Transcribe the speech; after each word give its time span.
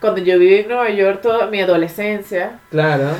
Cuando 0.00 0.20
yo 0.20 0.36
viví 0.36 0.56
en 0.56 0.66
Nueva 0.68 0.90
York 0.90 1.20
toda 1.22 1.46
mi 1.46 1.60
adolescencia, 1.60 2.58
Claro, 2.72 3.10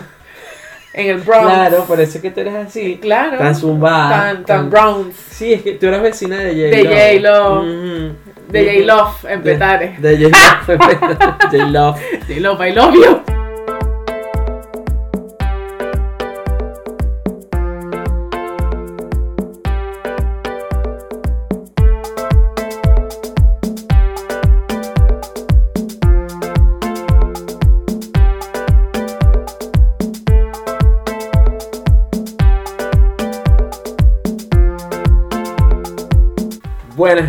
en 0.94 1.10
el 1.10 1.18
Bronx. 1.18 1.44
claro, 1.46 1.84
por 1.84 2.00
eso 2.00 2.18
es 2.18 2.22
que 2.22 2.32
tú 2.32 2.40
eres 2.40 2.54
así. 2.56 2.98
Claro. 3.00 3.38
Tan 3.38 3.54
zumbada. 3.54 4.10
Tan, 4.34 4.44
tan 4.44 4.68
Bronx. 4.68 5.14
Sí, 5.30 5.52
es 5.52 5.62
que 5.62 5.74
tú 5.74 5.86
eras 5.86 6.02
vecina 6.02 6.38
de 6.40 6.48
J. 6.48 6.76
De 6.76 7.20
J-Lo. 7.22 7.60
Ujú. 7.60 8.14
De 8.48 8.64
J. 8.64 8.84
Love 8.84 9.24
en 9.30 9.42
De- 9.44 9.52
Petare. 9.52 9.96
De 10.00 10.16
J-Love. 10.18 10.78
J-Love. 11.52 12.00
J. 12.26 12.40
Love, 12.40 12.66
I 12.66 12.72
love 12.72 12.94
you. 12.96 13.39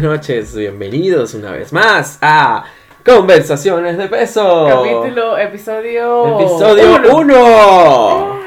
Buenas 0.01 0.17
noches, 0.17 0.55
bienvenidos 0.55 1.35
una 1.35 1.51
vez 1.51 1.71
más 1.71 2.17
a 2.21 2.63
Conversaciones 3.05 3.99
de 3.99 4.07
Peso. 4.07 4.65
Capítulo, 4.67 5.37
episodio. 5.37 6.39
Episodio 6.39 6.95
uno. 7.15 7.17
1. 7.19 8.39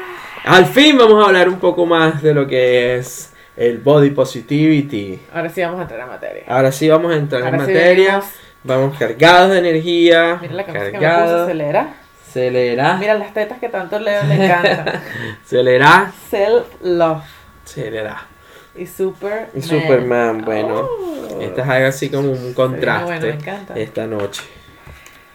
Al 0.47 0.65
fin 0.65 0.97
vamos 0.97 1.23
a 1.23 1.27
hablar 1.29 1.47
un 1.47 1.57
poco 1.57 1.85
más 1.85 2.21
de 2.21 2.33
lo 2.33 2.45
que 2.45 2.97
es 2.97 3.31
el 3.55 3.77
body 3.77 4.09
positivity. 4.09 5.17
Ahora 5.33 5.47
sí 5.47 5.61
vamos 5.61 5.79
a 5.79 5.83
entrar 5.83 6.01
a 6.01 6.07
materia. 6.07 6.43
Ahora 6.45 6.73
sí 6.73 6.89
vamos 6.89 7.13
a 7.13 7.15
entrar 7.15 7.43
Ahora 7.43 7.55
en 7.55 7.65
sí 7.67 7.71
materia. 7.71 8.05
venimos. 8.05 8.25
Vamos 8.65 8.97
cargados 8.99 9.51
de 9.51 9.59
energía. 9.59 10.37
Mira 10.41 10.53
la 10.55 10.65
camisa 10.65 10.85
que 10.87 10.91
me 10.91 10.97
puso, 10.97 11.01
cargados. 11.09 11.41
acelera. 11.43 11.95
Acelera. 12.27 12.97
Mira 12.97 13.13
las 13.13 13.33
tetas 13.33 13.59
que 13.59 13.69
tanto 13.69 13.97
Leo 13.97 14.23
le 14.23 14.43
encanta. 14.43 15.01
Acelera. 15.45 16.11
Self 16.29 16.65
love. 16.81 17.23
Acelera. 17.63 18.27
Y 18.77 18.87
Superman. 18.87 19.47
Y 19.55 19.61
Superman, 19.61 20.41
bueno. 20.43 20.79
Oh. 20.81 21.14
Esta 21.41 21.61
es 21.63 21.67
algo 21.69 21.87
así 21.87 22.09
como 22.09 22.31
un 22.31 22.53
contraste 22.53 23.05
Bueno, 23.05 23.25
me 23.27 23.33
encanta. 23.33 23.73
esta 23.79 24.07
noche. 24.07 24.41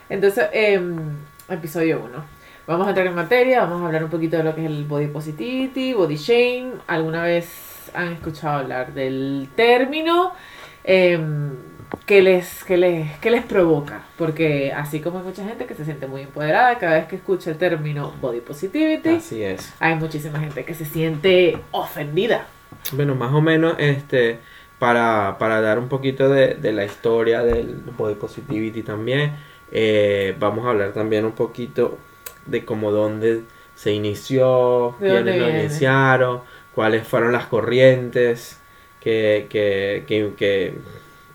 Entonces, 0.08 0.46
em, 0.52 0.96
episodio 1.48 2.02
1. 2.04 2.24
Vamos 2.66 2.86
a 2.86 2.90
entrar 2.90 3.06
en 3.06 3.14
materia, 3.14 3.60
vamos 3.62 3.82
a 3.82 3.86
hablar 3.86 4.04
un 4.04 4.10
poquito 4.10 4.36
de 4.36 4.44
lo 4.44 4.54
que 4.54 4.62
es 4.64 4.66
el 4.70 4.84
body 4.84 5.08
positivity, 5.08 5.92
body 5.94 6.16
shame. 6.16 6.72
¿Alguna 6.86 7.22
vez 7.24 7.48
han 7.94 8.12
escuchado 8.12 8.58
hablar 8.58 8.92
del 8.94 9.48
término? 9.56 10.32
Em, 10.84 11.52
¿qué, 12.06 12.22
les, 12.22 12.62
qué, 12.64 12.76
les, 12.76 13.18
¿Qué 13.18 13.30
les 13.30 13.44
provoca? 13.44 14.02
Porque 14.16 14.72
así 14.72 15.00
como 15.00 15.18
hay 15.18 15.24
mucha 15.24 15.44
gente 15.44 15.66
que 15.66 15.74
se 15.74 15.84
siente 15.84 16.06
muy 16.06 16.22
empoderada 16.22 16.78
cada 16.78 16.94
vez 16.94 17.06
que 17.06 17.16
escucha 17.16 17.50
el 17.50 17.56
término 17.58 18.12
body 18.20 18.40
positivity, 18.40 19.16
Así 19.16 19.42
es. 19.42 19.72
hay 19.80 19.96
muchísima 19.96 20.38
gente 20.38 20.64
que 20.64 20.74
se 20.74 20.84
siente 20.84 21.58
ofendida. 21.72 22.46
Bueno, 22.92 23.14
más 23.16 23.32
o 23.32 23.40
menos, 23.40 23.74
este, 23.78 24.38
para, 24.80 25.36
para 25.38 25.60
dar 25.60 25.78
un 25.78 25.88
poquito 25.88 26.28
de, 26.28 26.54
de 26.54 26.72
la 26.72 26.84
historia 26.84 27.44
del 27.44 27.76
body 27.96 28.14
positivity 28.16 28.82
también, 28.82 29.34
eh, 29.70 30.34
vamos 30.40 30.66
a 30.66 30.70
hablar 30.70 30.92
también 30.92 31.24
un 31.24 31.32
poquito 31.32 31.98
de 32.46 32.64
cómo 32.64 32.90
dónde 32.90 33.42
se 33.76 33.92
inició, 33.92 34.96
¿De 34.98 35.08
dónde 35.10 35.32
quiénes 35.32 35.54
lo 35.54 35.60
iniciaron, 35.60 36.40
cuáles 36.74 37.06
fueron 37.06 37.32
las 37.32 37.46
corrientes 37.46 38.60
que, 39.00 39.46
que, 39.50 40.04
que, 40.08 40.32
que, 40.36 40.74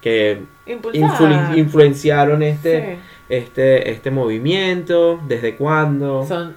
que 0.01 0.39
Impulsada. 0.65 1.51
influ- 1.51 1.57
influenciaron 1.57 2.43
este, 2.43 2.95
Sí. 2.95 3.01
este, 3.29 3.91
este 3.91 4.11
movimiento, 4.11 5.19
desde 5.27 5.55
cuándo. 5.55 6.25
Son, 6.25 6.55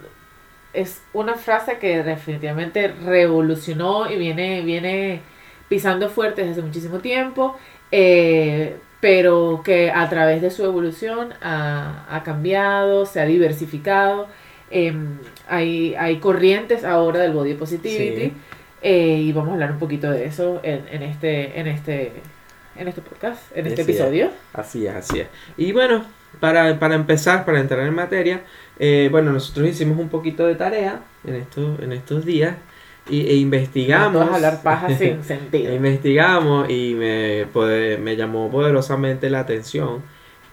es 0.73 1.01
una 1.13 1.35
frase 1.35 1.77
que 1.79 2.03
definitivamente 2.03 2.87
revolucionó 3.05 4.09
y 4.11 4.17
viene, 4.17 4.61
viene 4.61 5.21
pisando 5.69 6.09
fuerte 6.09 6.41
desde 6.41 6.53
hace 6.53 6.61
muchísimo 6.63 6.99
tiempo, 6.99 7.57
eh, 7.91 8.77
pero 8.99 9.61
que 9.63 9.91
a 9.91 10.09
través 10.09 10.41
de 10.41 10.51
su 10.51 10.65
evolución 10.65 11.33
ha, 11.41 12.05
ha 12.09 12.23
cambiado, 12.23 13.05
se 13.05 13.21
ha 13.21 13.25
diversificado. 13.25 14.27
em, 14.71 15.19
hay, 15.47 15.95
hay 15.95 16.19
corrientes 16.19 16.83
ahora 16.83 17.19
del 17.21 17.31
body 17.33 17.55
positivity 17.55 18.27
Sí. 18.27 18.33
eh, 18.81 19.17
y 19.21 19.31
vamos 19.33 19.49
a 19.51 19.53
hablar 19.53 19.71
un 19.71 19.79
poquito 19.79 20.11
de 20.11 20.25
eso 20.25 20.59
en, 20.63 20.87
en 20.91 21.01
este 21.03 21.59
en 21.59 21.67
este 21.67 22.13
en 22.75 22.87
este 22.87 23.01
podcast 23.01 23.41
en 23.57 23.65
este 23.67 23.81
Así 23.81 23.91
es. 23.93 23.97
episodio 23.97 24.31
Así 24.53 24.85
es, 24.87 24.95
así 24.95 25.19
es. 25.21 25.27
Y 25.57 25.71
bueno, 25.71 26.05
para, 26.39 26.77
para 26.79 26.95
empezar, 26.95 27.45
para 27.45 27.59
entrar 27.59 27.85
en 27.87 27.93
materia, 27.95 28.41
eh, 28.77 29.09
bueno, 29.11 29.31
nosotros 29.31 29.67
hicimos 29.67 29.97
un 29.99 30.09
poquito 30.09 30.45
de 30.45 30.55
tarea 30.55 31.01
en 31.25 31.35
estos, 31.35 31.79
en 31.81 31.91
estos 31.93 32.25
días 32.25 32.55
y, 33.09 33.27
e 33.27 33.35
investigamos. 33.35 34.29
A 34.29 34.35
hablar 34.35 34.61
paja 34.61 34.89
sin 34.97 35.19
e 35.19 35.23
sentido 35.23 35.73
investigamos 35.73 36.69
y 36.69 36.93
me, 36.95 37.47
me 37.97 38.15
llamó 38.15 38.49
poderosamente 38.49 39.29
la 39.29 39.39
atención 39.39 40.03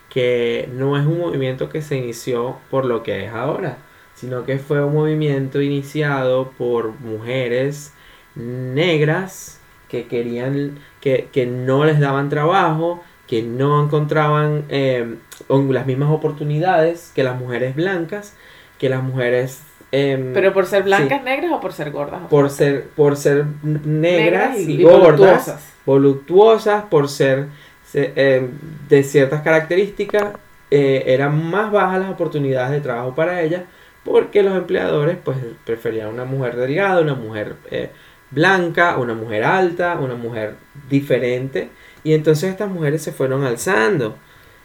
que 0.08 0.68
no 0.72 0.96
es 0.96 1.04
un 1.06 1.18
movimiento 1.18 1.68
que 1.68 1.82
se 1.82 1.96
inició 1.96 2.56
por 2.70 2.84
lo 2.86 3.02
que 3.02 3.26
es 3.26 3.32
ahora, 3.32 3.78
sino 4.14 4.44
que 4.44 4.58
fue 4.58 4.82
un 4.82 4.94
movimiento 4.94 5.60
iniciado 5.60 6.52
por 6.56 6.98
mujeres 7.00 7.92
negras 8.34 9.60
que 9.88 10.06
querían, 10.06 10.78
que, 11.00 11.28
que 11.32 11.46
no 11.46 11.84
les 11.84 12.00
daban 12.00 12.28
trabajo, 12.28 13.02
que 13.26 13.42
no 13.42 13.84
encontraban 13.84 14.64
eh, 14.68 15.16
las 15.48 15.86
mismas 15.86 16.10
oportunidades 16.10 17.12
que 17.14 17.24
las 17.24 17.38
mujeres 17.38 17.74
blancas, 17.74 18.34
que 18.78 18.88
las 18.88 19.02
mujeres... 19.02 19.62
em, 19.92 20.32
Pero 20.32 20.52
por 20.52 20.66
ser 20.66 20.82
blancas, 20.82 21.22
negras 21.22 21.52
o 21.52 21.60
por 21.60 21.72
ser 21.72 21.90
gordas. 21.90 22.22
por 22.28 22.50
ser 22.50 22.84
por 22.96 23.16
ser 23.16 23.44
negras 23.62 24.58
y, 24.58 24.72
y 24.80 24.82
gordas, 24.82 25.00
voluptuosas. 25.18 25.72
voluptuosas, 25.86 26.84
por 26.84 27.08
ser 27.08 27.46
se- 27.84 28.12
eh, 28.16 28.48
de 28.88 29.02
ciertas 29.04 29.42
características, 29.42 30.34
eh, 30.70 31.04
eran 31.06 31.48
más 31.50 31.70
bajas 31.70 32.00
las 32.00 32.10
oportunidades 32.10 32.72
de 32.72 32.80
trabajo 32.80 33.14
para 33.14 33.40
ellas, 33.42 33.62
porque 34.04 34.42
los 34.42 34.56
empleadores 34.56 35.16
pues 35.24 35.36
preferían 35.64 36.08
una 36.08 36.24
mujer 36.24 36.56
delgada, 36.56 37.00
una 37.00 37.14
mujer 37.14 37.54
eh, 37.70 37.90
blanca, 38.30 38.98
una 38.98 39.14
mujer 39.14 39.44
alta, 39.44 39.98
una 40.00 40.14
mujer 40.14 40.54
diferente, 40.90 41.70
y 42.02 42.12
entonces 42.14 42.50
estas 42.50 42.68
mujeres 42.70 43.02
se 43.02 43.12
fueron 43.12 43.44
alzando. 43.44 44.16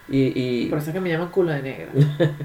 Y, 0.09 0.33
y 0.35 0.65
Por 0.65 0.79
eso 0.79 0.89
es 0.89 0.93
que 0.93 0.99
me 0.99 1.09
llaman 1.09 1.29
culo 1.29 1.51
de 1.51 1.61
negra. 1.61 1.87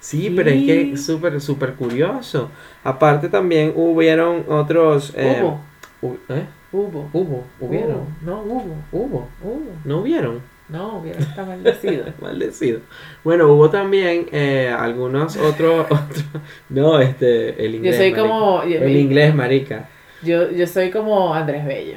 sí, 0.00 0.32
pero 0.36 0.50
es 0.50 0.56
que 0.64 0.92
es 0.92 1.04
súper, 1.04 1.40
súper 1.40 1.74
curioso. 1.74 2.50
Aparte 2.84 3.28
también 3.28 3.72
hubieron 3.74 4.44
otros... 4.48 5.12
eh, 5.16 5.40
Hubo, 5.42 5.60
hu- 6.02 6.18
¿eh? 6.28 6.44
hubo. 6.72 7.08
Hubo, 7.12 7.44
hubieron. 7.60 7.96
Hubo. 7.96 8.06
No, 8.22 8.40
hubo. 8.42 8.74
Hubo. 8.92 9.28
Hubo. 9.42 9.62
No 9.84 9.98
hubieron. 9.98 10.40
No, 10.68 10.98
hubiera 10.98 11.18
está 11.20 11.44
maldecido. 11.44 12.04
Maldecido. 12.20 12.80
Bueno, 13.24 13.48
hubo 13.52 13.70
también 13.70 14.26
eh, 14.32 14.74
algunos 14.76 15.36
otros. 15.36 15.86
otros- 15.90 16.24
no, 16.68 17.00
este. 17.00 17.64
El 17.64 17.72
Yo 17.72 17.76
inglés. 17.78 17.96
soy 17.96 18.10
marica. 18.10 18.22
como. 18.28 18.64
Yo, 18.64 18.78
El 18.78 18.96
inglés, 18.96 19.34
marica. 19.34 19.88
yo, 20.22 20.50
yo 20.50 20.66
soy 20.66 20.90
como 20.90 21.32
Andrés 21.34 21.64
Bello. 21.64 21.94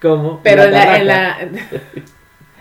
¿Cómo? 0.00 0.40
Pero 0.42 0.64
en 0.64 0.72
la. 0.72 0.96
En 0.98 1.06
la... 1.06 1.38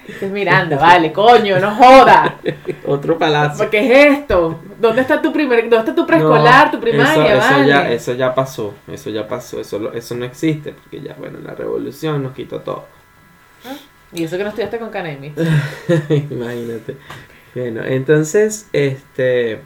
Estoy 0.09 0.29
mirando, 0.29 0.77
vale, 0.77 1.11
coño, 1.13 1.59
no 1.59 1.75
joda. 1.75 2.39
Otro 2.85 3.17
palacio. 3.17 3.69
¿Qué 3.69 3.79
es 3.79 4.19
esto? 4.19 4.59
¿Dónde 4.79 5.01
está 5.01 5.21
tu 5.21 5.31
primer, 5.31 5.61
dónde 5.69 5.77
está 5.77 5.95
tu 5.95 6.05
preescolar, 6.05 6.65
No, 6.65 6.71
tu 6.71 6.79
primaria, 6.79 7.35
eso, 7.35 7.45
eso 7.45 7.51
vale? 7.51 7.67
ya, 7.67 7.91
eso 7.91 8.13
ya 8.13 8.33
pasó. 8.33 8.73
Eso 8.87 9.09
ya 9.09 9.27
pasó. 9.27 9.59
Eso, 9.59 9.93
eso 9.93 10.15
no 10.15 10.25
existe. 10.25 10.73
Porque 10.73 11.01
ya, 11.01 11.15
bueno, 11.17 11.39
la 11.43 11.53
revolución 11.53 12.23
nos 12.23 12.33
quitó 12.33 12.61
todo. 12.61 12.85
Y 14.11 14.23
eso 14.23 14.37
que 14.37 14.43
no 14.43 14.49
estudiaste 14.49 14.79
con 14.79 14.89
Canemi. 14.89 15.33
Imagínate. 16.31 16.97
Bueno, 17.53 17.83
entonces, 17.83 18.67
este. 18.73 19.61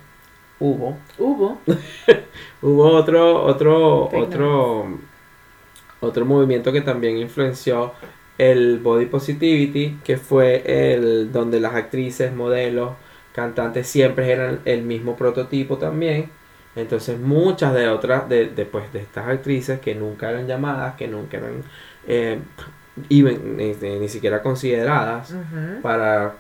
Hubo. 0.60 0.98
Hubo. 1.18 1.60
Hubo 2.62 2.92
otro, 2.92 3.44
otro, 3.44 4.10
otro, 4.14 5.00
otro 6.00 6.26
movimiento 6.26 6.72
que 6.72 6.82
también 6.82 7.18
influenció 7.18 7.94
el 8.38 8.80
body 8.80 9.06
positivity, 9.06 10.00
que 10.04 10.18
fue 10.18 10.64
el 10.94 11.32
donde 11.32 11.60
las 11.60 11.76
actrices, 11.76 12.34
modelos, 12.34 12.94
cantantes 13.34 13.88
siempre 13.88 14.32
eran 14.32 14.60
el 14.66 14.84
mismo 14.84 15.16
prototipo 15.16 15.78
también. 15.78 16.30
Entonces 16.76 17.20
muchas 17.20 17.74
de 17.74 17.88
otras, 17.88 18.28
de, 18.30 18.48
después 18.48 18.92
de 18.94 19.00
estas 19.02 19.28
actrices 19.28 19.80
que 19.80 19.94
nunca 19.96 20.30
eran 20.32 20.48
llamadas, 20.48 20.96
que 20.96 21.08
nunca 21.08 21.38
eran 21.38 21.64
eh, 22.08 22.40
even, 23.10 23.58
ni, 23.58 23.74
ni 23.74 24.10
siquiera 24.10 24.42
consideradas 24.42 25.34
para, 25.82 26.34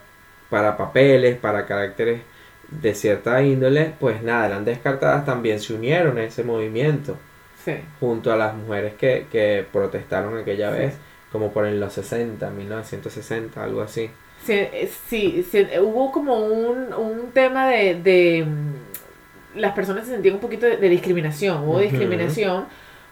para 0.49 0.75
papeles, 0.77 1.37
para 1.37 1.65
caracteres 1.65 2.21
de 2.69 2.95
cierta 2.95 3.41
índole, 3.43 3.93
pues 3.99 4.23
nada, 4.23 4.47
eran 4.47 4.65
descartadas, 4.65 5.25
también 5.25 5.59
se 5.59 5.73
unieron 5.73 6.17
a 6.17 6.23
ese 6.23 6.43
movimiento 6.43 7.17
Sí. 7.63 7.75
junto 7.99 8.31
a 8.33 8.35
las 8.35 8.53
mujeres 8.55 8.93
que, 8.95 9.27
que 9.31 9.65
protestaron 9.71 10.37
aquella 10.37 10.71
Sí. 10.73 10.77
vez, 10.79 10.93
como 11.33 11.51
por 11.51 11.65
en 11.67 11.81
los 11.81 11.91
60, 11.91 12.49
1960, 12.49 13.61
algo 13.61 13.81
así. 13.81 14.09
Sí, 14.45 14.53
eh, 14.53 14.89
sí, 15.09 15.45
sí, 15.51 15.67
hubo 15.81 16.11
como 16.11 16.37
un, 16.37 16.93
un 16.93 17.31
tema 17.33 17.67
de, 17.67 17.95
de, 17.95 18.45
mm, 18.45 19.59
las 19.59 19.73
personas 19.73 20.05
se 20.05 20.13
sentían 20.13 20.35
un 20.35 20.41
poquito 20.41 20.65
de, 20.65 20.77
de 20.77 20.89
discriminación, 20.89 21.67
hubo 21.67 21.79
discriminación 21.79 22.65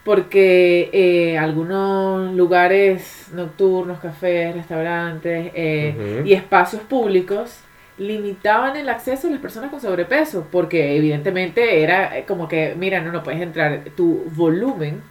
porque 0.04 0.90
eh, 0.94 1.38
algunos 1.38 2.34
lugares 2.34 3.28
nocturnos, 3.34 4.00
cafés, 4.00 4.56
restaurantes 4.56 5.52
eh, 5.54 6.24
y 6.26 6.34
espacios 6.34 6.82
públicos 6.84 7.60
limitaban 7.98 8.76
el 8.78 8.90
acceso 8.90 9.28
a 9.28 9.32
las 9.32 9.40
personas 9.40 9.70
con 9.70 9.80
sobrepeso 9.80 10.48
porque 10.52 10.96
evidentemente 10.96 11.84
era 11.84 12.18
eh, 12.18 12.26
como 12.28 12.48
que, 12.48 12.74
mira, 12.78 13.02
no, 13.02 13.12
no 13.12 13.22
puedes 13.22 13.42
entrar, 13.42 13.84
tu 13.96 14.24
volumen 14.36 15.02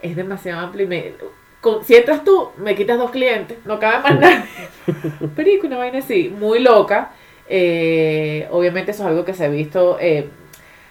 es 0.00 0.16
demasiado 0.16 0.60
amplio 0.60 0.84
y 0.84 0.88
me, 0.88 1.12
con- 1.60 1.84
si 1.84 1.94
entras 1.96 2.24
tú, 2.24 2.50
me 2.58 2.74
quitas 2.74 2.98
dos 2.98 3.10
clientes, 3.10 3.58
no 3.64 3.78
cabe 3.78 4.02
más 4.02 4.20
nadie. 4.20 4.44
Que 5.60 5.66
una 5.66 5.76
vaina 5.78 5.98
así, 5.98 6.28
muy 6.38 6.60
loca. 6.60 7.10
Eh, 7.48 8.46
obviamente 8.50 8.90
eso 8.92 9.02
es 9.04 9.08
algo 9.08 9.24
que 9.24 9.34
se 9.34 9.44
ha 9.44 9.48
visto. 9.48 9.98
eh, 10.00 10.28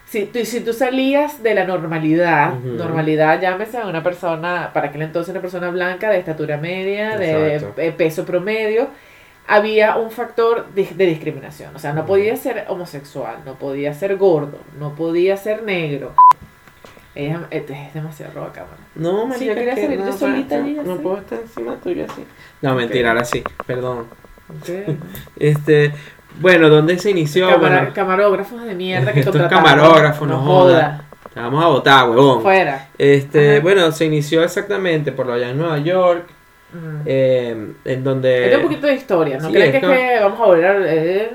si, 0.05 0.25
tú, 0.25 0.39
si 0.45 0.61
tú 0.61 0.71
salías 0.71 1.43
de 1.43 1.53
la 1.53 1.65
normalidad, 1.65 2.53
normalidad 2.77 3.41
llámese 3.41 3.77
a 3.77 3.87
una 3.87 4.01
persona, 4.03 4.71
para 4.73 4.87
aquel 4.87 5.01
entonces 5.01 5.31
una 5.31 5.41
persona 5.41 5.69
blanca 5.69 6.09
de 6.09 6.19
estatura 6.19 6.57
media, 6.57 7.17
de 7.75 7.91
peso 7.91 8.23
promedio, 8.25 8.87
había 9.47 9.97
un 9.97 10.09
factor 10.11 10.67
de, 10.73 10.85
de 10.95 11.05
discriminación. 11.07 11.75
O 11.75 11.79
sea, 11.79 11.91
no 11.93 12.05
podía 12.05 12.35
ser 12.37 12.65
homosexual, 12.69 13.37
no 13.45 13.55
podía 13.55 13.93
ser 13.93 14.15
gordo, 14.17 14.59
no 14.79 14.95
podía 14.95 15.35
ser 15.37 15.63
negro. 15.63 16.13
Ella 17.17 17.47
es 17.49 17.67
es 17.67 17.93
demasiado 17.95 18.31
roba 18.35 18.53
cámara. 18.53 18.77
No, 18.93 19.23
Sí, 19.23 19.27
marica, 19.27 19.45
yo 19.45 19.55
quería 19.55 19.75
que 19.75 19.81
salir 19.81 19.99
yo 19.99 20.05
no, 20.05 20.13
solita 20.13 20.57
no, 20.57 20.63
allí, 20.63 20.77
No 20.85 20.97
puedo 20.97 21.17
estar 21.17 21.39
encima 21.39 21.75
tuyo 21.77 22.05
así. 22.07 22.23
No, 22.61 22.75
mentira, 22.75 23.09
ahora 23.09 23.25
sí, 23.25 23.43
perdón. 23.65 24.05
Este, 25.39 25.93
bueno, 26.39 26.69
¿dónde 26.69 26.99
se 26.99 27.09
inició? 27.09 27.57
Bueno, 27.59 27.89
camarógrafos 27.93 28.63
de 28.63 28.75
mierda 28.75 29.11
que 29.13 29.19
Estos 29.21 29.41
camarógrafos, 29.49 30.27
no 30.27 30.39
joda. 30.39 31.05
te 31.33 31.39
vamos 31.39 31.63
a 31.63 31.67
votar, 31.67 32.09
huevón. 32.09 32.43
Fuera. 32.43 32.87
Este, 32.99 33.53
Ajá. 33.53 33.61
bueno, 33.63 33.91
se 33.91 34.05
inició 34.05 34.43
exactamente 34.43 35.11
por 35.11 35.29
allá 35.31 35.49
en 35.49 35.57
Nueva 35.57 35.79
York, 35.79 36.27
eh, 37.05 37.73
en 37.83 38.03
donde... 38.03 38.51
Es 38.51 38.57
un 38.57 38.63
poquito 38.63 38.85
de 38.87 38.93
historia, 38.93 39.37
¿no 39.39 39.47
sí, 39.47 39.53
creen 39.53 39.71
que, 39.71 39.77
es 39.77 39.83
que 39.83 40.19
vamos 40.21 40.39
a 40.39 40.45
volver 40.45 40.65
a... 40.65 40.93
eh, 40.93 41.31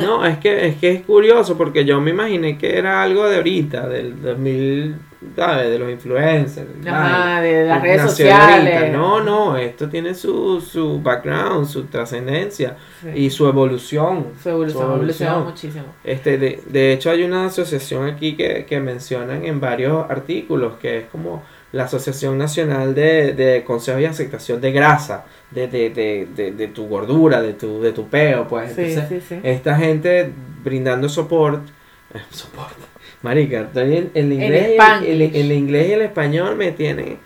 No, 0.00 0.24
es 0.26 0.38
que, 0.38 0.66
es 0.68 0.76
que 0.76 0.90
es 0.92 1.02
curioso 1.02 1.56
porque 1.56 1.84
yo 1.84 2.00
me 2.00 2.10
imaginé 2.10 2.56
que 2.58 2.76
era 2.78 3.02
algo 3.02 3.28
de 3.28 3.36
ahorita, 3.36 3.88
del 3.88 4.20
2000, 4.22 4.94
¿sabes? 5.36 5.70
De 5.70 5.78
los 5.78 5.90
influencers. 5.90 6.68
Ajá, 6.86 7.40
de 7.40 7.64
las 7.66 7.82
redes 7.82 7.96
nació 7.98 8.10
sociales. 8.10 8.76
ahorita. 8.76 8.96
No, 8.96 9.20
no, 9.22 9.56
esto 9.56 9.88
tiene 9.88 10.14
su, 10.14 10.60
su 10.60 11.00
background, 11.02 11.66
su 11.66 11.84
trascendencia 11.84 12.76
Sí. 13.02 13.08
y 13.14 13.30
su 13.30 13.46
evolución. 13.46 14.26
Su 14.42 14.48
evolución, 14.50 14.82
su 14.86 14.92
evolución. 14.92 15.44
muchísimo. 15.44 15.84
Este, 16.04 16.38
de, 16.38 16.60
de 16.66 16.92
hecho 16.92 17.10
hay 17.10 17.22
una 17.24 17.46
asociación 17.46 18.06
aquí 18.08 18.34
que, 18.36 18.64
que 18.66 18.80
mencionan 18.80 19.44
en 19.44 19.60
varios 19.60 20.08
artículos 20.10 20.74
que 20.80 20.98
es 20.98 21.04
como 21.12 21.42
la 21.72 21.84
Asociación 21.84 22.36
Nacional 22.38 22.94
de, 22.94 23.32
de 23.32 23.64
Consejos 23.64 24.00
y 24.02 24.04
Aceptación 24.04 24.60
de 24.60 24.72
Grasa, 24.72 25.24
de, 25.50 25.68
de, 25.68 25.90
de, 25.90 26.28
de, 26.34 26.52
de 26.52 26.68
tu 26.68 26.86
gordura, 26.86 27.40
de 27.42 27.54
tu, 27.54 27.80
de 27.80 27.92
tu 27.92 28.08
peo, 28.08 28.46
pues. 28.46 28.72
Sí, 28.74 28.82
Entonces, 28.82 29.22
sí, 29.28 29.34
sí. 29.36 29.40
esta 29.42 29.76
gente 29.76 30.30
brindando 30.62 31.08
soporte. 31.08 31.72
soporte. 32.30 32.74
Marica, 33.22 33.68
en 33.74 34.10
el 34.14 34.32
inglés, 34.32 34.72
y 35.02 35.06
el, 35.10 35.22
el- 35.22 35.36
el 35.36 35.52
inglés 35.52 35.88
y 35.88 35.92
el 35.92 36.02
español 36.02 36.56
me 36.56 36.72
tienen 36.72 37.18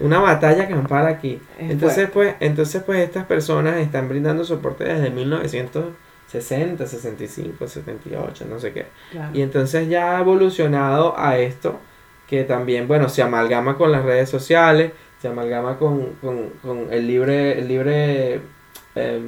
una 0.00 0.18
batalla 0.18 0.66
campal 0.68 1.06
aquí. 1.06 1.40
Es 1.58 1.70
Entonces, 1.70 2.10
fuerte. 2.10 2.12
pues, 2.40 2.50
entonces, 2.50 2.82
pues, 2.82 2.98
estas 3.04 3.24
personas 3.26 3.76
están 3.78 4.08
brindando 4.08 4.44
soporte 4.44 4.84
desde 4.84 5.08
1960, 5.10 6.86
65, 6.86 7.66
78, 7.68 8.44
no 8.48 8.58
sé 8.58 8.72
qué. 8.72 8.86
Claro. 9.12 9.30
Y 9.34 9.42
entonces 9.42 9.88
ya 9.88 10.16
ha 10.16 10.20
evolucionado 10.20 11.14
a 11.18 11.38
esto, 11.38 11.78
que 12.28 12.44
también, 12.44 12.88
bueno, 12.88 13.08
se 13.08 13.22
amalgama 13.22 13.76
con 13.76 13.92
las 13.92 14.04
redes 14.04 14.28
sociales, 14.28 14.92
se 15.20 15.28
amalgama 15.28 15.78
con, 15.78 16.14
con, 16.20 16.50
con 16.62 16.92
el 16.92 17.06
libre, 17.06 17.58
el 17.58 17.68
libre, 17.68 18.40
eh, 18.94 19.20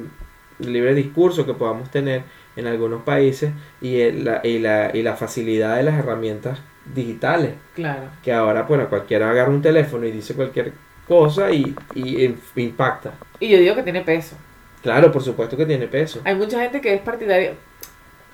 el 0.59 0.73
libre 0.73 0.93
discurso 0.93 1.45
que 1.45 1.53
podamos 1.53 1.89
tener 1.91 2.23
en 2.55 2.67
algunos 2.67 3.03
países 3.03 3.51
y, 3.81 4.01
el- 4.01 4.25
la, 4.25 4.41
y, 4.43 4.59
la, 4.59 4.91
y 4.93 5.01
la 5.01 5.15
facilidad 5.15 5.77
de 5.77 5.83
las 5.83 5.97
herramientas 5.97 6.59
digitales, 6.93 7.51
Claro. 7.75 8.03
que 8.23 8.33
ahora, 8.33 8.63
bueno, 8.63 8.89
cualquiera 8.89 9.29
agarra 9.29 9.49
un 9.51 9.61
teléfono 9.61 10.05
y 10.05 10.11
dice 10.11 10.33
cualquier 10.33 10.73
cosa 11.07 11.51
y, 11.51 11.75
y 11.95 12.35
impacta. 12.55 13.13
Y 13.39 13.49
yo 13.49 13.57
digo 13.59 13.75
que 13.75 13.83
tiene 13.83 14.01
peso. 14.01 14.35
Claro, 14.83 15.11
por 15.11 15.21
supuesto 15.23 15.55
que 15.57 15.65
tiene 15.65 15.87
peso. 15.87 16.21
Hay 16.23 16.35
mucha 16.35 16.59
gente 16.61 16.81
que 16.81 16.93
es 16.93 17.01
partidaria. 17.01 17.53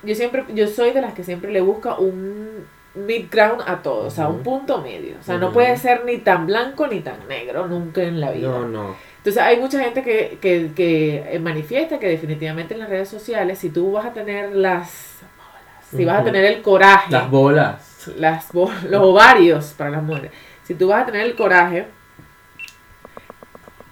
Yo 0.03 0.13
siempre, 0.15 0.45
yo 0.53 0.67
soy 0.67 0.91
de 0.91 1.01
las 1.01 1.13
que 1.13 1.23
siempre 1.23 1.51
le 1.51 1.61
busca 1.61 1.95
un 1.97 2.65
mid 2.95 3.25
ground 3.29 3.61
a 3.65 3.81
todo, 3.81 4.07
o 4.07 4.09
sea, 4.09 4.27
un 4.27 4.41
punto 4.43 4.81
medio. 4.81 5.15
O 5.19 5.23
sea, 5.23 5.37
no 5.37 5.51
puede 5.51 5.75
ser 5.77 6.05
ni 6.05 6.17
tan 6.19 6.45
blanco 6.47 6.87
ni 6.87 7.01
tan 7.01 7.27
negro 7.27 7.67
nunca 7.67 8.01
en 8.03 8.19
la 8.21 8.31
vida. 8.31 8.47
No, 8.49 8.65
no. 8.67 8.95
Entonces 9.17 9.41
hay 9.41 9.59
mucha 9.59 9.79
gente 9.83 10.01
que, 10.03 10.37
que, 10.41 10.71
que 10.75 11.35
eh, 11.35 11.39
manifiesta 11.39 11.99
que 11.99 12.07
definitivamente 12.07 12.73
en 12.75 12.79
las 12.81 12.89
redes 12.89 13.09
sociales, 13.09 13.57
si 13.59 13.69
tú 13.69 13.91
vas 13.93 14.05
a 14.05 14.13
tener 14.13 14.55
las 14.55 15.17
bolas, 15.37 15.87
si 15.91 16.05
vas 16.05 16.19
a 16.21 16.23
tener 16.23 16.45
el 16.45 16.61
coraje, 16.61 17.11
Las 17.11 17.29
bolas. 17.29 18.07
las 18.17 18.51
bo- 18.51 18.71
los 18.89 19.01
ovarios 19.01 19.73
para 19.77 19.89
las 19.89 20.03
mujeres, 20.03 20.31
si 20.63 20.75
tú 20.75 20.89
vas 20.89 21.03
a 21.03 21.05
tener 21.07 21.21
el 21.21 21.35
coraje, 21.35 21.87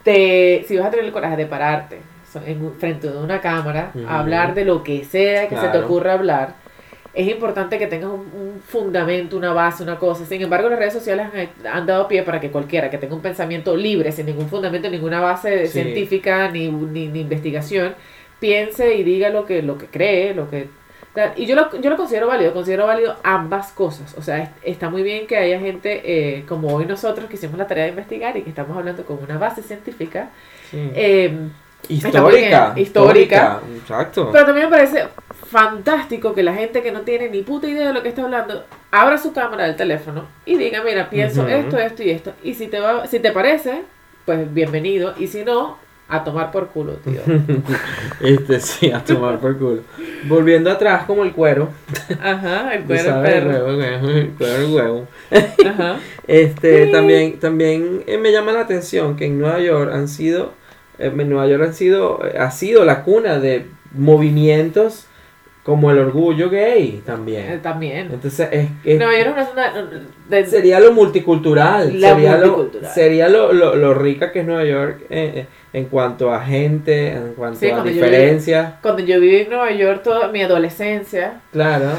te, 0.03 0.65
si 0.67 0.77
vas 0.77 0.87
a 0.87 0.91
tener 0.91 1.05
el 1.05 1.11
coraje 1.11 1.35
de 1.37 1.45
pararte 1.45 2.01
en 2.45 2.73
frente 2.79 3.09
de 3.09 3.17
una 3.17 3.39
cámara, 3.41 3.91
a 4.07 4.19
hablar 4.19 4.53
de 4.55 4.65
lo 4.65 4.83
que 4.83 5.03
sea 5.05 5.47
que 5.47 5.55
se 5.55 5.67
te 5.67 5.77
ocurra 5.79 6.13
hablar, 6.13 6.55
es 7.13 7.27
importante 7.27 7.77
que 7.77 7.87
tengas 7.87 8.09
un, 8.09 8.21
un 8.21 8.61
fundamento, 8.67 9.37
una 9.37 9.53
base, 9.53 9.83
una 9.83 9.99
cosa. 9.99 10.25
Sin 10.25 10.41
embargo, 10.41 10.67
las 10.69 10.79
redes 10.79 10.93
sociales 10.93 11.27
han, 11.33 11.67
han 11.67 11.85
dado 11.85 12.07
pie 12.07 12.23
para 12.23 12.39
que 12.39 12.49
cualquiera 12.49 12.89
que 12.89 12.97
tenga 12.97 13.13
un 13.15 13.21
pensamiento 13.21 13.75
libre, 13.75 14.11
sin 14.11 14.25
ningún 14.25 14.49
fundamento, 14.49 14.89
ninguna 14.89 15.19
base 15.21 15.67
Sí. 15.67 15.73
científica 15.73 16.49
ni, 16.49 16.69
ni, 16.69 17.07
ni 17.07 17.21
investigación, 17.21 17.93
piense 18.39 18.95
y 18.95 19.03
diga 19.03 19.29
lo 19.29 19.45
que, 19.45 19.61
lo 19.61 19.77
que 19.77 19.85
cree, 19.87 20.33
lo 20.33 20.49
que... 20.49 20.67
Y 21.35 21.45
yo 21.45 21.55
lo, 21.55 21.69
yo 21.79 21.91
lo 21.91 21.95
considero 21.97 22.25
válido, 22.25 22.53
considero 22.53 22.87
válido 22.87 23.15
ambas 23.21 23.71
cosas. 23.71 24.15
O 24.17 24.23
sea, 24.23 24.39
es- 24.39 24.49
está 24.63 24.89
muy 24.89 25.03
bien 25.03 25.27
que 25.27 25.37
haya 25.37 25.59
gente 25.59 26.01
eh, 26.03 26.43
como 26.47 26.69
hoy 26.73 26.87
nosotros 26.87 27.27
que 27.29 27.35
hicimos 27.35 27.59
la 27.59 27.67
tarea 27.67 27.83
de 27.83 27.91
investigar 27.91 28.35
y 28.35 28.41
que 28.41 28.49
estamos 28.49 28.75
hablando 28.75 29.05
con 29.05 29.19
una 29.21 29.37
base 29.37 29.61
científica. 29.61 30.29
Sí. 30.71 30.89
eh, 30.95 31.37
Histórica, 31.89 32.71
bien, 32.73 32.83
histórica. 32.87 33.59
Exacto. 33.81 34.29
pero 34.31 34.45
también 34.45 34.67
me 34.69 34.75
parece 34.77 35.03
fantástico 35.53 36.33
que 36.33 36.41
la 36.43 36.55
gente 36.55 36.81
que 36.81 36.91
no 36.91 37.01
tiene 37.01 37.29
ni 37.29 37.43
puta 37.43 37.67
idea 37.67 37.87
de 37.87 37.93
lo 37.93 38.01
que 38.01 38.09
está 38.09 38.23
hablando 38.23 38.65
abra 38.91 39.17
su 39.19 39.31
cámara 39.33 39.65
del 39.65 39.75
teléfono 39.75 40.25
y 40.45 40.57
diga, 40.57 40.83
mira, 40.83 41.09
pienso 41.09 41.47
esto, 41.47 41.77
esto 41.77 42.03
y 42.03 42.09
esto. 42.09 42.33
Y 42.43 42.55
si 42.55 42.67
te 42.67 42.79
va, 42.79 43.05
si 43.07 43.19
te 43.19 43.31
parece, 43.31 43.83
pues 44.25 44.51
bienvenido. 44.51 45.13
Y 45.19 45.27
si 45.27 45.45
no, 45.45 45.77
a 46.09 46.23
tomar 46.23 46.51
por 46.51 46.69
culo, 46.69 46.93
tío. 46.95 47.21
este 48.21 48.59
sí, 48.59 48.91
a 48.91 49.03
tomar 49.03 49.39
por 49.39 49.57
culo. 49.57 49.81
Volviendo 50.25 50.71
atrás 50.71 51.05
como 51.05 51.23
el 51.23 51.31
cuero. 51.33 51.69
Ajá, 52.21 52.73
el 52.73 52.83
cuero 52.85 53.03
sabes, 53.03 53.33
el 53.35 53.43
perro. 53.43 53.65
huevo, 53.77 54.09
el 54.09 54.29
cuero 54.31 54.53
del 54.53 54.73
huevo. 54.73 55.07
Ajá. 55.65 55.97
Este, 56.27 56.85
Sí. 56.85 56.91
también, 56.91 57.39
también 57.39 58.03
eh, 58.07 58.17
me 58.17 58.31
llama 58.31 58.53
la 58.53 58.61
atención 58.61 59.17
que 59.17 59.25
en 59.25 59.37
Nueva 59.39 59.59
York 59.59 59.91
han 59.93 60.07
sido, 60.07 60.53
eh, 60.97 61.11
en 61.15 61.29
Nueva 61.29 61.47
York 61.47 61.63
han 61.63 61.73
sido, 61.73 62.25
eh, 62.25 62.37
ha 62.39 62.49
sido 62.49 62.85
la 62.85 63.03
cuna 63.03 63.39
de 63.39 63.65
movimientos 63.91 65.07
como 65.63 65.89
el 65.91 65.97
orgullo 65.99 66.49
gay 66.49 66.97
Eh, 66.97 67.01
también. 67.05 67.61
También. 67.61 68.09
Entonces 68.11 68.49
es, 68.51 68.67
es- 68.83 68.97
Nueva 68.97 69.13
York 69.17 69.27
es 69.29 69.33
una 69.53 69.71
zona 69.71 69.89
de- 70.29 70.45
sería 70.45 70.79
lo 70.81 70.91
multicultural, 70.91 72.01
La 72.01 72.09
sería, 72.09 72.31
multicultural. 72.37 72.83
Lo, 72.89 72.93
sería 72.93 73.29
lo, 73.29 73.53
lo, 73.53 73.75
lo 73.75 73.93
rica 73.93 74.31
que 74.33 74.41
es 74.41 74.45
Nueva 74.45 74.65
York 74.65 75.01
eh, 75.09 75.31
eh, 75.35 75.45
en 75.71 75.85
cuanto 75.85 76.33
a 76.33 76.41
gente, 76.41 77.11
en 77.13 77.33
cuanto 77.33 77.59
Sí, 77.59 77.67
a 77.67 77.71
cuando 77.71 77.89
yo 77.89 77.95
diferencias. 77.95 78.73
Cuando 78.81 79.01
yo 79.03 79.19
viví 79.21 79.37
en 79.37 79.49
Nueva 79.49 79.71
York 79.71 80.01
toda 80.03 80.27
mi 80.27 80.41
adolescencia, 80.41 81.41
Claro, 81.51 81.91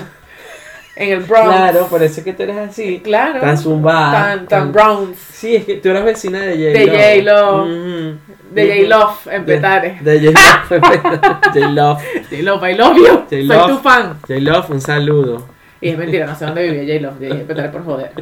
en 0.96 1.12
el 1.12 1.20
Bronx. 1.24 1.44
claro, 1.48 1.86
por 1.88 2.02
eso 2.02 2.20
es 2.20 2.24
que 2.24 2.32
tú 2.32 2.42
eres 2.44 2.56
así, 2.56 3.00
Claro. 3.00 3.40
tan 3.40 3.58
zumbada. 3.58 4.12
Tan, 4.36 4.46
tan 4.46 4.72
Bronx. 4.72 5.18
Sí, 5.18 5.56
es 5.56 5.64
que 5.64 5.76
tú 5.76 5.88
eras 5.90 6.04
vecina 6.04 6.40
de 6.40 6.52
J. 6.56 6.78
De 6.92 7.22
J-Lo. 7.22 7.62
Ujú. 7.64 8.18
De. 8.52 8.82
J-Love 8.88 9.26
en 9.32 9.44
Petare. 9.44 9.98
De 10.00 10.20
J-Love. 10.20 10.80
J-Love. 11.54 12.02
J-Love, 12.30 12.70
I 12.70 12.74
love 12.76 12.96
you. 12.96 13.24
Soy 13.28 13.46
J-Love. 13.48 13.70
tu 13.70 13.78
fan. 13.78 14.18
J-Love, 14.28 14.70
un 14.70 14.80
saludo. 14.80 15.48
Y 15.80 15.88
es 15.90 15.98
mentira, 15.98 16.24
no 16.26 16.34
sé 16.34 16.46
dónde 16.46 16.70
vivía 16.70 16.98
J-Love. 17.00 17.44
Petare 17.46 17.68
por 17.70 17.84
joder. 17.84 18.12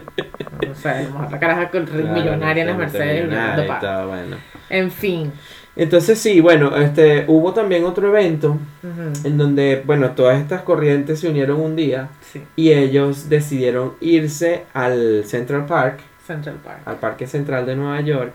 O 0.71 0.75
sea, 0.75 0.99
a 0.99 1.03
lo 1.03 1.11
mejor 1.11 1.31
la 1.31 1.39
caraja 1.39 1.71
con 1.71 1.85
millonaria 2.15 2.63
en 2.63 2.69
las 2.69 2.77
Mercedes. 2.79 3.25
Millonaria 3.27 3.67
y 3.67 3.81
todo, 3.81 4.09
bueno. 4.09 4.37
En 4.71 4.91
fin. 4.91 5.33
Entonces 5.75 6.19
sí, 6.19 6.41
bueno, 6.41 6.77
este, 6.77 7.25
hubo 7.29 7.53
también 7.55 7.85
otro 7.85 8.09
evento 8.09 8.57
en 9.25 9.39
donde, 9.39 9.83
bueno, 9.87 10.11
todas 10.11 10.39
estas 10.41 10.63
corrientes 10.63 11.21
se 11.21 11.29
unieron 11.29 11.61
un 11.61 11.77
día 11.77 12.09
Sí, 12.33 12.43
y 12.57 12.73
ellos 12.73 13.29
decidieron 13.31 13.95
irse 14.01 14.65
al 14.75 15.25
Central 15.25 15.65
Park, 15.67 16.01
Central 16.27 16.57
Park. 16.63 16.81
al 16.85 16.97
Parque 16.97 17.27
Central 17.27 17.65
de 17.65 17.75
Nueva 17.77 18.01
York, 18.03 18.35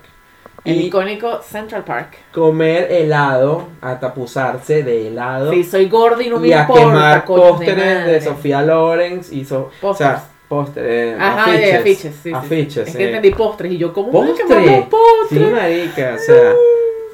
El 0.66 0.78
Y 0.82 0.86
icónico 0.88 1.42
Central 1.44 1.84
Park. 1.84 2.18
comer 2.34 2.92
helado, 2.92 3.68
a 3.82 4.00
tapuzarse 4.00 4.82
de 4.84 5.08
helado. 5.10 5.52
Sí, 5.52 5.64
soy 5.64 5.88
gordo 5.90 6.20
y 6.22 6.30
no 6.30 6.40
me 6.40 6.48
y 6.48 6.54
a 6.54 6.62
importa. 6.62 6.82
quemar 6.86 7.26
coño 7.26 7.44
de 7.44 7.50
pósteres 7.52 7.78
de, 7.78 7.96
madre. 8.00 8.22
Sofía 8.22 8.62
Lorenz 8.64 9.32
y 9.32 9.46
so, 9.46 9.70
o 9.82 9.94
sea, 9.94 10.24
pósteres, 10.48 11.14
eh, 11.14 11.18
Ajá, 11.20 11.44
afiches, 11.44 11.62
de 11.62 11.74
afiches, 11.78 12.02
sí, 12.16 12.20
sí, 12.24 12.30
sí. 12.30 12.34
afiches, 12.34 12.88
Es 12.90 12.96
que 12.96 13.04
eh. 13.04 13.08
entendí 13.08 13.30
postres 13.32 13.72
y 13.74 13.78
yo, 13.78 13.94
¿cómo 13.94 14.12
voy 14.12 14.24
a 14.24 14.32
¿Postre? 14.32 14.48
quemar 14.48 14.66
los 14.66 14.76
Sí, 14.80 14.90
postres? 14.90 15.52
marica, 15.52 16.16
o 16.16 16.20
sea, 16.20 16.54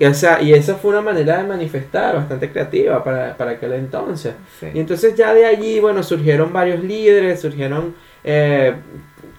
y, 0.03 0.05
o 0.05 0.13
sea, 0.13 0.41
y 0.41 0.53
esa 0.53 0.75
fue 0.75 0.91
una 0.91 1.01
manera 1.01 1.37
de 1.37 1.47
manifestar 1.47 2.15
bastante 2.15 2.51
creativa 2.51 3.03
para, 3.03 3.35
para 3.37 3.51
aquel 3.51 3.73
entonces. 3.73 4.33
Sí. 4.59 4.67
Y 4.73 4.79
entonces 4.79 5.15
ya 5.15 5.33
de 5.33 5.45
allí, 5.45 5.79
bueno, 5.79 6.03
surgieron 6.03 6.51
varios 6.51 6.83
líderes, 6.83 7.41
surgieron, 7.41 7.95
eh, 8.23 8.73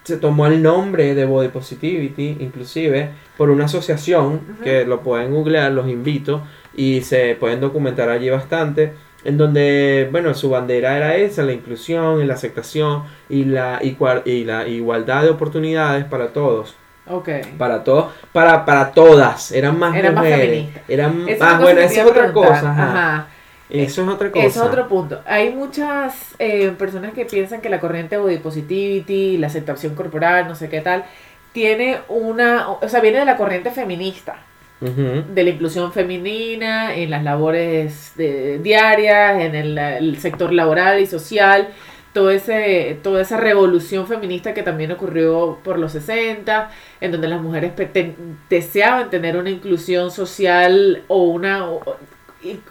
se 0.04 0.16
tomó 0.18 0.47
el 0.47 0.62
nombre 0.62 1.14
de 1.14 1.25
Body 1.25 1.49
Positivity, 1.49 2.37
inclusive, 2.40 3.11
por 3.37 3.50
una 3.50 3.64
asociación, 3.64 4.40
que 4.62 4.85
lo 4.85 5.00
pueden 5.00 5.33
googlear, 5.33 5.73
los 5.73 5.88
invito, 5.88 6.42
y 6.76 7.00
se 7.02 7.37
pueden 7.40 7.61
documentar 7.61 8.09
allí 8.11 8.28
bastante, 8.28 8.92
en 9.25 9.38
donde, 9.38 10.06
bueno, 10.12 10.35
su 10.35 10.50
bandera 10.50 10.97
era 10.99 11.16
esa, 11.16 11.42
la 11.42 11.52
inclusión, 11.52 12.21
y 12.21 12.26
la 12.26 12.35
aceptación 12.35 13.04
y 13.30 13.44
la, 13.47 13.80
igual- 13.83 14.23
y 14.26 14.44
la 14.44 14.68
igualdad 14.68 15.23
de 15.23 15.30
oportunidades 15.30 16.04
para 16.04 16.28
todos. 16.28 16.75
Ok. 17.06 17.28
Para 17.58 17.84
todos, 17.84 18.12
para, 18.32 18.64
para 18.64 18.90
todas, 18.92 19.52
eran 19.52 19.78
más 19.78 19.94
Eran 19.94 20.14
más 20.14 20.25
mujeres, 20.25 20.46
feministas. 20.49 20.82
eran 20.88 21.28
Esa 21.28 21.44
más, 21.58 21.61
esa 21.70 21.73
iba 21.73 21.84
es 21.84 21.99
otra 22.11 22.23
preguntar. 22.25 22.50
cosa, 22.54 22.70
ajá. 22.70 22.82
Ajá. 22.90 23.26
Eso 23.70 24.02
es 24.02 24.08
otra 24.08 24.30
cosa. 24.30 24.46
Ese 24.46 24.58
es 24.58 24.64
otro 24.64 24.88
punto. 24.88 25.20
Hay 25.26 25.50
muchas 25.52 26.34
eh, 26.38 26.73
personas 26.78 27.12
que 27.12 27.25
piensan 27.25 27.61
que 27.61 27.68
la 27.68 27.80
corriente 27.80 28.16
body 28.16 28.38
positivity, 28.38 29.37
la 29.38 29.49
aceptación 29.49 29.94
corporal, 29.94 30.46
no 30.49 30.54
sé 30.54 30.68
qué 30.68 30.80
tal, 30.80 31.04
tiene 31.52 31.99
una, 32.08 32.68
o 32.70 32.88
sea, 32.88 33.00
viene 33.00 33.18
de 33.20 33.25
la 33.25 33.37
corriente 33.37 33.70
feminista, 33.70 34.37
de 34.80 35.44
la 35.44 35.50
inclusión 35.50 35.92
femenina 35.92 36.94
en 36.94 37.08
las 37.11 37.23
labores 37.25 38.12
de- 38.16 38.58
diarias, 38.58 39.40
en 39.40 39.54
el, 39.54 39.78
el 39.78 40.18
sector 40.18 40.52
laboral 40.52 41.00
y 41.00 41.06
social, 41.06 41.68
todo 42.14 42.30
ese, 42.30 42.99
toda 43.02 43.21
esa 43.21 43.37
revolución 43.37 44.06
feminista 44.06 44.54
que 44.54 44.62
también 44.62 44.92
ocurrió 44.92 45.59
por 45.62 45.78
los 45.78 45.92
60, 45.92 46.71
en 47.02 47.12
donde 47.12 47.28
las 47.28 47.42
mujeres 47.42 47.75
te- 47.76 48.14
deseaban 48.49 49.11
tener 49.11 49.37
una 49.37 49.50
inclusión 49.50 50.11
social 50.11 51.02
o 51.09 51.25
una 51.25 51.66
o- 51.68 51.97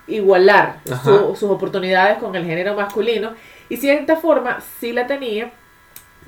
igualar 0.07 0.77
su- 1.03 1.35
sus 1.35 1.49
oportunidades 1.49 2.17
con 2.17 2.35
el 2.35 2.45
género 2.45 2.73
masculino. 2.75 3.31
Y 3.69 3.77
cierta 3.77 4.15
forma 4.15 4.59
sí 4.79 4.93
la 4.93 5.07
tenía 5.07 5.51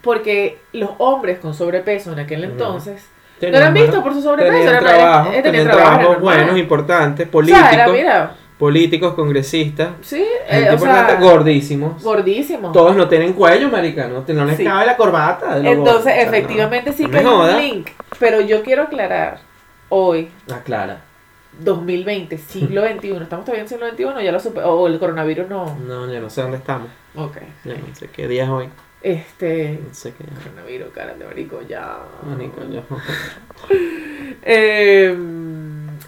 porque 0.02 0.60
los 0.74 0.92
hombres 1.00 1.40
con 1.40 1.54
sobrepeso 1.54 2.12
en 2.14 2.20
aquel 2.20 2.44
entonces 2.44 3.08
no 3.42 3.48
eran 3.58 3.74
vistos 3.74 4.04
por 4.04 4.14
su 4.14 4.22
sobrepeso 4.22 4.54
Tenían 4.58 4.70
eran- 4.76 4.84
trabajo, 4.84 5.32
tenían 5.44 5.64
trabajo, 5.66 5.98
trabajos 6.00 6.22
buenos, 6.22 6.58
importantes, 6.58 7.28
O 7.28 7.32
políticos, 7.32 7.70
sea, 7.70 7.74
era, 7.84 7.88
mira, 7.92 8.36
políticos, 8.58 9.14
congresistas, 9.16 9.90
sí, 10.02 10.26
eh, 10.50 10.70
o 10.74 10.78
sea, 10.78 11.18
gordísimos. 11.20 12.02
gordísimo. 12.02 12.72
Todos 12.72 12.96
no 12.96 13.08
tienen 13.10 13.34
cuello, 13.34 13.70
marica, 13.70 14.08
no, 14.08 14.24
no 14.28 14.46
les 14.46 14.58
Sí. 14.58 14.64
cabe 14.64 14.86
la 14.86 14.96
corbata. 14.96 15.60
de 15.60 15.70
Entonces, 15.72 16.00
o 16.02 16.04
sea, 16.04 16.16
no. 16.16 16.22
efectivamente 16.22 16.94
sí 16.94 17.04
no 17.04 17.10
que 17.12 17.24
me 17.24 17.30
hay 17.30 17.54
un 17.56 17.62
link, 17.62 17.90
pero 18.20 18.40
yo 18.42 18.64
quiero 18.64 18.84
aclarar 18.84 19.40
hoy, 19.90 20.30
Aclara. 20.54 21.02
2020, 21.60 22.38
siglo 22.38 22.84
XXI, 22.88 23.12
estamos 23.24 23.46
todavía 23.46 23.64
en 23.64 23.68
siglo 23.70 23.90
XXI, 23.90 24.24
ya 24.24 24.32
lo 24.32 24.40
supe, 24.40 24.62
o 24.62 24.88
el 24.88 25.00
coronavirus 25.00 25.50
no. 25.50 25.78
No, 25.86 26.12
ya 26.12 26.20
no 26.22 26.30
sé 26.30 26.42
dónde 26.42 26.58
estamos. 26.58 26.88
Ok. 27.16 27.38
Ya 27.66 27.74
no 27.74 27.94
sé 27.96 28.10
qué 28.10 28.28
día 28.28 28.44
es 28.46 28.50
hoy. 28.50 28.70
Este, 29.02 29.80
No 29.88 29.94
sé 29.94 30.14
qué. 30.18 30.24
coronavirus, 30.44 30.88
cara 30.94 31.14
de 31.14 31.26
marico, 31.26 31.62
ya. 31.68 31.98
Marico, 32.24 32.62
yo- 32.72 32.82
Eh, 34.48 35.16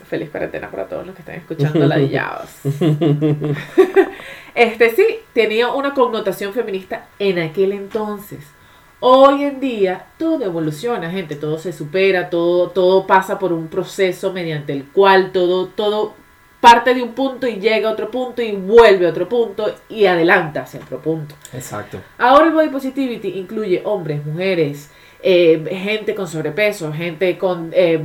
feliz 0.08 0.30
cuarentena 0.30 0.72
para 0.72 0.88
todos 0.88 1.06
los 1.06 1.16
que 1.16 1.22
están 1.22 1.36
escuchando 1.36 1.86
ladillados. 1.86 2.50
Este 4.58 4.90
sí, 4.96 5.06
tenía 5.34 5.72
una 5.72 5.94
connotación 5.94 6.52
feminista 6.52 7.06
en 7.20 7.38
aquel 7.38 7.74
entonces. 7.74 8.40
Hoy 9.00 9.44
en 9.44 9.60
día 9.60 10.08
todo 10.18 10.44
evoluciona, 10.44 11.12
gente, 11.12 11.36
todo 11.36 11.60
se 11.60 11.72
supera, 11.72 12.32
todo, 12.32 12.72
todo 12.72 13.06
pasa 13.06 13.38
por 13.38 13.54
un 13.54 13.68
proceso 13.68 14.34
mediante 14.34 14.74
el 14.74 14.86
cual 14.86 15.32
todo, 15.32 15.68
todo 15.68 16.16
parte 16.60 16.96
de 16.96 17.04
un 17.04 17.14
punto 17.14 17.46
y 17.46 17.58
llega 17.60 17.88
a 17.88 17.92
otro 17.92 18.10
punto 18.10 18.42
y 18.42 18.54
vuelve 18.54 19.06
a 19.06 19.12
otro 19.12 19.30
punto 19.30 19.76
y 19.90 20.08
adelanta 20.08 20.62
hacia 20.62 20.80
otro 20.80 21.00
punto. 21.04 21.36
Exacto. 21.54 22.00
Ahora 22.18 22.48
el 22.48 22.54
body 22.54 22.70
positivity 22.70 23.38
incluye 23.38 23.84
hombres, 23.86 24.26
mujeres, 24.26 24.90
eh, 25.22 25.64
gente 25.70 26.16
con 26.16 26.28
sobrepeso, 26.28 26.92
gente 26.92 27.38
con 27.38 27.70
eh, 27.74 28.02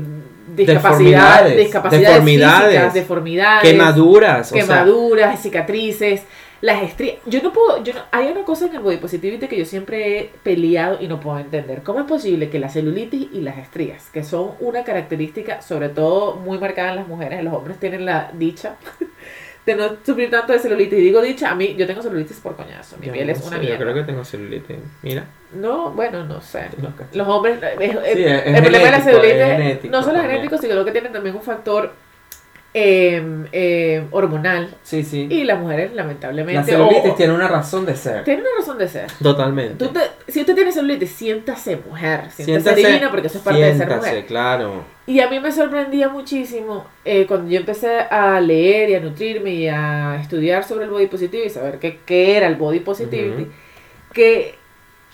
discapacidad, 0.54 1.44
Deformidades, 1.44 1.56
discapacidades 1.56 2.08
deformidades, 2.08 2.68
físicas, 2.68 2.94
deformidades, 2.94 3.62
Quemaduras, 3.62 4.52
o 4.52 4.54
sea, 4.54 4.62
quemaduras, 4.62 5.42
cicatrices, 5.42 6.22
las 6.60 6.82
estrías. 6.82 7.16
Yo 7.26 7.42
no 7.42 7.52
puedo, 7.52 7.82
yo 7.82 7.92
no, 7.92 8.00
hay 8.12 8.28
una 8.28 8.44
cosa 8.44 8.66
en 8.66 8.76
el 8.76 8.80
body 8.80 8.98
positivity 8.98 9.48
que 9.48 9.58
yo 9.58 9.64
siempre 9.64 10.18
he 10.18 10.30
peleado 10.42 10.98
y 11.00 11.08
no 11.08 11.20
puedo 11.20 11.38
entender. 11.38 11.82
¿Cómo 11.82 12.00
es 12.00 12.06
posible 12.06 12.50
que 12.50 12.58
la 12.58 12.68
celulitis 12.68 13.28
y 13.32 13.40
las 13.40 13.58
estrías, 13.58 14.08
que 14.10 14.22
son 14.22 14.52
una 14.60 14.84
característica 14.84 15.60
sobre 15.60 15.88
todo 15.88 16.36
muy 16.36 16.58
marcada 16.58 16.90
en 16.90 16.96
las 16.96 17.08
mujeres, 17.08 17.42
los 17.42 17.52
hombres 17.52 17.78
tienen 17.78 18.06
la 18.06 18.30
dicha 18.32 18.76
de 19.66 19.74
no 19.76 19.84
sufrir 20.04 20.30
tanto 20.30 20.52
de 20.52 20.58
celulitis? 20.58 20.98
Y 20.98 21.02
digo 21.02 21.20
dicha, 21.22 21.50
a 21.50 21.54
mí, 21.54 21.74
yo 21.76 21.86
tengo 21.86 22.02
celulitis 22.02 22.38
por 22.40 22.56
coñazo, 22.56 22.96
mi 22.98 23.06
yo 23.06 23.12
piel 23.12 23.26
no 23.26 23.32
es 23.32 23.38
sé, 23.38 23.46
una 23.48 23.56
Yo 23.58 23.62
mierda. 23.62 23.78
creo 23.78 23.94
que 23.94 24.02
tengo 24.02 24.24
celulitis. 24.24 24.76
Mira. 25.02 25.24
No, 25.54 25.90
bueno, 25.90 26.24
no 26.24 26.40
sé. 26.40 26.66
Los 27.12 27.28
hombres, 27.28 27.62
eh, 27.62 27.76
eh, 27.78 28.12
Sí, 28.14 28.24
es- 28.24 28.46
el 28.46 28.54
es 28.54 28.60
problema 28.60 28.84
de 28.86 28.90
la 28.90 29.00
celulitis 29.00 29.40
es 29.40 29.46
genético 29.56 29.92
no 29.92 30.02
solo 30.02 30.20
genético, 30.20 30.58
sino 30.58 30.84
que 30.84 30.92
tienen 30.92 31.12
también 31.12 31.36
un 31.36 31.42
factor 31.42 31.92
eh, 32.74 33.22
eh, 33.52 34.04
hormonal. 34.10 34.74
Sí, 34.82 35.02
sí. 35.04 35.26
Y 35.30 35.44
las 35.44 35.60
mujeres, 35.60 35.90
La 35.92 36.02
lamentablemente, 36.02 36.72
celulitis 36.72 37.12
o- 37.12 37.14
tiene 37.14 37.34
una 37.34 37.46
razón 37.48 37.84
de 37.84 37.94
ser. 37.96 38.24
tiene 38.24 38.40
una 38.40 38.50
razón 38.58 38.78
de 38.78 38.88
ser. 38.88 39.06
Totalmente. 39.22 39.74
Tú 39.74 39.88
te- 39.92 40.32
si 40.32 40.40
usted 40.40 40.54
tiene 40.54 40.72
celulitis, 40.72 41.10
siéntase 41.10 41.76
mujer, 41.76 42.30
siéntase, 42.30 42.44
Siéntase- 42.44 42.86
divina, 42.88 43.10
porque 43.10 43.26
eso 43.26 43.38
es 43.38 43.44
parte 43.44 43.60
de 43.60 43.66
ser 43.68 43.76
siéntase, 43.88 44.10
mujer. 44.10 44.26
claro. 44.26 44.84
Y 45.06 45.20
a 45.20 45.28
mí 45.28 45.38
me 45.40 45.52
sorprendía 45.52 46.08
muchísimo 46.08 46.86
eh, 47.04 47.26
cuando 47.26 47.50
yo 47.50 47.58
empecé 47.58 47.98
a 48.10 48.40
leer 48.40 48.90
y 48.90 48.94
a 48.94 49.00
nutrirme 49.00 49.50
y 49.50 49.68
a 49.68 50.18
estudiar 50.20 50.64
sobre 50.64 50.84
el 50.84 50.90
body 50.90 51.08
positivity 51.08 51.48
y 51.48 51.50
saber 51.50 51.78
qué, 51.78 51.98
qué 52.06 52.36
era 52.36 52.46
el 52.46 52.56
body 52.56 52.80
positivity, 52.80 53.42
Ujú. 53.42 53.52
que 54.14 54.54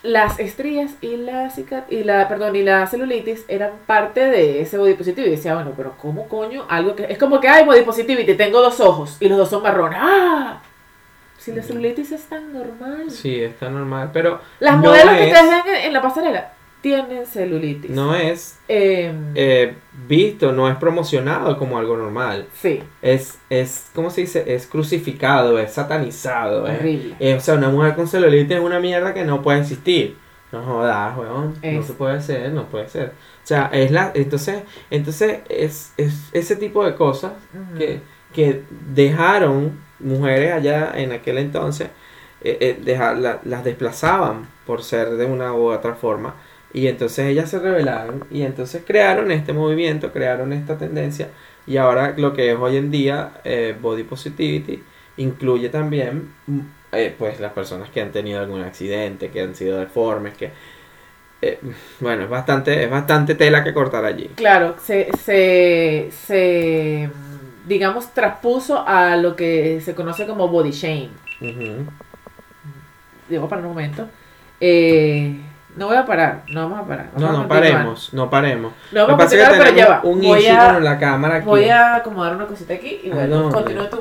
las 0.03 0.39
estrías 0.39 0.93
y 1.01 1.17
la, 1.17 1.51
y 1.91 2.05
la 2.05 2.29
perdón 2.29 2.55
y 2.57 2.63
la 2.63 2.87
celulitis 2.87 3.45
eran 3.49 3.73
parte 3.87 4.21
de 4.21 4.61
ese 4.61 4.79
body 4.79 4.95
positivity. 4.95 5.29
Y 5.33 5.37
decía, 5.37 5.55
bueno, 5.55 5.73
pero 5.77 5.95
¿cómo 6.01 6.29
coño? 6.29 6.65
Algo 6.69 6.95
que 6.95 7.07
es 7.11 7.19
como 7.19 7.41
que 7.41 7.49
hay 7.49 7.65
body 7.65 7.83
positivity, 7.83 8.35
tengo 8.35 8.61
dos 8.61 8.79
ojos 8.81 9.17
y 9.21 9.29
los 9.29 9.39
dos 9.39 9.51
son 9.51 9.63
marrones. 9.63 9.99
¡Ah! 10.01 10.61
Si 11.39 11.53
la 11.53 11.63
celulitis 11.63 12.13
es 12.13 12.25
tan 12.27 12.53
normal. 12.53 13.11
Sí, 13.11 13.41
está 13.43 13.69
normal. 13.71 14.11
Pero 14.13 14.41
Las 14.61 14.77
no 14.77 14.83
modelos 14.91 15.15
que 15.15 15.31
es- 15.31 15.33
ustedes 15.33 15.51
ven 15.65 15.75
en, 15.75 15.83
en 15.87 15.93
la 15.93 16.03
pasarela 16.03 16.53
tienen 16.81 17.27
celulitis. 17.27 17.91
no 17.91 18.15
es 18.15 18.59
Em, 18.69 19.33
eh, 19.35 19.75
visto, 20.07 20.53
no 20.53 20.69
es 20.69 20.77
promocionado 20.77 21.57
como 21.59 21.79
algo 21.79 21.97
normal. 21.97 22.47
sí, 22.55 22.83
Es, 23.03 23.39
es, 23.51 23.91
¿cómo 23.95 24.11
se 24.11 24.23
dice? 24.23 24.45
Es 24.55 24.67
crucificado, 24.67 25.59
es 25.59 25.73
satanizado. 25.73 26.65
Horrible. 26.65 27.17
eh, 27.19 27.35
o 27.35 27.41
sea, 27.41 27.55
una 27.55 27.69
mujer 27.71 27.95
con 27.95 28.07
celulitis 28.09 28.57
es 28.57 28.63
una 28.63 28.81
mierda 28.81 29.15
que 29.15 29.25
no 29.25 29.43
puede 29.43 29.61
existir. 29.61 30.17
No 30.51 30.63
jodas, 30.63 31.17
weón. 31.19 31.55
No 31.63 31.83
se 31.83 31.93
puede 31.93 32.17
hacer, 32.17 32.51
no 32.53 32.65
puede 32.67 32.89
ser. 32.89 33.09
O 33.09 33.47
sea, 33.47 33.69
es 33.73 33.91
la, 33.91 34.13
entonces, 34.15 34.63
entonces 34.91 35.41
es, 35.51 35.93
es 35.99 36.15
ese 36.33 36.57
tipo 36.57 36.85
de 36.87 36.95
cosas 36.95 37.33
que, 37.77 38.01
que 38.33 38.63
dejaron 38.95 39.79
mujeres 39.99 40.53
allá 40.53 40.93
en 40.95 41.13
aquel 41.13 41.39
entonces, 41.39 41.89
eh, 42.43 42.57
eh, 42.61 42.79
deja- 42.83 43.15
la- 43.15 43.41
las 43.45 43.65
desplazaban 43.65 44.49
por 44.67 44.83
ser 44.83 45.11
de 45.17 45.27
una 45.27 45.53
u 45.53 45.71
otra 45.71 45.95
forma. 45.95 46.35
Y 46.73 46.87
entonces 46.89 47.27
ellas 47.27 47.51
se 47.51 47.59
rebelaron 47.59 48.27
y 48.31 48.43
entonces 48.43 48.83
crearon 48.87 49.31
este 49.33 49.53
movimiento, 49.53 50.13
crearon 50.13 50.53
esta 50.53 50.77
tendencia. 50.79 51.31
Y 51.67 51.77
ahora 51.79 52.15
lo 52.17 52.33
que 52.35 52.53
es 52.53 52.59
hoy 52.59 52.77
en 52.77 52.91
día 52.91 53.41
eh, 53.45 53.77
Body 53.81 54.05
Positivity 54.05 54.83
incluye 55.17 55.69
también 55.71 56.35
mm, 56.47 56.61
eh, 56.93 57.15
pues 57.19 57.41
las 57.41 57.53
personas 57.53 57.91
que 57.91 58.01
han 58.03 58.13
tenido 58.13 58.41
algún 58.41 58.63
accidente, 58.63 59.31
que 59.31 59.41
han 59.43 59.55
sido 59.55 59.79
deformes, 59.79 60.37
que... 60.37 60.53
eh, 61.43 61.61
bueno, 62.01 62.25
es 62.25 62.31
bastante, 62.31 62.85
es 62.85 62.91
bastante 62.91 63.35
tela 63.35 63.65
que 63.65 63.73
cortar 63.75 64.05
allí. 64.05 64.29
Claro, 64.35 64.77
se, 64.81 65.09
se, 65.17 66.11
se, 66.13 67.11
digamos, 67.67 68.13
traspuso 68.15 68.85
a 68.87 69.17
lo 69.17 69.37
que 69.37 69.81
se 69.81 69.95
conoce 69.95 70.27
como 70.27 70.49
body 70.49 70.71
shame. 70.73 71.11
Ujú. 71.41 71.87
Digo 73.29 73.49
para 73.49 73.63
un 73.63 73.69
momento. 73.69 74.09
Eh, 74.61 75.48
no 75.79 75.87
voy 75.87 75.97
a 75.97 76.05
parar, 76.05 76.43
no 76.49 76.63
vamos 76.69 76.81
a 76.81 76.89
parar. 76.89 77.11
vamos 77.15 77.31
No, 77.33 77.43
no 77.43 77.49
paremos, 77.49 78.13
no 78.13 78.29
paremos. 78.31 78.73
No 78.93 79.07
vamos 79.07 79.15
a 79.15 79.25
continuar, 79.27 79.53
pero 79.59 79.77
ya 79.77 79.89
va. 79.89 80.01
un 80.03 80.21
Voy 80.21 80.41
issue 80.41 80.51
a, 80.51 80.75
con 80.75 80.85
la 80.85 80.99
cámara 80.99 81.37
aquí. 81.37 81.47
voy 81.47 81.69
a 81.69 81.95
acomodar 81.97 82.35
una 82.35 82.47
cosita 82.47 82.75
aquí 82.75 83.01
y 83.05 83.11
¿A 83.11 83.15
bueno, 83.15 83.51
continúa 83.51 83.89
tú. 83.89 84.01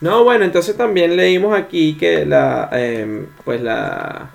No, 0.00 0.24
bueno, 0.24 0.44
entonces 0.44 0.76
también 0.76 1.16
leímos 1.16 1.56
aquí 1.58 1.96
que 1.98 2.24
la, 2.24 2.68
em, 2.72 3.26
pues 3.44 3.60
la, 3.60 4.30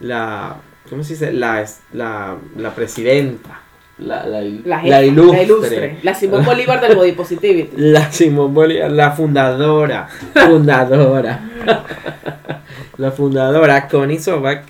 la, 0.00 0.56
¿cómo 0.90 1.02
se 1.04 1.14
dice? 1.14 1.32
La, 1.32 1.64
la, 1.92 2.36
la 2.56 2.70
presidenta 2.74 3.60
La, 3.98 4.26
la, 4.26 4.40
La, 4.42 4.50
la 4.66 4.78
jefa, 4.80 5.02
ilustre. 5.04 5.36
La 5.38 5.42
ilustre. 5.42 5.98
La 6.02 6.14
Simón 6.14 6.44
Bolívar 6.44 6.80
del 6.82 6.96
Body 6.96 7.12
Positivity. 7.12 7.70
La 7.76 8.12
Simón 8.12 8.52
Bolívar, 8.52 8.90
la 8.90 9.12
fundadora, 9.12 10.06
fundadora, 10.34 11.40
la 12.98 13.10
fundadora 13.10 13.88
Connie 13.88 14.18
Sobak, 14.18 14.64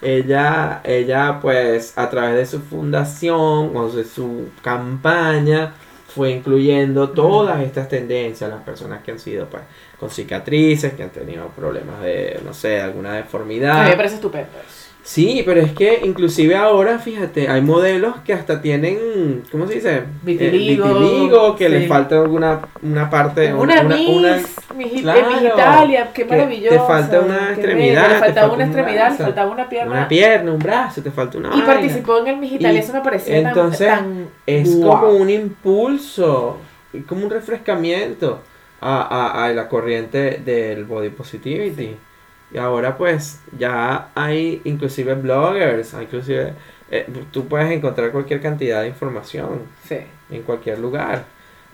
ella, 0.00 0.80
ella 0.84 1.38
pues 1.40 1.96
a 1.96 2.08
través 2.08 2.36
de 2.36 2.46
su 2.46 2.60
fundación 2.60 3.76
o 3.76 3.90
de 3.90 4.04
su 4.04 4.48
campaña 4.62 5.74
fue 6.08 6.30
incluyendo 6.30 7.10
todas 7.10 7.60
estas 7.60 7.88
tendencias, 7.88 8.50
las 8.50 8.62
personas 8.62 9.02
que 9.02 9.12
han 9.12 9.18
sido 9.18 9.46
pues 9.46 9.62
con 9.98 10.10
cicatrices, 10.10 10.94
que 10.94 11.02
han 11.02 11.10
tenido 11.10 11.48
problemas 11.48 12.00
de, 12.00 12.40
no 12.44 12.54
sé, 12.54 12.80
alguna 12.80 13.14
deformidad. 13.14 13.86
me 13.86 13.96
parece 13.96 14.16
estupendo 14.16 14.50
eso. 14.58 14.77
Sí, 15.10 15.42
pero 15.46 15.62
es 15.62 15.72
que 15.72 16.02
inclusive 16.04 16.54
ahora, 16.54 16.98
fíjate, 16.98 17.48
hay 17.48 17.62
modelos 17.62 18.16
que 18.26 18.34
hasta 18.34 18.60
tienen, 18.60 19.42
¿cómo 19.50 19.66
se 19.66 19.76
dice? 19.76 19.96
Eh, 19.96 20.02
Vitiligo, 20.22 20.84
vitiligo, 20.86 21.56
que 21.56 21.64
sí. 21.64 21.70
les 21.72 21.88
falta 21.88 22.20
alguna 22.20 22.60
una 22.82 23.08
parte, 23.08 23.54
Una, 23.54 23.80
una, 23.80 23.96
Miss, 23.96 24.08
una- 24.10 24.36
mi, 24.76 25.00
claro, 25.00 25.30
Italia, 25.46 26.10
qué 26.12 26.24
que 26.24 26.28
maravillosa. 26.28 26.76
te 26.76 26.86
falta 26.86 27.20
una 27.20 27.48
extremidad, 27.52 28.02
bella, 28.02 28.08
Le 28.08 28.14
te 28.14 28.20
faltaba 28.20 28.48
falta 28.48 28.54
una 28.54 28.54
un 28.64 28.70
extremidad, 28.70 29.10
le 29.12 29.16
faltaba 29.16 29.50
una 29.50 29.68
pierna. 29.70 29.92
una 29.92 30.08
pierna, 30.08 30.52
un 30.52 30.58
brazo, 30.58 31.02
te 31.02 31.10
falta 31.10 31.38
una 31.38 31.48
y 31.48 31.50
vaina. 31.52 31.66
participó 31.66 32.18
en 32.18 32.26
el 32.26 32.36
Miss 32.36 32.52
Italia, 32.52 32.72
Y 32.74 32.78
eso 32.84 32.92
me 32.92 33.00
parecía 33.00 33.34
tan- 33.42 33.46
entonces, 33.48 33.88
tan... 33.88 34.28
Es 34.44 34.76
guau. 34.76 35.00
como 35.00 35.12
un 35.14 35.30
impulso, 35.30 36.58
es 36.92 37.04
como 37.06 37.24
un 37.24 37.30
refrescamiento 37.30 38.40
a, 38.82 39.00
a, 39.40 39.44
a 39.46 39.52
la 39.54 39.68
corriente 39.68 40.42
del 40.44 40.84
body 40.84 41.08
positivity. 41.08 41.96
Y 42.50 42.58
ahora 42.58 42.96
pues 42.96 43.40
ya 43.58 44.10
hay 44.14 44.60
inclusive 44.64 45.14
bloggers, 45.14 45.94
inclusive 46.00 46.54
eh, 46.90 47.06
tú 47.30 47.46
puedes 47.48 47.70
encontrar 47.70 48.10
cualquier 48.12 48.40
cantidad 48.40 48.82
de 48.82 48.88
información 48.88 49.62
Sí. 49.84 49.98
en 50.30 50.42
cualquier 50.42 50.78
lugar. 50.78 51.24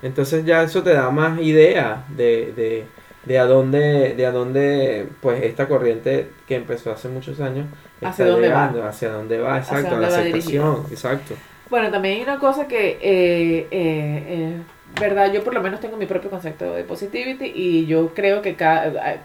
Entonces 0.02 0.44
ya 0.44 0.62
eso 0.62 0.82
te 0.82 0.92
da 0.94 1.10
más 1.10 1.40
idea 1.40 2.04
de, 2.08 2.52
de, 2.54 2.86
de 3.24 3.38
a 3.38 3.46
dónde, 3.46 4.14
de 4.14 4.26
a 4.26 4.32
dónde 4.32 5.08
pues 5.20 5.42
esta 5.42 5.68
corriente 5.68 6.30
que 6.46 6.56
empezó 6.56 6.92
hace 6.92 7.08
muchos 7.08 7.40
años 7.40 7.66
¿Hacia 8.02 8.24
está 8.24 8.26
dónde 8.26 8.50
va? 8.50 8.72
llegando, 8.72 8.84
hacia 8.84 9.10
dónde 9.10 9.38
va, 9.38 9.56
Hacia 9.56 9.78
exacto, 9.78 9.90
dónde 9.90 10.00
la 10.00 10.08
va 10.10 10.18
aceptación, 10.18 10.86
exacto. 10.90 11.40
Bueno, 11.70 11.90
también 11.90 12.16
hay 12.18 12.22
una 12.22 12.38
cosa 12.38 12.68
que, 12.68 12.98
eh, 13.00 13.68
eh, 13.70 14.24
eh, 14.28 14.62
verdad, 15.00 15.32
yo 15.32 15.42
por 15.42 15.54
lo 15.54 15.62
menos 15.62 15.80
tengo 15.80 15.96
mi 15.96 16.06
propio 16.06 16.30
concepto 16.30 16.72
de 16.74 16.84
positivity 16.84 17.46
y 17.54 17.86
yo 17.86 18.12
creo 18.14 18.42
que 18.42 18.54
cada, 18.54 19.24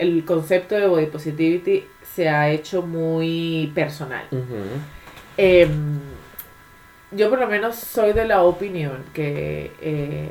el 0.00 0.24
concepto 0.24 0.74
de 0.74 0.86
body 0.86 1.06
positivity 1.06 1.84
se 2.14 2.28
ha 2.28 2.50
hecho 2.50 2.82
muy 2.82 3.70
personal. 3.74 4.24
Em, 5.36 5.98
yo 7.12 7.30
por 7.30 7.38
lo 7.40 7.46
menos 7.48 7.76
soy 7.76 8.12
de 8.12 8.24
la 8.26 8.42
opinión 8.42 9.04
que 9.12 9.72
eh, 9.80 10.30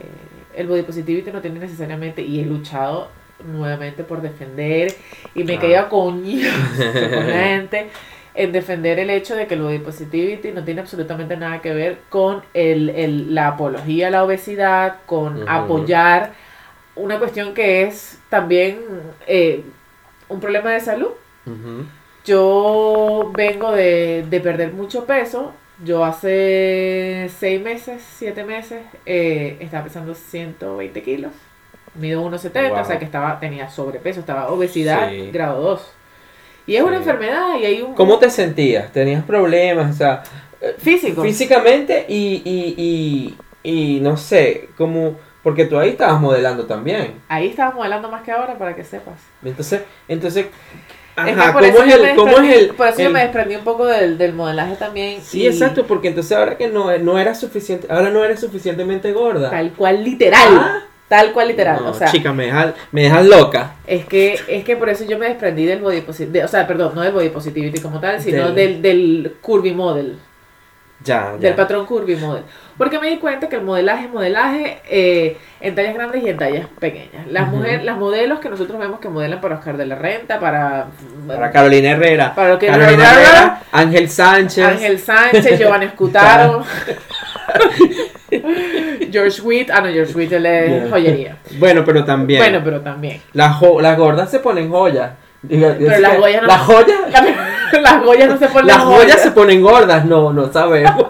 el 0.56 0.68
body 0.68 0.84
positivity 0.84 1.32
no 1.32 1.42
tiene 1.42 1.60
necesariamente, 1.60 2.22
y 2.22 2.40
he 2.42 2.46
luchado 2.46 3.10
nuevamente 3.46 4.04
por 4.04 4.22
defender, 4.22 4.94
y 5.36 5.44
me 5.44 5.56
Ah. 5.56 5.60
caía 5.60 5.90
coño 5.90 6.48
con 7.16 7.28
la 7.28 7.34
gente, 7.44 7.88
en 8.36 8.52
defender 8.52 9.00
el 9.00 9.10
hecho 9.10 9.36
de 9.36 9.48
que 9.48 9.56
el 9.56 9.62
body 9.62 9.80
positivity 9.80 10.52
no 10.52 10.64
tiene 10.64 10.82
absolutamente 10.82 11.36
nada 11.38 11.62
que 11.62 11.74
ver 11.74 12.00
con 12.10 12.42
el, 12.54 12.90
el- 12.90 13.34
la 13.36 13.50
apología 13.50 14.08
a 14.08 14.12
la 14.12 14.24
obesidad, 14.24 14.98
con 15.06 15.48
apoyar 15.50 16.34
una 17.00 17.18
cuestión 17.20 17.54
que 17.54 17.84
es 17.84 18.20
también 18.30 18.80
eh, 19.28 19.64
un 20.28 20.40
problema 20.40 20.72
de 20.72 20.80
salud. 20.80 21.10
Yo 22.26 23.32
vengo 23.36 23.72
de, 23.72 24.26
de 24.30 24.40
perder 24.40 24.74
mucho 24.74 25.06
peso. 25.06 25.54
Yo 25.84 26.04
hace 26.04 27.30
seis 27.40 27.62
meses, 27.62 28.02
siete 28.18 28.44
meses, 28.44 28.82
eh, 29.06 29.58
estaba 29.62 29.86
pesando 29.86 30.14
120 30.14 31.02
kilos. 31.02 31.32
Mido 31.96 32.22
1,70, 32.22 32.70
Wow. 32.70 32.80
o 32.82 32.86
sea 32.86 33.00
que 33.00 33.06
estaba, 33.06 33.40
tenía 33.40 33.70
sobrepeso, 33.70 34.20
estaba 34.20 34.50
obesidad 34.50 35.10
Sí. 35.10 35.32
grado 35.32 35.62
2. 35.62 35.94
Y 36.68 36.76
es 36.76 36.84
una 36.84 36.98
enfermedad 36.98 37.58
y 37.60 37.66
hay 37.66 37.82
un 37.82 37.96
¿Cómo 37.96 38.20
te 38.20 38.30
sentías? 38.30 38.92
¿Tenías 38.92 39.24
problemas? 39.24 39.90
O 39.96 39.98
sea, 39.98 40.22
físico. 40.78 41.24
físicamente 41.24 42.06
y, 42.10 42.42
y, 42.46 43.38
y, 43.64 43.96
y 43.96 44.00
no 44.02 44.18
sé, 44.18 44.70
como... 44.78 45.16
Porque 45.44 45.66
tú 45.66 45.78
ahí 45.80 45.90
estabas 45.90 46.20
modelando 46.20 46.66
también. 46.66 47.14
Ahí 47.30 47.48
estaba 47.48 47.72
modelando 47.72 48.10
más 48.10 48.24
que 48.24 48.32
ahora 48.32 48.58
para 48.58 48.76
que 48.76 48.84
sepas. 48.84 49.16
Entonces, 49.44 49.82
entonces... 50.08 50.48
Es 51.18 51.26
que 51.26 51.32
Ajá, 51.32 51.52
por 51.54 51.62
¿cómo 51.62 51.74
eso 51.74 51.84
es 51.84 51.94
el...? 51.94 52.16
¿Cómo 52.16 52.38
es 52.40 52.58
el...? 52.58 52.68
Por 52.76 52.88
eso 52.88 53.02
yo 53.02 53.10
me 53.10 53.22
desprendí 53.22 53.56
un 53.56 53.64
poco 53.64 53.86
del, 53.86 54.18
del 54.18 54.34
modelaje 54.34 54.76
también. 54.76 55.22
Sí, 55.22 55.42
y 55.42 55.48
exacto, 55.48 55.86
porque 55.86 56.10
entonces 56.10 56.38
ahora 56.38 56.58
que 56.58 56.68
no, 56.68 56.98
no 56.98 57.20
era 57.20 57.36
suficiente, 57.36 57.88
ahora 57.90 58.10
no 58.10 58.24
eres 58.24 58.40
suficientemente 58.40 59.12
gorda. 59.12 59.50
Tal 59.50 59.72
cual 59.74 60.04
literal. 60.04 60.48
Ah. 60.52 60.84
Tal 61.10 61.34
cual 61.34 61.48
literal. 61.48 61.80
No, 61.84 61.90
o 61.90 61.94
sea, 61.94 62.08
chica, 62.08 62.32
me 62.32 62.46
dejas, 62.46 62.76
me 62.92 63.02
dejas 63.02 63.26
loca. 63.26 63.76
Es 63.88 64.06
que, 64.06 64.40
es 64.48 64.64
que 64.64 64.76
por 64.78 64.90
eso 64.90 65.06
yo 65.06 65.18
me 65.18 65.28
desprendí 65.28 65.66
del 65.66 65.82
body 65.82 66.02
positivity, 66.02 66.42
o 66.42 66.48
sea, 66.48 66.68
perdón, 66.68 66.92
no 66.94 67.02
del 67.02 67.12
body 67.12 67.30
positivity 67.30 67.82
como 67.82 68.00
tal, 68.00 68.22
sino 68.22 68.52
Del- 68.52 68.80
del, 68.80 69.24
del 69.24 69.36
curvy 69.42 69.74
model, 69.74 70.20
Ya, 71.04 71.32
ya. 71.34 71.38
del 71.38 71.54
patrón 71.56 71.86
curvy 71.86 72.16
model. 72.18 72.44
Porque 72.78 73.00
me 73.00 73.10
di 73.10 73.18
cuenta 73.18 73.48
que 73.50 73.56
el 73.58 73.62
modelaje 73.62 74.06
es 74.06 74.12
modelaje 74.12 74.82
eh, 74.90 75.38
en 75.62 75.76
tallas 75.76 75.94
grandes 75.94 76.24
y 76.24 76.30
en 76.30 76.38
tallas 76.38 76.68
pequeñas. 76.80 77.26
Las 77.28 77.48
mujeres, 77.50 77.84
las 77.84 77.98
modelos 77.98 78.40
que 78.40 78.50
nosotros 78.50 78.80
vemos 78.80 79.00
que 79.00 79.10
modelan 79.10 79.40
para 79.42 79.56
Oscar 79.56 79.78
de 79.78 79.86
la 79.86 79.96
Renta, 79.96 80.40
para, 80.40 80.88
Para 81.28 81.52
Carolina 81.52 81.92
Herrera. 81.92 82.34
para 82.36 82.50
lo 82.50 82.60
que 82.60 82.68
Carolina 82.68 83.12
Herrera, 83.14 83.62
Ángel 83.72 84.10
Sánchez. 84.10 84.66
Ángel 84.66 85.00
Sánchez, 85.00 85.58
Giovanni 85.60 85.86
Escutaro, 85.92 86.64
George 89.12 89.42
Witt, 89.42 89.70
ah 89.72 89.82
no, 89.82 89.90
George 89.90 90.14
Witt 90.14 90.32
es 90.32 90.90
joyería. 90.90 91.38
Bueno, 91.58 91.84
pero 91.84 92.04
también. 92.06 92.40
Bueno, 92.42 92.62
pero 92.64 92.82
también. 92.82 93.22
Las, 93.34 93.60
las 93.82 93.98
gordas 93.98 94.30
se 94.30 94.40
ponen 94.40 94.70
joyas. 94.70 95.12
Diga- 95.42 95.76
Pero 95.78 96.00
las 96.00 96.12
que 96.12 96.18
joyas 96.18 96.42
no- 96.42 96.48
Las 96.48 96.60
joyas. 96.62 97.00
Las 97.12 97.22
joyas 97.22 97.38
no 98.28 98.38
se 98.38 98.48
ponen 98.48 98.68
Las 98.68 98.78
joyas. 98.84 99.02
joyas 99.04 99.22
se 99.22 99.32
ponen 99.32 99.62
gordas. 99.62 100.06
No, 100.06 100.32
no 100.34 100.52
sabemos. 100.52 101.08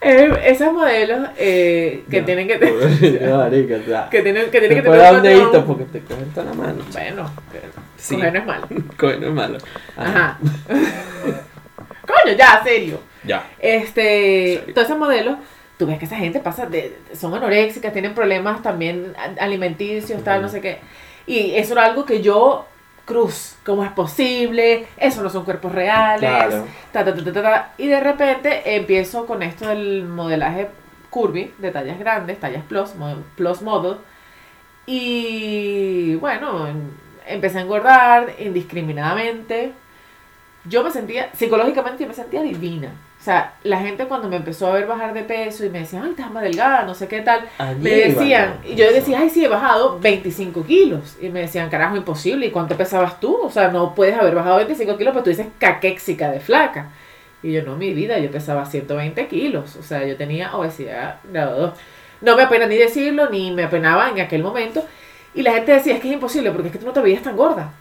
Eh, 0.00 0.30
esos 0.44 0.72
modelos 0.72 1.30
eh, 1.36 2.04
que 2.08 2.22
tienen 2.22 2.46
que 2.46 2.58
tener 2.58 3.22
No, 3.28 3.38
marica, 3.38 3.76
o 3.82 3.84
sea, 3.88 4.08
que 4.08 4.22
tienen 4.22 4.44
que 4.50 4.60
tienen 4.60 4.76
que 4.82 4.82
te 4.82 4.88
tener 4.90 5.46
un 5.46 5.64
porque 5.64 5.84
te 5.84 6.00
cogen 6.00 6.30
toda 6.30 6.46
la 6.46 6.52
mano. 6.54 6.84
bueno 6.92 7.30
que 7.50 7.60
Sí. 7.96 8.14
coger 8.14 8.32
no 8.34 8.38
es 8.38 8.46
malo 8.46 8.66
Coge, 8.96 9.16
no 9.18 9.26
es 9.28 9.32
malo. 9.32 9.58
ajá 9.96 10.38
coño 12.06 12.36
ya 12.36 12.60
serio 12.62 13.00
Ya. 13.24 13.44
este 13.58 14.58
Serio. 14.60 14.74
todos 14.74 14.86
esos 14.86 14.98
modelos 14.98 15.38
tú 15.76 15.86
ves 15.88 15.98
que 15.98 16.04
esa 16.04 16.16
gente 16.16 16.38
pasa 16.38 16.66
de 16.66 16.96
son 17.18 17.34
anoréxicas 17.34 17.92
tienen 17.92 18.14
problemas 18.14 18.62
también 18.62 19.12
alimenticios 19.40 20.22
tal 20.22 20.40
no 20.42 20.48
sé 20.48 20.60
qué 20.60 20.78
y 21.26 21.56
eso 21.56 21.72
era 21.72 21.84
algo 21.86 22.04
que 22.04 22.22
yo 22.22 22.66
cruz 23.06 23.56
cómo 23.64 23.82
es 23.84 23.90
posible 23.92 24.86
eso 24.98 25.22
no 25.22 25.30
son 25.30 25.44
cuerpos 25.44 25.72
reales 25.72 26.28
Claro. 26.28 26.66
ta, 26.92 27.02
ta, 27.04 27.14
ta, 27.14 27.24
ta, 27.24 27.32
ta, 27.32 27.42
ta. 27.42 27.72
y 27.78 27.86
de 27.86 28.00
repente 28.00 28.76
empiezo 28.76 29.24
con 29.26 29.42
esto 29.42 29.68
del 29.68 30.04
modelaje 30.04 30.68
curvy 31.08 31.54
de 31.58 31.70
tallas 31.70 31.98
grandes, 31.98 32.38
tallas 32.38 32.62
plus, 32.68 32.90
plus 33.36 33.62
model. 33.62 33.96
Y 34.86 36.14
bueno, 36.16 36.66
em- 36.68 36.90
empecé 37.26 37.58
a 37.58 37.62
engordar 37.62 38.34
indiscriminadamente. 38.38 39.72
Yo 40.64 40.82
me 40.84 40.90
sentía, 40.90 41.30
psicológicamente 41.34 42.02
yo 42.04 42.08
me 42.08 42.14
sentía 42.14 42.42
divina. 42.42 42.90
O 43.26 43.28
sea, 43.28 43.54
la 43.64 43.80
gente 43.80 44.04
cuando 44.04 44.28
me 44.28 44.36
empezó 44.36 44.68
a 44.68 44.74
ver 44.74 44.86
bajar 44.86 45.12
de 45.12 45.24
peso 45.24 45.66
y 45.66 45.68
me 45.68 45.80
decían, 45.80 46.04
ay, 46.04 46.10
estás 46.10 46.30
más 46.30 46.44
delgada, 46.44 46.84
no 46.84 46.94
sé 46.94 47.08
qué 47.08 47.22
tal, 47.22 47.40
Allí 47.58 47.82
me 47.82 47.90
decían, 47.90 48.60
y 48.64 48.76
yo 48.76 48.84
decía, 48.92 49.18
ay, 49.18 49.30
sí, 49.30 49.44
he 49.44 49.48
bajado 49.48 49.98
25 49.98 50.64
kilos. 50.64 51.16
Y 51.20 51.30
me 51.30 51.40
decían, 51.40 51.68
carajo, 51.68 51.96
imposible. 51.96 52.46
¿Y 52.46 52.52
cuánto 52.52 52.76
pesabas 52.76 53.18
tú? 53.18 53.36
O 53.42 53.50
sea, 53.50 53.66
no 53.66 53.96
puedes 53.96 54.16
haber 54.16 54.36
bajado 54.36 54.58
25 54.58 54.96
kilos, 54.96 55.12
pero 55.12 55.24
tú 55.24 55.30
dices 55.30 55.48
caquéxica 55.58 56.30
de 56.30 56.38
flaca. 56.38 56.90
Y 57.42 57.52
yo, 57.52 57.64
no, 57.64 57.74
mi 57.74 57.92
vida, 57.94 58.16
yo 58.20 58.30
pesaba 58.30 58.64
120 58.64 59.26
kilos. 59.26 59.74
O 59.74 59.82
sea, 59.82 60.06
yo 60.06 60.16
tenía 60.16 60.54
obesidad 60.54 61.18
grado 61.24 61.60
2. 61.60 61.78
No 62.20 62.36
me 62.36 62.44
apena 62.44 62.68
ni 62.68 62.76
decirlo, 62.76 63.28
ni 63.28 63.50
me 63.50 63.64
apenaba 63.64 64.08
en 64.08 64.20
aquel 64.20 64.44
momento. 64.44 64.84
Y 65.34 65.42
la 65.42 65.52
gente 65.54 65.72
decía, 65.72 65.94
es 65.94 66.00
que 66.00 66.06
es 66.06 66.14
imposible, 66.14 66.52
porque 66.52 66.68
es 66.68 66.72
que 66.74 66.78
tú 66.78 66.86
no 66.86 66.92
te 66.92 67.00
veías 67.00 67.24
tan 67.24 67.36
gorda. 67.36 67.72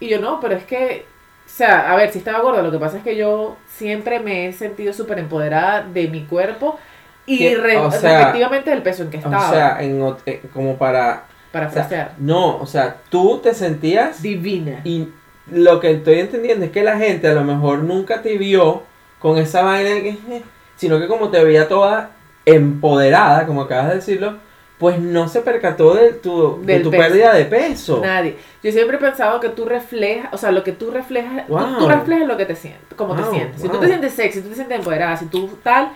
Y 0.00 0.08
yo, 0.08 0.18
no, 0.18 0.40
pero 0.40 0.54
es 0.54 0.64
que, 0.64 1.04
o 1.46 1.48
sea, 1.56 1.92
a 1.92 1.96
ver, 1.96 2.10
si 2.10 2.18
estaba 2.18 2.40
gorda, 2.40 2.62
lo 2.62 2.70
que 2.70 2.78
pasa 2.78 2.98
es 2.98 3.02
que 3.04 3.16
yo 3.16 3.56
siempre 3.66 4.20
me 4.20 4.48
he 4.48 4.52
sentido 4.52 4.92
súper 4.92 5.18
empoderada 5.18 5.82
de 5.82 6.08
mi 6.08 6.24
cuerpo 6.24 6.78
y 7.26 7.38
Que, 7.38 7.56
re- 7.56 7.78
o 7.78 7.90
sea, 7.90 8.18
respectivamente 8.18 8.70
del 8.70 8.82
peso 8.82 9.02
en 9.04 9.10
que 9.10 9.18
estaba. 9.18 9.48
O 9.48 9.52
sea, 9.52 9.82
en, 9.82 10.16
eh, 10.26 10.42
como 10.52 10.76
para... 10.76 11.24
para 11.52 11.68
o 11.68 11.70
sea, 11.70 11.84
frasear. 11.84 12.14
no, 12.18 12.58
o 12.58 12.66
sea, 12.66 12.96
tú 13.08 13.40
te 13.42 13.54
sentías... 13.54 14.20
Divina. 14.22 14.80
Y 14.84 15.08
lo 15.50 15.80
que 15.80 15.92
estoy 15.92 16.20
entendiendo 16.20 16.64
es 16.66 16.70
que 16.72 16.82
la 16.82 16.98
gente 16.98 17.28
a 17.28 17.34
lo 17.34 17.44
mejor 17.44 17.78
nunca 17.80 18.22
te 18.22 18.36
vio 18.36 18.82
con 19.18 19.38
esa 19.38 19.62
vaina 19.62 19.90
de 19.90 20.02
que... 20.02 20.08
eh, 20.10 20.42
Sino 20.76 20.98
que 20.98 21.06
como 21.06 21.30
te 21.30 21.42
veía 21.44 21.68
toda 21.68 22.10
empoderada, 22.44 23.46
como 23.46 23.62
acabas 23.62 23.88
de 23.90 23.94
decirlo, 23.96 24.38
pues 24.78 24.98
no 24.98 25.28
se 25.28 25.40
percató 25.40 25.94
de 25.94 26.12
tu, 26.14 26.60
de 26.64 26.80
tu 26.80 26.90
pérdida 26.90 27.32
de 27.32 27.44
peso. 27.44 28.00
Nadie. 28.02 28.36
Yo 28.62 28.72
siempre 28.72 28.96
he 28.96 29.00
pensado 29.00 29.38
que 29.40 29.48
tú 29.50 29.64
reflejas, 29.64 30.28
o 30.32 30.36
sea, 30.38 30.50
lo 30.50 30.64
que 30.64 30.72
tú 30.72 30.90
reflejas, 30.90 31.46
tú- 31.46 31.52
Wow. 31.52 31.78
tú, 31.78 31.88
reflejas 31.88 32.26
lo 32.26 32.36
que 32.36 32.44
te 32.46 32.56
sientes, 32.56 32.82
como 32.96 33.14
te 33.14 33.22
sientes. 33.24 33.60
Si 33.62 33.68
tú 33.68 33.78
te 33.78 33.86
sientes 33.86 34.12
sexy, 34.12 34.38
si 34.38 34.42
tú 34.42 34.48
te 34.50 34.56
sientes 34.56 34.78
empoderada, 34.78 35.16
si 35.16 35.26
tú 35.26 35.58
tal, 35.62 35.90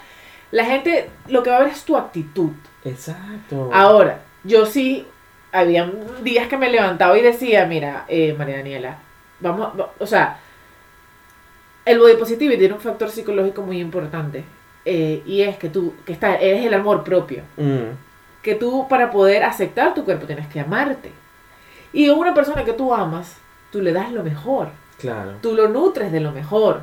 la 0.53 0.65
gente 0.65 1.11
lo 1.29 1.43
que 1.43 1.51
va 1.51 1.57
a 1.57 1.61
ver 1.61 1.69
es 1.69 1.83
tu 1.85 1.97
actitud. 1.97 2.51
Exacto. 2.85 3.69
Ahora, 3.73 4.21
yo 4.45 4.65
sí, 4.65 5.07
había 5.53 5.91
días 6.23 6.47
que 6.47 6.57
me 6.57 6.71
levantaba 6.71 7.19
y 7.19 7.23
decía, 7.23 7.67
mira, 7.67 8.05
eh, 8.09 8.35
María 8.39 8.59
Daniela, 8.59 8.99
vamos, 9.41 9.73
va- 9.79 9.91
o 9.99 10.07
sea, 10.07 10.39
el 11.85 11.99
body 11.99 12.15
positivity 12.17 12.59
tiene 12.59 12.75
un 12.75 12.81
factor 12.81 13.11
psicológico 13.11 13.63
muy 13.63 13.81
importante. 13.81 14.45
eh, 14.91 15.23
y 15.27 15.43
es 15.43 15.59
que 15.59 15.69
tú, 15.69 15.93
que 16.07 16.13
está, 16.15 16.37
es 16.37 16.65
el 16.65 16.73
amor 16.73 17.05
propio. 17.05 17.43
Mm, 17.59 17.91
Que 18.43 18.55
tú, 18.55 18.87
para 18.89 19.11
poder 19.11 19.43
aceptar 19.45 19.95
tu 19.95 20.05
cuerpo, 20.05 20.27
tienes 20.27 20.47
que 20.49 20.61
amarte. 20.61 21.13
Y 21.93 22.09
a 22.09 22.15
una 22.15 22.35
persona 22.35 22.65
que 22.65 22.73
tú 22.73 22.95
amas, 22.95 23.37
tú 23.73 23.81
le 23.81 23.93
das 23.93 24.13
lo 24.13 24.23
mejor. 24.23 24.71
claro. 24.99 25.33
Tú 25.43 25.55
lo 25.55 25.69
nutres 25.69 26.13
de 26.13 26.21
lo 26.21 26.33
mejor. 26.33 26.83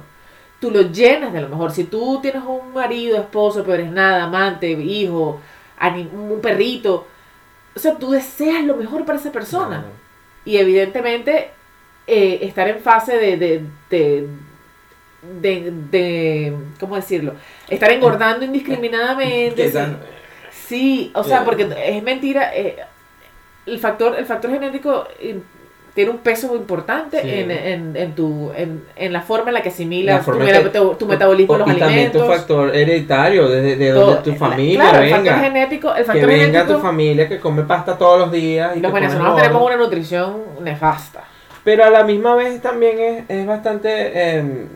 Tú 0.59 0.71
lo 0.71 0.81
llenas 0.83 1.31
de 1.33 1.41
lo 1.41 1.49
mejor. 1.49 1.71
Si 1.71 1.83
tú 1.85 2.19
tienes 2.21 2.43
un 2.43 2.73
marido, 2.73 3.17
esposo, 3.17 3.61
pero 3.63 3.75
eres 3.75 3.91
nada, 3.91 4.23
amante, 4.23 4.69
hijo, 4.71 5.39
un 6.13 6.39
perrito, 6.41 7.05
o 7.75 7.79
sea, 7.79 7.95
tú 7.95 8.11
deseas 8.11 8.63
lo 8.63 8.75
mejor 8.77 9.05
para 9.05 9.19
esa 9.19 9.31
persona. 9.31 9.79
Claro. 9.81 9.93
Y 10.45 10.57
evidentemente, 10.57 11.51
eh, 12.07 12.39
estar 12.43 12.67
en 12.67 12.79
fase 12.79 13.17
de, 13.17 13.37
de, 13.37 13.65
de, 13.89 14.27
de, 15.41 15.71
de- 15.91 16.57
¿cómo 16.79 16.95
decirlo? 16.95 17.33
Estar 17.67 17.91
engordando 17.91 18.45
indiscriminadamente. 18.45 19.65
Esa- 19.67 19.97
Sí, 20.67 21.11
o 21.15 21.23
sea, 21.23 21.39
Eh. 21.39 21.41
porque 21.45 21.67
es 21.85 22.03
mentira. 22.03 22.55
eh, 22.55 22.77
el 23.65 23.79
factor, 23.79 24.15
el 24.17 24.25
factor 24.25 24.51
genético 24.51 25.05
eh, 25.19 25.39
tiene 25.95 26.11
un 26.11 26.17
peso 26.19 26.47
muy 26.49 26.57
importante 26.57 27.21
Sí. 27.21 27.29
en, 27.31 27.51
en, 27.51 27.95
en 27.95 28.13
tu, 28.15 28.51
en, 28.55 28.83
en 28.95 29.13
la 29.13 29.21
forma 29.21 29.47
en 29.49 29.53
la 29.55 29.61
que 29.61 29.69
asimilas 29.69 30.27
La 30.27 30.33
tu, 30.33 30.39
que- 30.39 30.69
tu- 30.79 30.93
tu 30.95 31.05
metabolismo, 31.05 31.57
los 31.57 31.67
y 31.67 31.75
también 31.77 32.11
tu 32.11 32.19
alimentos. 32.19 32.27
factor 32.37 32.75
hereditario, 32.75 33.47
de, 33.47 33.75
de 33.77 33.91
donde 33.91 34.21
tu 34.21 34.35
familia 34.35 34.81
claro, 34.81 35.03
el 35.03 35.09
factor 35.09 35.33
venga. 35.33 35.39
genético, 35.45 35.89
el 35.91 35.95
Que 35.97 36.03
factor 36.03 36.27
venga 36.27 36.45
genético. 36.45 36.73
tu 36.73 36.79
familia 36.81 37.29
que 37.29 37.39
come 37.39 37.63
pasta 37.63 37.97
todos 37.97 38.19
los 38.19 38.31
días. 38.31 38.75
Y 38.75 38.81
los 38.81 38.91
que 38.93 38.99
venezolanos 38.99 39.35
tenemos 39.41 39.61
una 39.65 39.77
nutrición 39.77 40.43
nefasta. 40.61 41.23
Pero 41.63 41.85
a 41.85 41.89
la 41.89 42.03
misma 42.03 42.35
vez 42.35 42.61
también 42.61 42.99
es, 42.99 43.23
es 43.29 43.45
bastante. 43.47 43.89
eh, 44.13 44.67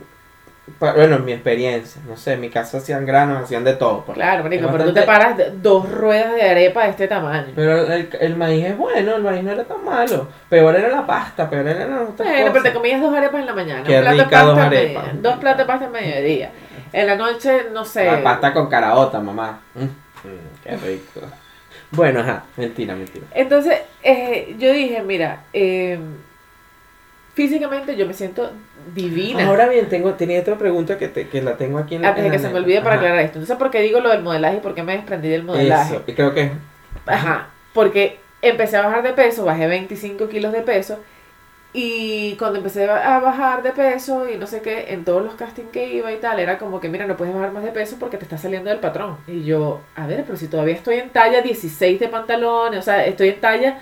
bueno, 0.79 1.15
en 1.17 1.25
mi 1.25 1.31
experiencia, 1.33 2.01
no 2.07 2.15
sé, 2.17 2.33
en 2.33 2.41
mi 2.41 2.49
casa 2.49 2.77
hacían 2.77 3.05
granos, 3.05 3.43
hacían 3.43 3.63
de 3.63 3.73
todo. 3.73 4.03
pues. 4.05 4.15
Claro, 4.15 4.43
marico, 4.43 4.69
pero 4.71 4.85
tú 4.85 4.93
te 4.93 5.03
paras 5.03 5.35
dos 5.61 5.89
ruedas 5.89 6.35
de 6.35 6.41
arepa 6.43 6.83
de 6.83 6.89
este 6.91 7.07
tamaño. 7.07 7.47
Pero 7.55 7.91
el, 7.93 8.09
el 8.19 8.35
maíz 8.35 8.65
es 8.65 8.77
bueno, 8.77 9.15
el 9.15 9.23
maíz 9.23 9.43
no 9.43 9.51
era 9.51 9.63
tan 9.63 9.83
malo. 9.83 10.27
Peor 10.49 10.75
era 10.75 10.89
la 10.89 11.05
pasta, 11.07 11.49
peor 11.49 11.67
eran 11.67 11.89
las 11.91 12.09
otras 12.09 12.27
Bueno, 12.29 12.51
pero 12.51 12.63
te 12.63 12.73
comías 12.73 13.01
dos 13.01 13.13
arepas 13.15 13.39
en 13.41 13.45
la 13.45 13.53
mañana. 13.53 13.83
Qué 13.83 13.95
un 13.97 14.01
plato 14.01 14.23
rica, 14.23 14.41
dos 14.43 14.53
pasta 14.55 14.65
arepas. 14.67 15.03
media- 15.05 15.19
dos 15.21 15.37
platos 15.37 15.57
de 15.59 15.65
pasta 15.65 15.85
en 15.85 15.91
mediodía. 15.91 16.51
En 16.91 17.07
la 17.07 17.15
noche, 17.15 17.65
no 17.73 17.85
sé. 17.85 18.05
La 18.05 18.23
pasta 18.23 18.53
con 18.53 18.67
caraota, 18.67 19.19
mamá. 19.19 19.59
Mm, 19.75 19.83
mm, 19.83 19.89
qué 20.63 20.77
rico. 20.77 21.21
Bueno, 21.91 22.19
ajá, 22.19 22.43
mentira, 22.55 22.93
mentira. 22.93 23.25
Entonces, 23.33 23.79
eh, 24.03 24.55
yo 24.59 24.71
dije, 24.71 25.01
mira, 25.01 25.45
eh, 25.51 25.99
físicamente 27.33 27.95
yo 27.95 28.05
me 28.05 28.13
siento 28.13 28.51
divina. 28.93 29.45
Ahora 29.47 29.67
bien, 29.67 29.87
tengo, 29.89 30.13
tenía 30.13 30.39
otra 30.41 30.57
pregunta 30.57 30.97
que, 30.97 31.07
te- 31.07 31.27
que 31.29 31.41
la 31.41 31.57
tengo 31.57 31.77
aquí 31.77 31.95
en 31.95 32.01
la 32.01 32.09
antes 32.09 32.23
de 32.23 32.27
en 32.27 32.31
que 32.33 32.37
la 32.37 32.43
se 32.43 32.53
me 32.53 32.59
olvide 32.59 32.81
para 32.81 32.95
Ajá. 32.95 33.05
aclarar 33.05 33.19
esto. 33.25 33.37
Entonces, 33.39 33.57
¿por 33.57 33.71
qué 33.71 33.81
digo 33.81 33.99
lo 33.99 34.09
del 34.09 34.23
modelaje 34.23 34.57
y 34.57 34.59
por 34.61 34.75
qué 34.75 34.83
me 34.83 34.93
desprendí 34.93 35.29
del 35.29 35.43
modelaje? 35.43 35.95
Eso, 35.95 36.03
creo 36.05 36.33
que 36.33 36.51
Ajá, 37.05 37.49
porque 37.73 38.19
empecé 38.41 38.77
a 38.77 38.81
bajar 38.85 39.03
de 39.03 39.13
peso, 39.13 39.45
bajé 39.45 39.67
25 39.67 40.27
kilos 40.29 40.51
de 40.53 40.61
peso. 40.61 40.99
Y 41.71 42.35
cuando 42.37 42.57
empecé 42.57 42.89
a 42.89 43.19
bajar 43.19 43.61
de 43.61 43.71
peso 43.71 44.27
y 44.27 44.37
no 44.37 44.47
sé 44.47 44.61
qué, 44.61 44.91
en 44.91 45.05
todos 45.05 45.23
los 45.23 45.35
castings 45.35 45.69
que 45.69 45.93
iba 45.93 46.11
y 46.11 46.17
tal, 46.17 46.39
era 46.39 46.57
como 46.57 46.79
que, 46.79 46.89
mira, 46.89 47.05
no 47.05 47.15
puedes 47.15 47.33
bajar 47.35 47.51
más 47.51 47.63
de 47.63 47.71
peso 47.71 47.97
porque 47.99 48.17
te 48.17 48.23
está 48.23 48.39
saliendo 48.39 48.71
del 48.71 48.79
patrón. 48.79 49.17
Y 49.27 49.43
yo, 49.43 49.81
a 49.95 50.07
ver, 50.07 50.23
pero 50.25 50.35
si 50.35 50.47
todavía 50.47 50.73
estoy 50.73 50.95
en 50.95 51.11
talla 51.11 51.41
16 51.43 51.99
de 51.99 52.07
pantalones, 52.07 52.79
o 52.79 52.81
sea, 52.81 53.05
estoy 53.05 53.29
en 53.29 53.39
talla, 53.39 53.77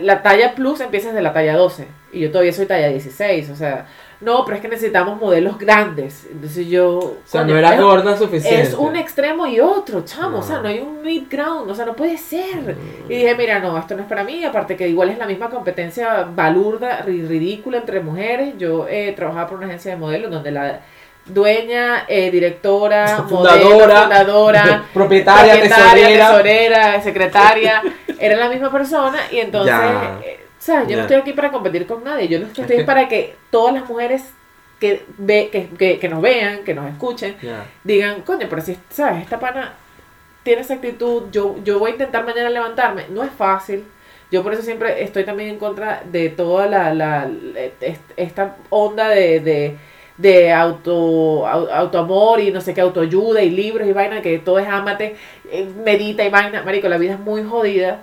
la 0.00 0.22
talla 0.22 0.54
plus 0.54 0.80
empieza 0.80 1.08
desde 1.08 1.22
la 1.22 1.32
talla 1.32 1.56
12. 1.56 1.86
Y 2.12 2.20
yo 2.20 2.30
todavía 2.30 2.52
soy 2.52 2.66
talla 2.66 2.88
16, 2.88 3.50
o 3.50 3.56
sea, 3.56 3.86
no, 4.20 4.44
pero 4.44 4.56
es 4.56 4.62
que 4.62 4.68
necesitamos 4.68 5.20
modelos 5.20 5.58
grandes. 5.58 6.26
Entonces 6.30 6.66
yo... 6.68 6.98
o 6.98 7.16
sea, 7.24 7.44
no 7.44 7.56
era 7.56 7.78
gorda 7.78 8.16
suficiente. 8.16 8.62
es 8.62 8.74
un 8.74 8.96
extremo 8.96 9.46
y 9.46 9.60
otro, 9.60 10.04
chamo. 10.04 10.38
O 10.38 10.42
sea, 10.42 10.56
No. 10.56 10.62
no 10.62 10.68
hay 10.68 10.80
un 10.80 11.02
mid 11.02 11.24
ground. 11.30 11.70
O 11.70 11.74
sea, 11.74 11.84
no 11.84 11.94
puede 11.94 12.16
ser. 12.16 12.74
Mm. 12.74 13.12
Y 13.12 13.16
dije, 13.16 13.34
mira, 13.34 13.58
no, 13.58 13.76
esto 13.76 13.94
no 13.94 14.02
es 14.02 14.08
para 14.08 14.24
mí. 14.24 14.42
Aparte 14.44 14.76
que 14.76 14.88
igual 14.88 15.10
es 15.10 15.18
la 15.18 15.26
misma 15.26 15.50
competencia 15.50 16.22
balurda 16.34 17.02
ridícula 17.02 17.76
entre 17.78 18.00
mujeres. 18.00 18.54
Yo 18.56 18.86
eh, 18.88 19.12
trabajaba 19.14 19.48
por 19.48 19.58
una 19.58 19.66
agencia 19.66 19.90
de 19.92 19.98
modelos 19.98 20.30
donde 20.30 20.50
la 20.50 20.80
dueña, 21.26 22.04
eh, 22.08 22.30
directora, 22.30 23.24
Fundadora, 23.28 23.74
modelo, 23.74 24.02
fundadora, 24.02 24.84
propietaria, 24.94 25.60
tesorera. 25.62 26.28
tesorera, 26.30 27.02
secretaria, 27.02 27.82
era 28.18 28.36
la 28.36 28.48
misma 28.48 28.70
persona. 28.70 29.18
Y 29.30 29.38
entonces, 29.38 29.74
eh, 30.24 30.40
¿sabes? 30.58 30.84
Yo 30.88 30.90
Ya. 30.90 30.96
no 30.96 31.02
estoy 31.02 31.16
aquí 31.18 31.32
para 31.32 31.50
competir 31.50 31.86
con 31.86 32.02
nadie. 32.04 32.28
Yo 32.28 32.38
no 32.40 32.46
estoy 32.46 32.84
para 32.84 33.08
que 33.08 33.36
todas 33.50 33.74
las 33.74 33.88
mujeres 33.88 34.22
que, 34.80 35.04
ve, 35.18 35.48
que, 35.50 35.68
que, 35.70 35.98
que 35.98 36.08
nos 36.08 36.20
vean, 36.20 36.62
que 36.64 36.74
nos 36.74 36.86
escuchen, 36.90 37.36
Ya. 37.42 37.64
digan, 37.82 38.22
coño, 38.22 38.46
pero 38.48 38.60
si, 38.62 38.76
¿sabes? 38.90 39.22
Esta 39.22 39.38
pana 39.40 39.72
tiene 40.42 40.60
esa 40.62 40.74
actitud, 40.74 41.24
yo, 41.32 41.56
yo 41.64 41.78
voy 41.78 41.90
a 41.90 41.92
intentar 41.94 42.24
mañana 42.24 42.50
levantarme. 42.50 43.06
No 43.10 43.22
es 43.24 43.30
fácil. 43.32 43.84
Yo 44.30 44.42
por 44.42 44.52
eso 44.52 44.62
siempre 44.62 45.02
estoy 45.02 45.24
también 45.24 45.50
en 45.50 45.58
contra 45.58 46.02
de 46.04 46.28
toda 46.30 46.66
la, 46.66 46.92
la, 46.92 47.26
la- 47.28 47.60
est- 47.80 48.12
esta 48.16 48.56
onda 48.70 49.08
de, 49.08 49.38
de, 49.40 49.76
de 50.18 50.52
auto, 50.52 51.46
au- 51.46 51.68
autoamor 51.70 52.40
y 52.40 52.50
no 52.50 52.60
sé 52.60 52.72
qué, 52.74 52.80
autoayuda 52.80 53.42
y 53.42 53.50
libros 53.50 53.86
y 53.86 53.92
vaina, 53.92 54.22
que 54.22 54.38
todo 54.38 54.58
es 54.58 54.66
ámate, 54.68 55.16
eh, 55.50 55.68
medita 55.84 56.24
y 56.24 56.30
vaina. 56.30 56.62
Marico, 56.62 56.88
la 56.88 56.98
vida 56.98 57.14
es 57.14 57.20
muy 57.20 57.42
jodida. 57.44 58.02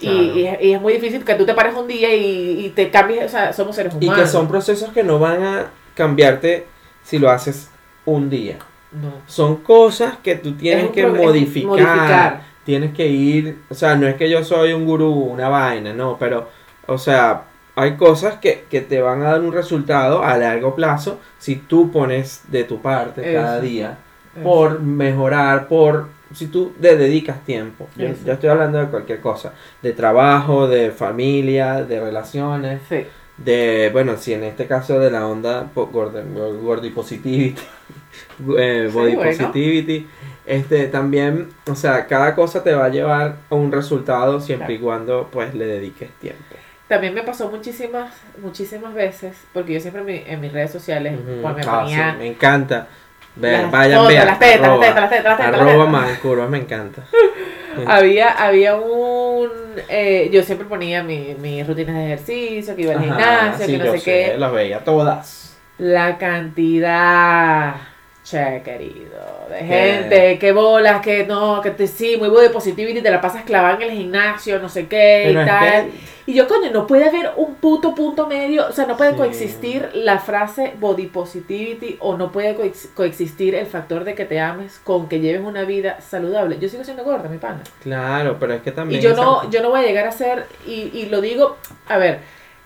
Y, 0.00 0.04
Claro. 0.06 0.22
y 0.38 0.46
es, 0.46 0.62
y 0.62 0.72
es 0.72 0.80
muy 0.80 0.92
difícil 0.94 1.24
que 1.24 1.34
tú 1.36 1.46
te 1.46 1.54
pares 1.54 1.74
un 1.76 1.86
día 1.86 2.12
y, 2.14 2.66
y 2.66 2.70
te 2.70 2.90
cambies, 2.90 3.24
o 3.26 3.28
sea, 3.28 3.52
somos 3.52 3.76
seres 3.76 3.94
Y 4.00 4.04
humanos. 4.06 4.24
que 4.24 4.28
son 4.28 4.48
procesos 4.48 4.90
que 4.90 5.04
no 5.04 5.18
van 5.20 5.42
a 5.44 5.70
cambiarte 5.94 6.66
si 7.04 7.18
lo 7.20 7.30
haces 7.30 7.70
un 8.04 8.28
día. 8.28 8.58
No. 8.90 9.12
Son 9.26 9.56
cosas 9.56 10.14
que 10.22 10.34
tú 10.34 10.52
tienes 10.54 10.90
que 10.90 11.06
modificar, 11.06 11.68
modificar. 11.68 12.40
Tienes 12.64 12.92
que 12.94 13.06
ir, 13.06 13.58
o 13.70 13.74
sea, 13.74 13.94
no 13.94 14.06
es 14.08 14.16
que 14.16 14.28
yo 14.28 14.42
soy 14.44 14.72
un 14.72 14.84
gurú, 14.86 15.12
una 15.12 15.48
vaina, 15.48 15.92
no, 15.92 16.16
pero, 16.18 16.48
o 16.86 16.98
sea, 16.98 17.42
hay 17.74 17.96
cosas 17.96 18.34
que, 18.36 18.64
que 18.70 18.80
te 18.82 19.00
van 19.00 19.22
a 19.22 19.30
dar 19.30 19.40
un 19.40 19.52
resultado 19.52 20.22
a 20.22 20.36
largo 20.36 20.74
plazo 20.74 21.18
si 21.38 21.56
tú 21.56 21.90
pones 21.90 22.42
de 22.48 22.64
tu 22.64 22.80
parte 22.82 23.32
cada 23.32 23.56
Eso. 23.58 23.66
día 23.66 23.98
por 24.42 24.80
mejorar, 24.80 25.68
por 25.68 26.08
si 26.34 26.46
tú 26.46 26.72
le 26.80 26.96
dedicas 26.96 27.44
tiempo. 27.44 27.88
Yo, 27.96 28.06
estoy 28.06 28.48
hablando 28.48 28.78
de 28.78 28.86
cualquier 28.86 29.20
cosa, 29.20 29.52
de 29.82 29.92
trabajo, 29.92 30.66
de 30.68 30.90
familia, 30.90 31.82
de 31.84 32.00
relaciones, 32.00 32.80
Sí. 32.88 33.04
de, 33.36 33.90
bueno, 33.92 34.16
si 34.16 34.32
en 34.32 34.44
este 34.44 34.66
caso 34.66 34.98
de 34.98 35.10
la 35.10 35.26
onda 35.26 35.68
po- 35.74 35.86
gordi, 35.88 36.20
gordi 36.62 36.90
positivity, 36.90 37.60
eh, 38.58 38.86
Sí, 38.90 38.94
body 38.96 39.14
bueno. 39.14 39.30
positivity, 39.30 40.06
este, 40.46 40.86
también, 40.88 41.48
o 41.70 41.74
sea, 41.74 42.06
cada 42.06 42.34
cosa 42.34 42.62
te 42.64 42.72
va 42.74 42.86
a 42.86 42.88
llevar 42.88 43.36
a 43.50 43.54
un 43.54 43.70
resultado 43.70 44.40
siempre 44.40 44.68
Claro. 44.68 44.80
y 44.80 44.84
cuando 44.84 45.28
pues 45.30 45.54
le 45.54 45.66
dediques 45.66 46.10
tiempo. 46.20 46.51
También 46.92 47.14
me 47.14 47.22
pasó 47.22 47.48
muchísimas, 47.50 48.12
muchísimas 48.36 48.92
veces, 48.92 49.34
porque 49.54 49.72
yo 49.72 49.80
siempre 49.80 50.00
en, 50.02 50.06
mi- 50.06 50.24
en 50.30 50.40
mis 50.42 50.52
redes 50.52 50.70
sociales 50.70 51.14
pues, 51.42 51.56
me 51.56 51.62
Ah, 51.62 51.80
ponía 51.80 52.12
sí, 52.12 52.18
me 52.18 52.26
encanta. 52.26 52.86
Ver, 53.34 53.62
las 53.62 53.70
vayan, 53.72 54.06
vean, 54.08 54.26
las 54.26 54.38
tetas, 54.38 54.60
las 54.68 54.80
tetas, 54.80 54.94
las 55.00 55.10
tetas, 55.10 55.24
las 55.24 55.36
tetas, 55.38 55.60
arroba 55.60 55.86
más 55.86 56.18
curvas, 56.18 56.50
me 56.50 56.58
encanta. 56.58 57.02
Había, 57.88 58.28
había 58.32 58.76
un, 58.76 59.48
eh, 59.88 60.28
yo 60.30 60.42
siempre 60.42 60.66
ponía 60.68 61.02
mi- 61.02 61.34
mis 61.40 61.66
rutinas 61.66 61.96
de 61.96 62.04
ejercicio, 62.12 62.76
que 62.76 62.82
iba 62.82 62.92
al 62.92 62.98
Ajá, 62.98 63.06
gimnasio, 63.06 63.64
sí, 63.66 63.72
que 63.72 63.78
no 63.78 63.84
yo 63.86 63.92
sé 63.92 63.98
sé, 64.00 64.04
qué. 64.04 64.38
Las 64.38 64.52
veía 64.52 64.84
todas. 64.84 65.56
La 65.78 66.18
cantidad, 66.18 67.76
che 68.24 68.62
querido, 68.64 69.46
de 69.50 69.58
¿Qué? 69.58 69.64
gente, 69.64 70.38
que 70.38 70.52
bolas, 70.52 71.00
que 71.02 71.26
no, 71.26 71.60
que 71.60 71.72
te 71.72 71.86
sí, 71.88 72.16
muy 72.16 72.28
body 72.28 72.50
positivity, 72.50 73.02
te 73.02 73.10
la 73.10 73.20
pasas 73.20 73.42
clavada 73.42 73.74
en 73.76 73.82
el 73.82 73.90
gimnasio, 73.90 74.60
no 74.60 74.68
sé 74.68 74.86
qué 74.86 75.22
Pero 75.26 75.42
y 75.42 75.46
tal. 75.46 75.84
que- 75.90 76.12
Y 76.24 76.34
yo, 76.34 76.46
coño, 76.46 76.70
no 76.70 76.86
puede 76.86 77.06
haber 77.06 77.32
un 77.36 77.56
puto 77.56 77.96
punto 77.96 78.28
medio, 78.28 78.68
o 78.68 78.72
sea, 78.72 78.86
no 78.86 78.96
puede 78.96 79.10
Sí. 79.10 79.16
coexistir 79.16 79.88
la 79.94 80.20
frase 80.20 80.72
body 80.78 81.06
positivity 81.06 81.96
o 81.98 82.16
no 82.16 82.30
puede 82.30 82.56
coex- 82.56 82.90
coexistir 82.94 83.56
el 83.56 83.66
factor 83.66 84.04
de 84.04 84.14
que 84.14 84.24
te 84.24 84.38
ames 84.38 84.80
con 84.84 85.08
que 85.08 85.18
lleves 85.18 85.40
una 85.44 85.64
vida 85.64 86.00
saludable. 86.00 86.58
Yo 86.60 86.68
sigo 86.68 86.84
siendo 86.84 87.02
gorda, 87.02 87.28
mi 87.28 87.38
pana. 87.38 87.62
Claro, 87.82 88.36
pero 88.38 88.54
es 88.54 88.62
que 88.62 88.70
también. 88.70 89.00
Y 89.00 89.02
yo 89.02 89.16
no, 89.16 89.50
yo 89.50 89.62
no 89.62 89.70
voy 89.70 89.80
a 89.80 89.82
llegar 89.82 90.06
a 90.06 90.12
ser, 90.12 90.46
y, 90.64 90.92
y 90.94 91.06
lo 91.06 91.20
digo, 91.20 91.56
a 91.88 91.98
ver, 91.98 92.20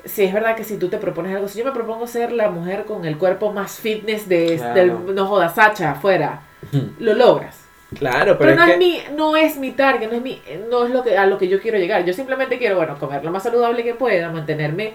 si 0.06 0.24
es 0.24 0.32
verdad 0.32 0.56
que 0.56 0.64
si 0.64 0.78
tú 0.78 0.88
te 0.88 0.98
propones 0.98 1.34
algo, 1.34 1.48
si 1.48 1.58
yo 1.58 1.64
me 1.64 1.72
propongo 1.72 2.06
ser 2.06 2.32
la 2.32 2.50
mujer 2.50 2.84
con 2.84 3.04
el 3.04 3.18
cuerpo 3.18 3.52
más 3.52 3.78
fitness 3.78 4.28
de, 4.28 4.56
Claro. 4.56 4.74
del, 4.74 5.14
no 5.14 5.26
jodas, 5.26 5.54
Sacha, 5.54 5.92
afuera, 5.92 6.40
lo 6.98 7.14
logras. 7.14 7.60
Claro, 7.96 8.36
Pero, 8.36 8.50
pero, 8.50 8.54
no, 8.56 8.64
es 8.64 8.72
que... 8.72 8.78
mi, 8.78 9.00
no 9.16 9.36
es 9.36 9.56
mi 9.56 9.70
target, 9.70 10.08
no 10.10 10.16
es, 10.16 10.22
mi, 10.22 10.42
no 10.68 10.86
es 10.86 10.90
lo 10.92 11.02
que, 11.04 11.16
a 11.16 11.26
lo 11.26 11.38
que 11.38 11.46
yo 11.48 11.60
quiero 11.60 11.78
llegar. 11.78 12.04
Yo 12.04 12.12
simplemente 12.12 12.58
quiero, 12.58 12.76
bueno, 12.76 12.98
comer 12.98 13.24
lo 13.24 13.30
más 13.30 13.44
saludable 13.44 13.84
que 13.84 13.94
pueda, 13.94 14.30
mantenerme 14.30 14.94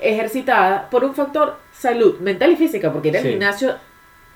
ejercitada 0.00 0.88
por 0.90 1.04
un 1.04 1.14
factor 1.14 1.56
salud 1.72 2.18
mental 2.20 2.50
y 2.52 2.56
física, 2.56 2.92
porque 2.92 3.08
ir 3.08 3.16
al 3.16 3.22
Sí. 3.22 3.30
gimnasio 3.30 3.74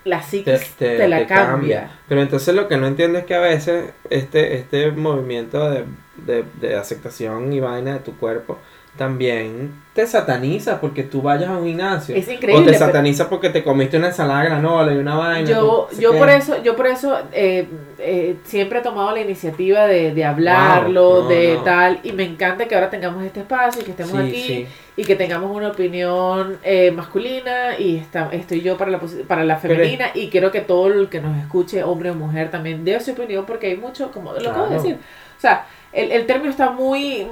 la 0.05 0.21
psiquis 0.21 0.73
te, 0.77 0.97
te- 0.97 1.07
la 1.07 1.19
te 1.19 1.27
cambia. 1.27 1.91
Pero 2.07 2.21
entonces 2.21 2.55
lo 2.55 2.67
que 2.69 2.77
no 2.77 2.87
entiendo 2.87 3.19
es 3.19 3.25
que 3.25 3.35
a 3.35 3.41
veces 3.41 3.91
este, 4.09 4.55
este 4.55 4.91
movimiento 4.91 5.69
de, 5.69 5.83
de, 6.15 6.45
de 6.61 6.75
aceptación 6.77 7.51
y 7.51 7.59
vaina 7.59 7.93
de 7.93 7.99
tu 7.99 8.15
cuerpo 8.17 8.57
también 8.97 9.71
te 9.93 10.05
sataniza 10.05 10.79
porque 10.81 11.03
tú 11.03 11.21
vayas 11.23 11.49
a 11.49 11.57
un 11.57 11.65
gimnasio. 11.65 12.15
Es 12.15 12.27
o 12.27 12.31
increíble. 12.31 12.65
te 12.65 12.71
pero- 12.73 12.85
sataniza 12.85 13.29
porque 13.29 13.49
te 13.49 13.63
comiste 13.63 13.97
una 13.97 14.07
ensalada 14.07 14.43
granola 14.43 14.93
y 14.93 14.97
una 14.97 15.15
vaina. 15.15 15.49
yo, 15.49 15.87
yo 15.99 16.15
por 16.17 16.29
eso, 16.29 16.61
yo 16.61 16.75
por 16.75 16.85
eso 16.87 17.17
eh, 17.31 17.67
eh, 17.97 18.35
siempre 18.43 18.79
he 18.79 18.81
tomado 18.83 19.11
la 19.11 19.21
iniciativa 19.21 19.87
de, 19.87 20.13
de 20.13 20.23
hablarlo, 20.25 21.09
Wow, 21.09 21.23
no, 21.23 21.29
de 21.29 21.53
no. 21.55 21.63
tal, 21.63 21.99
y 22.03 22.11
me 22.11 22.23
encanta 22.25 22.67
que 22.67 22.75
ahora 22.75 22.89
tengamos 22.89 23.23
este 23.23 23.39
espacio 23.39 23.81
y 23.81 23.85
que 23.85 23.91
estemos 23.91 24.13
Sí, 24.21 24.27
aquí 24.27 24.41
sí. 24.43 24.67
y 24.97 25.03
que 25.05 25.15
tengamos 25.15 25.55
una 25.55 25.69
opinión 25.69 26.57
eh, 26.63 26.91
masculina 26.91 27.77
y 27.79 27.97
está, 27.97 28.29
estoy 28.31 28.61
yo 28.61 28.77
para 28.77 28.91
la, 28.91 28.99
para 29.27 29.43
la 29.45 29.57
Pero 29.59 29.75
femenina 29.75 30.07
y 30.13 30.29
quiero 30.29 30.51
que 30.51 30.61
todo 30.61 30.87
el 30.87 31.09
que 31.09 31.21
nos 31.21 31.35
escuche, 31.39 31.81
hombre 31.83 32.11
o 32.11 32.13
mujer, 32.13 32.51
también 32.51 32.85
dé 32.85 32.99
su 32.99 33.11
opinión 33.13 33.45
porque 33.47 33.67
hay 33.67 33.77
mucho, 33.77 34.11
como 34.11 34.33
lo 34.33 34.37
acabo 34.49 34.65
de 34.65 34.69
Claro. 34.75 34.83
decir, 34.83 34.97
o 35.37 35.39
sea, 35.41 35.65
el, 35.93 36.11
el 36.11 36.25
término 36.27 36.49
está 36.51 36.69
muy, 36.71 37.25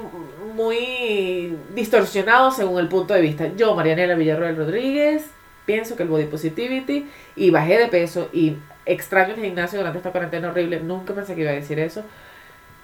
muy 0.56 1.58
distorsionado 1.74 2.52
según 2.52 2.80
el 2.80 2.88
punto 2.88 3.14
de 3.14 3.22
vista. 3.22 3.52
Yo, 3.56 3.76
Marianela 3.76 4.16
Villarroel 4.16 4.56
Rodríguez, 4.56 5.26
pienso 5.66 5.96
que 5.96 6.04
el 6.04 6.10
body 6.10 6.26
positivity 6.26 7.08
y 7.36 7.50
bajé 7.50 7.78
de 7.78 7.88
peso 7.88 8.30
y 8.34 8.56
extraño 8.86 9.34
el 9.36 9.42
gimnasio 9.42 9.80
durante 9.80 9.98
esta 10.00 10.12
cuarentena 10.12 10.50
horrible, 10.50 10.80
nunca 10.80 11.14
pensé 11.14 11.36
que 11.36 11.42
iba 11.42 11.52
a 11.52 11.56
decir 11.56 11.80
eso. 11.80 12.04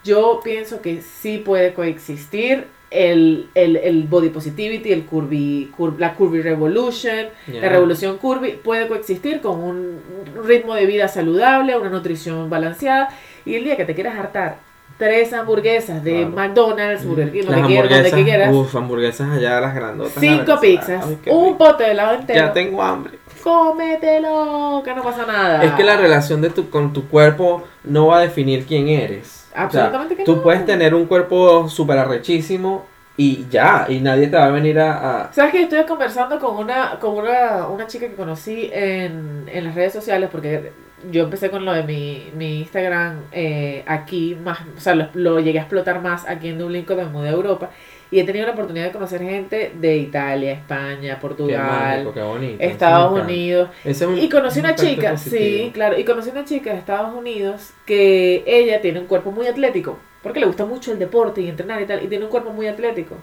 Yo 0.04 0.40
pienso 0.44 0.82
que 0.82 1.02
sí 1.02 1.38
puede 1.38 1.74
coexistir 1.74 2.66
el, 2.90 3.50
el, 3.54 3.78
el 3.78 4.04
body 4.04 4.30
positivity, 4.30 4.92
el 4.92 5.06
curvy, 5.06 5.72
cur- 5.78 5.96
la 6.00 6.16
curvy 6.16 6.42
revolution, 6.42 7.28
la 7.48 7.70
revolución 7.70 8.18
curvy 8.18 8.54
puede 8.64 8.88
coexistir 8.88 9.42
con 9.42 9.64
un 9.64 10.00
ritmo 10.44 10.74
de 10.74 10.88
vida 10.88 11.08
saludable, 11.08 11.78
una 11.78 11.90
nutrición 11.90 12.50
balanceada 12.50 13.10
y 13.46 13.56
el 13.56 13.64
día 13.64 13.78
que 13.78 13.86
te 13.86 13.94
quieras 13.94 14.18
hartar 14.18 14.58
tres 15.02 15.34
hamburguesas 15.34 16.04
de 16.04 16.12
Claro. 16.12 16.30
McDonald's, 16.30 17.06
Burger 17.06 17.32
King, 17.32 17.44
Las 17.46 17.56
donde 17.56 17.68
quieras, 17.68 17.90
donde 17.90 17.98
hamburguesas, 18.10 18.24
quieras, 18.24 18.54
Uf, 18.56 18.76
hamburguesas 18.76 19.30
allá, 19.32 19.60
las 19.62 19.74
grandotas. 19.76 20.14
cinco 20.20 20.60
pizzas, 20.62 21.04
Ay, 21.08 21.18
un 21.32 21.58
pote 21.58 21.84
de 21.86 21.92
helado 21.92 22.14
entero, 22.16 22.40
Ya 22.40 22.54
tengo 22.54 22.84
hambre. 22.84 23.14
cómetelo, 23.44 24.82
que 24.86 24.94
no 24.94 25.02
pasa 25.04 25.26
nada. 25.26 25.64
Es 25.64 25.72
que 25.74 25.84
la 25.84 25.98
relación 25.98 26.42
de 26.42 26.50
tu, 26.52 26.70
con 26.70 26.94
tu 26.94 27.08
cuerpo 27.08 27.64
no 27.84 28.08
va 28.08 28.20
a 28.20 28.22
definir 28.22 28.66
quién 28.66 28.88
eres. 28.90 29.48
O 29.50 29.54
sea, 29.54 29.64
Absolutamente 29.64 30.16
que 30.16 30.24
Tú 30.24 30.36
no. 30.38 30.44
puedes 30.44 30.66
tener 30.66 30.94
un 30.94 31.06
cuerpo 31.08 31.68
súper 31.68 31.98
arrechísimo 31.98 32.86
y 33.18 33.48
ya, 33.50 33.86
y 33.90 34.00
nadie 34.00 34.28
te 34.28 34.38
va 34.38 34.46
a 34.46 34.50
venir 34.52 34.80
a... 34.80 35.24
a- 35.26 35.34
¿Sabes 35.34 35.52
que 35.52 35.64
Estuve 35.64 35.86
conversando 35.86 36.40
con 36.40 36.56
una, 36.58 36.98
con 37.00 37.18
una, 37.18 37.68
una 37.68 37.88
chica 37.88 38.08
que 38.08 38.16
conocí 38.16 38.70
en, 38.72 39.46
en 39.52 39.64
las 39.66 39.76
redes 39.76 39.94
sociales 39.94 40.30
porque 40.32 40.72
yo 41.10 41.24
empecé 41.24 41.50
con 41.50 41.66
lo 41.66 41.74
de 41.74 41.84
mi, 41.84 42.30
mi 42.36 42.60
Instagram 42.60 43.22
eh, 43.32 43.84
aquí, 43.88 44.36
más, 44.44 44.60
o 44.78 44.80
sea, 44.80 44.94
lo, 44.96 45.08
lo 45.14 45.40
llegué 45.40 45.60
a 45.60 45.64
explotar 45.64 46.02
más 46.02 46.28
aquí 46.28 46.50
en 46.50 46.58
Dublín 46.60 46.84
cuando 46.86 47.06
me 47.06 47.10
mudé 47.12 47.30
a 47.30 47.32
Europa 47.32 47.70
y 48.12 48.20
he 48.20 48.24
tenido 48.26 48.46
la 48.46 48.52
oportunidad 48.52 48.86
de 48.86 48.92
conocer 48.92 49.22
gente 49.22 49.72
de 49.74 49.98
Italia, 49.98 50.52
España, 50.52 51.16
Qué 51.16 51.22
Portugal, 51.22 51.66
mágico, 51.98 52.14
qué 52.14 52.22
bonito. 52.22 52.64
Estados. 52.64 53.22
Unidos. 53.22 53.70
Ese 53.86 54.04
es 54.04 54.10
un- 54.10 54.18
Y 54.20 54.28
conocí 54.30 54.60
un 54.60 54.66
una 54.66 54.76
chica, 54.76 55.12
positivo. 55.12 55.42
sí, 55.42 55.72
claro, 55.74 55.98
y 55.98 56.04
conocí 56.04 56.30
una 56.30 56.44
chica 56.44 56.72
de 56.74 56.78
Estados 56.80 57.14
Unidos 57.16 57.72
que 57.86 58.44
ella 58.46 58.82
tiene 58.82 59.00
un 59.00 59.08
cuerpo 59.08 59.32
muy 59.32 59.48
atlético, 59.48 59.98
porque 60.22 60.42
le 60.42 60.46
gusta 60.46 60.66
mucho 60.66 60.92
el 60.92 61.00
deporte 61.00 61.40
y 61.42 61.48
entrenar 61.48 61.82
y 61.82 61.86
tal, 61.86 62.04
y 62.04 62.08
tiene 62.08 62.26
un 62.26 62.32
cuerpo 62.32 62.52
muy 62.52 62.68
atlético. 62.68 63.16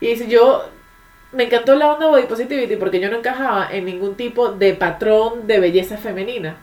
Y 0.00 0.06
dice, 0.06 0.28
yo, 0.28 0.62
me 1.32 1.44
encantó 1.44 1.74
la 1.74 1.92
onda 1.92 2.06
body 2.06 2.24
positivity 2.24 2.76
porque 2.76 3.00
yo 3.00 3.10
no 3.10 3.16
encajaba 3.16 3.68
en 3.70 3.84
ningún 3.84 4.14
tipo 4.14 4.52
de 4.52 4.74
patrón 4.74 5.46
de 5.48 5.58
belleza 5.60 5.96
femenina. 5.96 6.56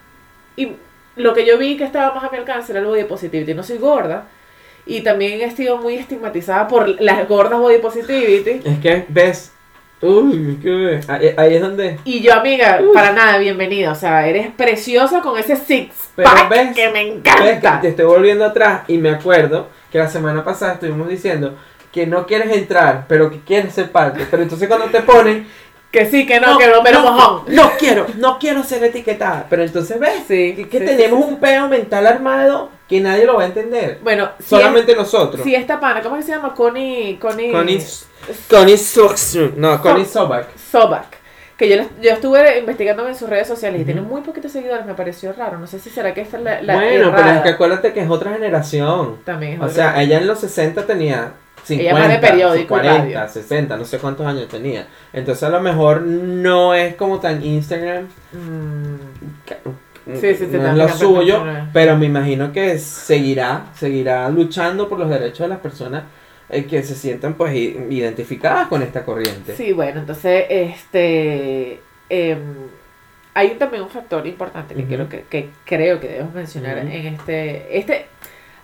Y 0.58 0.74
lo 1.15 1.34
que 1.34 1.46
yo 1.46 1.58
vi 1.58 1.78
que 1.78 1.86
estaba 1.86 2.13
más 2.13 2.24
a 2.26 2.30
mi 2.30 2.38
alcance 2.38 2.74
era 2.74 2.82
el 2.82 2.88
body 2.88 3.06
positivity. 3.06 3.54
No 3.54 3.63
soy 3.63 3.78
gorda. 3.78 4.28
Y 4.86 5.02
también 5.02 5.39
he 5.41 5.52
sido 5.52 5.78
muy 5.78 5.96
estigmatizada 5.96 6.67
por 6.67 7.02
las 7.02 7.28
gordas 7.30 7.60
body 7.60 7.78
positivity. 7.78 8.62
Es 8.65 8.80
que, 8.80 9.06
ves, 9.08 9.54
uy, 10.02 10.60
qué 10.62 11.00
ahí, 11.08 11.34
ahí 11.38 11.56
es 11.56 11.62
donde... 11.62 12.00
Y 12.06 12.22
yo, 12.22 12.34
amiga, 12.34 12.82
para 12.93 13.12
nada, 13.12 13.38
bienvenida. 13.38 13.91
O 13.91 13.96
sea, 13.96 14.28
eres 14.28 14.50
preciosa 14.52 15.22
con 15.22 15.38
ese 15.38 15.56
six 15.56 15.93
Pero 16.15 16.30
pack 16.30 16.50
ves, 16.50 16.76
que 16.76 16.89
me 16.89 17.04
ves 17.04 17.22
que 17.24 17.30
encanta. 17.30 17.82
te 17.82 17.89
estoy 17.89 18.06
volviendo 18.06 18.46
atrás 18.46 18.82
y 18.88 18.98
me 18.98 19.10
acuerdo 19.10 19.70
que 19.91 19.98
la 20.00 20.10
semana 20.10 20.43
pasada 20.43 20.74
estuvimos 20.74 21.08
diciendo 21.08 21.56
que 21.91 22.06
no 22.08 22.26
quieres 22.26 22.56
entrar, 22.56 23.06
pero 23.08 23.30
que 23.30 23.39
quieres 23.41 23.74
ser 23.74 23.91
parte. 23.91 24.26
Pero 24.30 24.43
entonces 24.43 24.67
cuando 24.67 24.86
te 24.88 25.02
ponen, 25.02 25.48
Que 25.91 26.06
sí, 26.06 26.26
que 26.26 26.39
no, 26.39 26.58
que 26.58 26.67
no, 26.67 26.84
pero 26.84 27.00
mojón. 27.02 27.43
no 27.47 27.71
quiero, 27.80 28.06
no 28.17 28.38
quiero 28.39 28.62
ser 28.63 28.84
etiquetada. 28.84 29.45
Pero 29.50 29.63
entonces 29.63 29.97
ves 30.00 30.23
Sí, 30.28 30.54
que, 30.56 30.67
que 30.67 30.80
sí, 30.80 30.86
tenemos 30.86 31.23
sí, 31.26 31.32
un 31.32 31.39
peo 31.39 31.67
mental 31.69 32.06
armado 32.06 32.69
que 32.89 33.00
nadie 33.00 33.26
lo 33.26 33.36
va 33.36 33.43
a 33.43 33.45
entender. 33.47 34.00
Bueno, 34.04 34.30
si 34.39 34.50
Solamente 34.50 34.95
nosotros. 34.95 35.41
si 35.43 35.56
esta 35.56 35.80
pana, 35.80 36.02
¿cómo 36.02 36.21
se 36.21 36.28
llama? 36.28 36.54
Connie, 36.54 37.17
Connie, 37.19 37.52
Connie, 37.52 37.82
Connie 38.50 38.78
Sox- 38.78 39.54
no, 39.56 39.82
Connie 39.82 40.06
Sobak. 40.06 40.47
Sobak. 40.58 41.17
Que 41.58 41.67
yo, 41.69 41.84
yo 42.02 42.12
estuve 42.12 42.60
investigando 42.60 43.08
en 43.08 43.15
sus 43.15 43.28
redes 43.30 43.47
sociales 43.47 43.82
y 43.82 43.86
tiene 43.86 44.02
muy 44.02 44.21
poquitos 44.21 44.52
seguidores, 44.52 44.86
me 44.86 44.93
pareció 44.93 45.34
raro. 45.34 45.58
No 45.58 45.65
sé 45.65 45.80
si 45.80 45.89
será 45.89 46.13
que 46.13 46.21
esta 46.21 46.38
es 46.38 46.43
la, 46.43 46.62
la 46.62 46.76
Bueno, 46.76 47.12
pero 47.15 47.30
es 47.30 47.41
que 47.41 47.50
acuérdate 47.50 47.93
que 47.93 48.02
es 48.02 48.10
otra 48.10 48.34
generación. 48.34 49.17
También 49.26 49.54
es 49.54 49.60
O 49.60 49.63
otra. 49.63 49.73
sea, 49.93 50.02
ella 50.04 50.19
en 50.19 50.28
los 50.28 50.39
60 50.39 50.86
tenía 50.86 51.32
50, 51.67 51.84
Ella 51.84 51.93
más 51.99 52.10
de 52.10 52.27
periódico 52.27 52.63
y 52.63 52.67
40, 52.67 52.97
radio. 52.97 53.27
60, 53.30 53.77
no 53.77 53.86
sé 53.86 53.97
cuántos 53.99 54.25
años 54.25 54.47
tenía. 54.47 54.88
Entonces 55.13 55.43
a 55.43 55.49
lo 55.49 55.60
mejor 55.60 56.01
no 56.01 56.73
es 56.73 56.95
como 56.95 57.19
tan 57.19 57.43
Instagram. 57.43 58.06
Mm, 58.34 59.45
que- 59.45 59.58
Sí, 60.15 60.36
sí, 60.36 60.47
sí, 60.49 60.58
no 60.58 60.69
es 60.69 60.77
lo 60.77 60.88
suyo, 60.88 61.43
pero 61.73 61.97
me 61.97 62.06
imagino 62.06 62.53
que 62.53 62.80
seguirá, 62.80 63.65
seguirá 63.75 64.30
luchando 64.30 64.88
por 64.88 64.97
los 64.99 65.10
derechos 65.10 65.39
de 65.39 65.47
las 65.49 65.60
personas 65.60 66.03
eh, 66.49 66.63
que 66.65 66.82
se 66.82 66.95
sientan 66.95 67.34
pues 67.34 67.53
identificadas 67.53 68.67
con 68.69 68.82
esta 68.82 69.03
corriente. 69.03 69.53
Sí, 69.58 69.73
bueno, 69.73 69.99
entonces, 69.99 70.45
este. 70.49 71.82
em, 72.10 72.39
hay 73.34 73.49
también 73.56 73.84
un 73.84 73.89
factor 73.89 74.25
importante 74.25 74.73
que, 74.75 74.86
quiero 74.86 75.10
que, 75.10 75.25
que 75.30 75.49
creo 75.65 75.99
que 75.99 76.08
debemos 76.08 76.34
mencionar 76.34 76.77
en 76.77 76.88
este. 76.89 77.77
este 77.77 78.06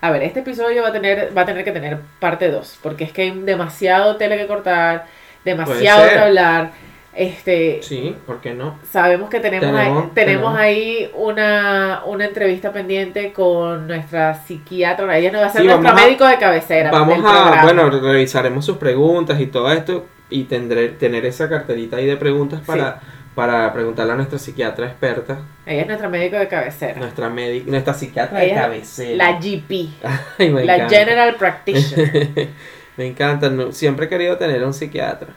a 0.06 0.12
ver, 0.12 0.24
este 0.24 0.42
episodio 0.42 0.82
va 0.84 0.90
a 0.90 0.92
tener, 0.92 1.32
va 1.36 1.44
a 1.44 1.46
tener 1.46 1.64
que 1.64 1.72
tener 1.72 1.98
parte 2.20 2.50
2, 2.52 2.80
porque 2.84 3.06
es 3.06 3.12
que 3.14 3.22
hay 3.22 3.32
demasiado 3.32 4.18
tele 4.18 4.38
que 4.38 4.48
cortar, 4.48 5.06
demasiado 5.46 6.10
que 6.10 6.18
hablar. 6.20 6.72
Este, 7.16 7.80
Sí, 7.84 8.16
¿por 8.26 8.42
qué 8.42 8.54
no? 8.56 8.80
Sabemos 8.90 9.30
que 9.30 9.40
tenemos, 9.40 9.68
Tenemos- 9.70 10.04
ahí, 10.04 10.10
tenemos 10.16 10.54
tenemos. 10.56 10.58
ahí 10.60 11.12
una, 11.16 12.02
una 12.06 12.26
entrevista 12.26 12.74
pendiente 12.74 13.32
con 13.32 13.86
nuestra 13.88 14.34
psiquiatra. 14.34 15.16
Ella 15.18 15.32
nos 15.32 15.42
va 15.44 15.46
a 15.46 15.50
ser 15.52 15.62
Sí, 15.62 15.68
nuestro 15.68 15.86
vamos 15.88 16.02
a- 16.02 16.06
médico 16.06 16.26
de 16.26 16.38
cabecera. 16.40 16.90
Vamos 16.92 17.20
a, 17.24 17.62
bueno, 17.64 17.90
revisaremos 17.92 18.66
sus 18.66 18.78
preguntas 18.78 19.40
y 19.40 19.46
todo 19.46 19.72
esto 19.72 20.08
y 20.30 20.46
tendré 20.46 20.90
tener 20.90 21.26
esa 21.28 21.48
carterita 21.48 21.98
ahí 21.98 22.08
de 22.08 22.18
preguntas 22.18 22.62
para, 22.66 23.00
para 23.36 23.72
preguntarle 23.74 24.14
a 24.14 24.16
nuestra 24.16 24.38
psiquiatra 24.40 24.88
experta, 24.88 25.40
Ella 25.66 25.82
es 25.82 25.88
nuestra 25.88 26.10
médico 26.10 26.38
de 26.38 26.48
cabecera. 26.48 27.00
nuestra 27.00 27.30
médica, 27.30 27.70
nuestra 27.72 27.94
psiquiatra 27.94 28.40
de 28.40 28.54
cabecera. 28.54 29.16
La 29.32 29.40
GP, 29.40 29.72
Ay, 30.40 30.50
me 30.52 30.64
la 30.66 30.76
encanta. 30.76 30.96
General 30.96 31.36
Practitioner. 31.36 32.50
me 32.98 33.08
encanta, 33.08 33.50
no- 33.50 33.72
siempre 33.72 34.06
he 34.06 34.10
querido 34.10 34.38
tener 34.38 34.64
un 34.64 34.74
psiquiatra. 34.74 35.30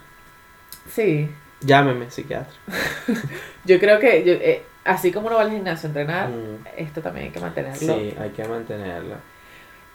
Sí, 0.91 1.31
Llámeme 1.61 2.11
psiquiatra. 2.11 2.53
yo 3.65 3.79
creo 3.81 3.99
que 3.99 4.25
yo, 4.25 4.33
eh, 4.35 4.63
así 4.85 5.11
como 5.11 5.29
uno 5.29 5.37
va 5.37 5.43
al 5.43 5.51
gimnasio 5.51 5.87
a 5.87 5.91
entrenar, 5.91 6.29
Mm, 6.29 6.67
esto 6.77 7.01
también 7.01 7.27
hay 7.27 7.33
que 7.33 7.41
mantenerlo. 7.41 7.79
sí, 7.99 8.15
hay 8.21 8.31
que 8.31 8.45
mantenerla. 8.45 9.17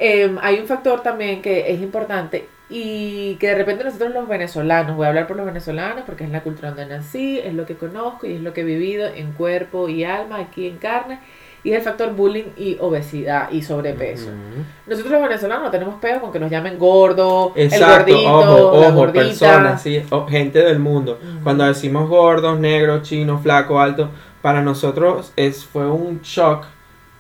Em, 0.04 0.38
hay 0.42 0.60
un 0.60 0.66
factor 0.66 1.02
también 1.04 1.44
que 1.44 1.72
es 1.72 1.80
importante 1.80 2.48
y 2.72 3.36
que 3.36 3.50
de 3.50 3.56
repente 3.56 3.84
nosotros 3.84 4.12
los 4.14 4.28
venezolanos, 4.28 4.96
voy 4.96 5.06
a 5.06 5.10
hablar 5.10 5.28
por 5.28 5.38
los 5.38 5.46
venezolanos 5.46 6.06
porque 6.08 6.24
es 6.24 6.32
la 6.32 6.42
cultura 6.42 6.70
donde 6.70 6.88
nací, 6.88 7.38
es 7.38 7.54
lo 7.54 7.68
que 7.68 7.76
conozco 7.76 8.26
y 8.26 8.34
es 8.34 8.42
lo 8.42 8.52
que 8.52 8.62
he 8.62 8.64
vivido 8.64 9.06
en 9.08 9.34
cuerpo 9.34 9.90
y 9.90 10.04
alma, 10.04 10.40
aquí 10.40 10.66
en 10.68 10.78
carne, 10.78 11.20
y 11.64 11.70
es 11.74 11.78
el 11.78 11.84
factor 11.84 12.16
bullying 12.16 12.46
y 12.58 12.78
obesidad 12.80 13.52
y 13.52 13.62
sobrepeso. 13.62 14.30
Nosotros 14.88 15.12
los 15.12 15.22
venezolanos 15.22 15.66
no 15.66 15.70
tenemos 15.72 15.96
peo 16.02 16.20
con 16.20 16.32
que 16.32 16.40
nos 16.40 16.50
llamen 16.50 16.80
gordo, 16.80 17.52
el 17.56 17.66
Exacto, 17.68 18.12
gordito, 18.14 18.68
ojo, 18.72 18.82
la 18.82 18.90
gordita. 18.90 19.26
personas, 19.26 19.82
sí, 19.84 20.04
o- 20.10 20.26
gente 20.26 20.64
del 20.64 20.80
mundo. 20.80 21.20
Ujú. 21.22 21.44
Cuando 21.44 21.66
decimos 21.66 22.10
gordos, 22.10 22.58
negros, 22.60 23.04
chinos, 23.04 23.44
flaco, 23.44 23.80
alto, 23.80 24.10
para 24.42 24.64
nosotros 24.64 25.32
es 25.36 25.64
fue 25.64 25.86
un 25.86 26.22
shock 26.24 26.66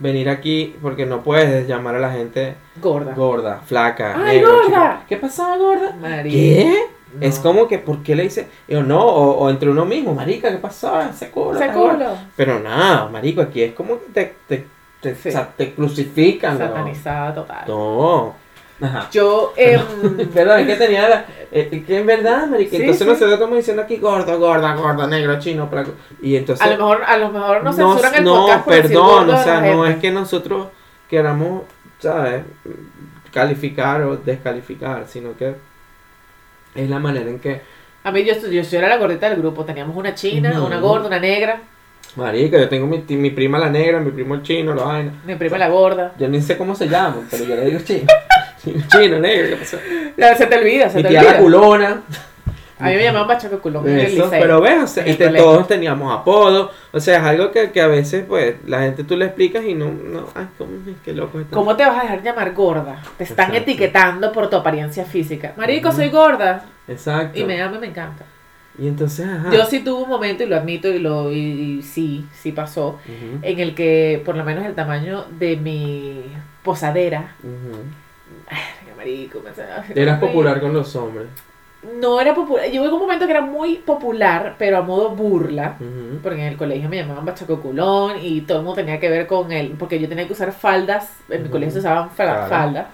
venir 0.01 0.29
aquí 0.29 0.75
porque 0.81 1.05
no 1.05 1.21
puedes 1.23 1.67
llamar 1.67 1.95
a 1.95 1.99
la 1.99 2.11
gente 2.11 2.55
Gorda. 2.81 3.13
gorda, 3.13 3.61
flaca, 3.65 4.15
¡Ay, 4.17 4.37
negro, 4.37 4.53
gorda! 4.63 4.91
chico. 4.95 5.03
¿Qué 5.09 5.17
pasaba, 5.17 5.57
gorda? 5.57 5.95
María. 5.99 6.31
¿Qué? 6.33 6.75
No. 7.13 7.25
Es 7.27 7.39
como 7.39 7.67
que, 7.67 7.77
¿por 7.77 8.01
qué 8.03 8.15
le 8.15 8.23
dice? 8.23 8.47
Yo 8.67 8.81
no, 8.83 8.99
o, 9.05 9.31
o 9.43 9.49
entre 9.49 9.69
uno 9.69 9.85
mismo, 9.85 10.13
marica, 10.13 10.49
¿qué 10.49 10.57
pasó? 10.57 10.99
Ese 11.01 11.29
culo. 11.29 11.59
Gordo". 11.59 11.73
culo. 11.73 12.17
Pero 12.35 12.59
nada, 12.59 13.09
marico, 13.09 13.41
aquí 13.41 13.61
es 13.61 13.73
como 13.73 13.99
que 13.99 14.05
te, 14.13 14.35
te, 14.47 14.67
te, 15.01 15.15
Sí. 15.15 15.37
te 15.57 15.73
crucifican. 15.73 16.57
Satanizada 16.57 17.33
total. 17.35 17.63
No. 17.67 18.33
Ajá. 18.81 19.09
Yo, 19.11 19.53
em, 19.55 19.79
Perdón, 20.33 20.59
es 20.61 20.67
que 20.67 20.75
tenía 20.75 21.07
la. 21.07 21.25
eh, 21.51 21.83
que 21.85 21.99
en 21.99 22.05
verdad, 22.05 22.47
marica. 22.47 22.71
Sí, 22.71 22.77
entonces 22.77 23.03
sí. 23.03 23.05
nosotros 23.05 23.33
estamos 23.33 23.57
diciendo 23.57 23.83
aquí 23.83 23.97
gordo, 23.97 24.39
gorda, 24.39 24.73
gorda, 24.75 25.07
negro, 25.07 25.39
chino, 25.39 25.69
placo. 25.69 25.91
Y 26.21 26.35
entonces. 26.35 26.65
a 26.65 26.69
lo 26.71 26.77
mejor, 26.77 27.03
a 27.05 27.17
lo 27.17 27.29
mejor 27.29 27.63
nos 27.63 27.77
no, 27.77 27.93
censuran 27.93 28.15
el 28.15 28.23
no, 28.23 28.35
podcast 28.35 28.65
por 28.65 28.73
decir 28.73 28.89
perdón, 28.89 29.07
gordo 29.07 29.33
o 29.33 29.43
sea, 29.43 29.61
no 29.61 29.83
gente. 29.83 29.89
es 29.91 29.97
que 29.97 30.11
nosotros 30.11 30.67
queramos, 31.09 31.63
¿sabes? 31.99 32.43
Calificar 33.31 34.01
o 34.01 34.17
descalificar, 34.17 35.05
sino 35.07 35.37
que 35.37 35.55
es 36.73 36.89
la 36.89 36.99
manera 36.99 37.29
en 37.29 37.39
que, 37.39 37.61
A 38.03 38.11
mí 38.11 38.23
yo, 38.23 38.33
yo, 38.33 38.61
yo 38.61 38.77
era 38.77 38.87
la 38.87 38.97
gordita 38.97 39.29
del 39.29 39.39
grupo. 39.39 39.63
Teníamos 39.63 39.95
una 39.95 40.15
china, 40.15 40.59
una 40.65 40.79
gorda, 40.79 41.07
una 41.07 41.19
negra. 41.19 41.61
marica, 42.15 42.57
yo 42.57 42.67
tengo 42.67 42.87
mi, 42.87 43.03
mi 43.15 43.29
prima 43.29 43.59
la 43.59 43.69
negra, 43.69 43.99
mi 43.99 44.11
primo 44.11 44.35
el 44.35 44.41
chino, 44.41 44.73
la 44.73 44.83
vaina. 44.83 45.13
Mi 45.25 45.35
prima 45.35 45.57
la 45.57 45.69
gorda. 45.69 46.13
Yo 46.17 46.27
ni 46.27 46.41
sé 46.41 46.57
cómo 46.57 46.73
se 46.73 46.87
llaman, 46.87 47.27
pero 47.29 47.45
yo 47.45 47.55
le 47.55 47.65
digo 47.65 47.79
chino. 47.83 48.07
chino, 48.87 49.19
negro, 49.19 49.49
¿qué 49.49 49.55
pasó? 49.55 49.77
Se 50.37 50.45
te 50.47 50.57
olvida, 50.57 50.89
se 50.89 50.97
Mi 50.97 51.03
te 51.03 51.09
tía 51.09 51.21
la 51.23 51.27
olvida. 51.29 51.41
culona. 51.41 52.01
A 52.79 52.85
mí 52.85 52.95
me 52.95 53.03
llamaban 53.03 53.27
bachaco 53.27 53.59
culón 53.61 53.87
en 53.87 53.93
el 53.99 54.05
Eso, 54.07 54.23
liceo. 54.25 54.39
pero 54.41 54.59
ves, 54.59 54.83
o 54.83 54.87
sea, 54.87 55.03
en 55.03 55.09
el 55.09 55.13
y 55.15 55.17
te- 55.19 55.25
colegio. 55.25 55.45
todos 55.47 55.67
teníamos 55.67 56.19
apodos, 56.19 56.71
o 56.91 56.99
sea, 56.99 57.17
es 57.19 57.23
algo 57.23 57.51
que, 57.51 57.69
que 57.69 57.79
a 57.79 57.85
veces, 57.85 58.25
pues, 58.27 58.55
la 58.65 58.79
gente 58.81 59.03
tú 59.03 59.15
le 59.15 59.25
explicas 59.25 59.63
y 59.63 59.75
no, 59.75 59.91
no, 59.91 60.25
ay, 60.33 60.47
cómo 60.57 60.71
es 60.89 60.95
que 61.05 61.13
loco 61.13 61.39
está. 61.39 61.55
¿Cómo 61.55 61.75
te 61.75 61.85
vas 61.85 61.99
a 61.99 62.01
dejar 62.01 62.23
llamar 62.23 62.53
gorda? 62.55 62.99
Te 63.19 63.23
están 63.25 63.49
Exacto. 63.51 63.69
etiquetando 63.69 64.31
por 64.31 64.49
tu 64.49 64.55
apariencia 64.55 65.05
física. 65.05 65.53
Marico, 65.57 65.91
soy 65.91 66.09
gorda. 66.09 66.65
Exacto. 66.87 67.37
Y 67.39 67.43
me 67.43 67.61
ama, 67.61 67.77
me 67.77 67.85
encanta. 67.85 68.25
Y 68.79 68.87
entonces, 68.87 69.27
ajá. 69.27 69.51
Yo 69.53 69.63
sí 69.65 69.81
tuve 69.81 70.01
un 70.01 70.09
momento, 70.09 70.41
y 70.43 70.47
lo 70.47 70.55
admito, 70.55 70.87
y 70.87 70.97
lo 70.97 71.31
y, 71.31 71.37
y 71.37 71.81
sí, 71.83 72.25
sí 72.33 72.51
pasó, 72.51 72.97
Ujú, 73.05 73.39
en 73.43 73.59
el 73.59 73.75
que 73.75 74.23
por 74.25 74.35
lo 74.35 74.43
menos 74.43 74.65
el 74.65 74.73
tamaño 74.73 75.25
de 75.37 75.55
mi 75.57 76.23
posadera, 76.63 77.35
ujú. 77.43 77.77
Marico, 78.97 79.41
hacía- 79.49 79.83
Eras 79.95 80.19
popular 80.19 80.59
con 80.59 80.73
los 80.73 80.95
hombres. 80.95 81.27
No 81.99 82.21
era 82.21 82.35
popular, 82.35 82.65
en 82.65 82.79
un 82.79 82.99
momento 82.99 83.25
que 83.25 83.31
era 83.31 83.41
muy 83.41 83.77
popular, 83.77 84.55
pero 84.59 84.77
a 84.77 84.81
modo 84.83 85.09
burla, 85.15 85.77
porque 86.21 86.39
en 86.41 86.47
el 86.49 86.55
colegio 86.57 86.87
me 86.87 86.97
llamaban 86.97 87.25
bachacoculón 87.25 88.17
y 88.21 88.41
todo 88.41 88.59
el 88.59 88.63
mundo 88.65 88.75
tenía 88.81 88.99
que 88.99 89.09
ver 89.09 89.25
con 89.25 89.51
él, 89.51 89.73
porque 89.79 89.99
yo 89.99 90.07
tenía 90.07 90.27
que 90.27 90.33
usar 90.33 90.51
faldas, 90.51 91.11
en 91.27 91.41
mi 91.41 91.49
colegio 91.49 91.73
se 91.73 91.79
usaban 91.79 92.09
Claro. 92.09 92.47
faldas, 92.47 92.85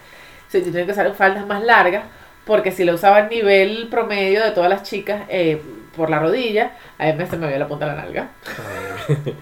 o 0.47 0.49
sea, 0.51 0.61
yo 0.61 0.67
tenía 0.71 0.85
que 0.85 0.93
usar 0.93 1.13
faldas 1.15 1.45
más 1.45 1.61
largas, 1.65 2.05
porque 2.45 2.71
si 2.71 2.85
lo 2.85 2.93
usaba 2.93 3.17
al 3.17 3.29
nivel 3.29 3.89
promedio 3.91 4.41
de 4.41 4.51
todas 4.51 4.69
las 4.69 4.83
chicas 4.83 5.23
eh, 5.27 5.61
por 5.97 6.09
la 6.09 6.19
rodilla, 6.19 6.71
a 6.97 7.11
mí 7.11 7.25
se 7.29 7.35
me 7.37 7.47
veía 7.47 7.59
la 7.59 7.67
punta 7.67 7.85
de 7.89 7.95
la 7.95 8.01
nalga, 8.03 8.29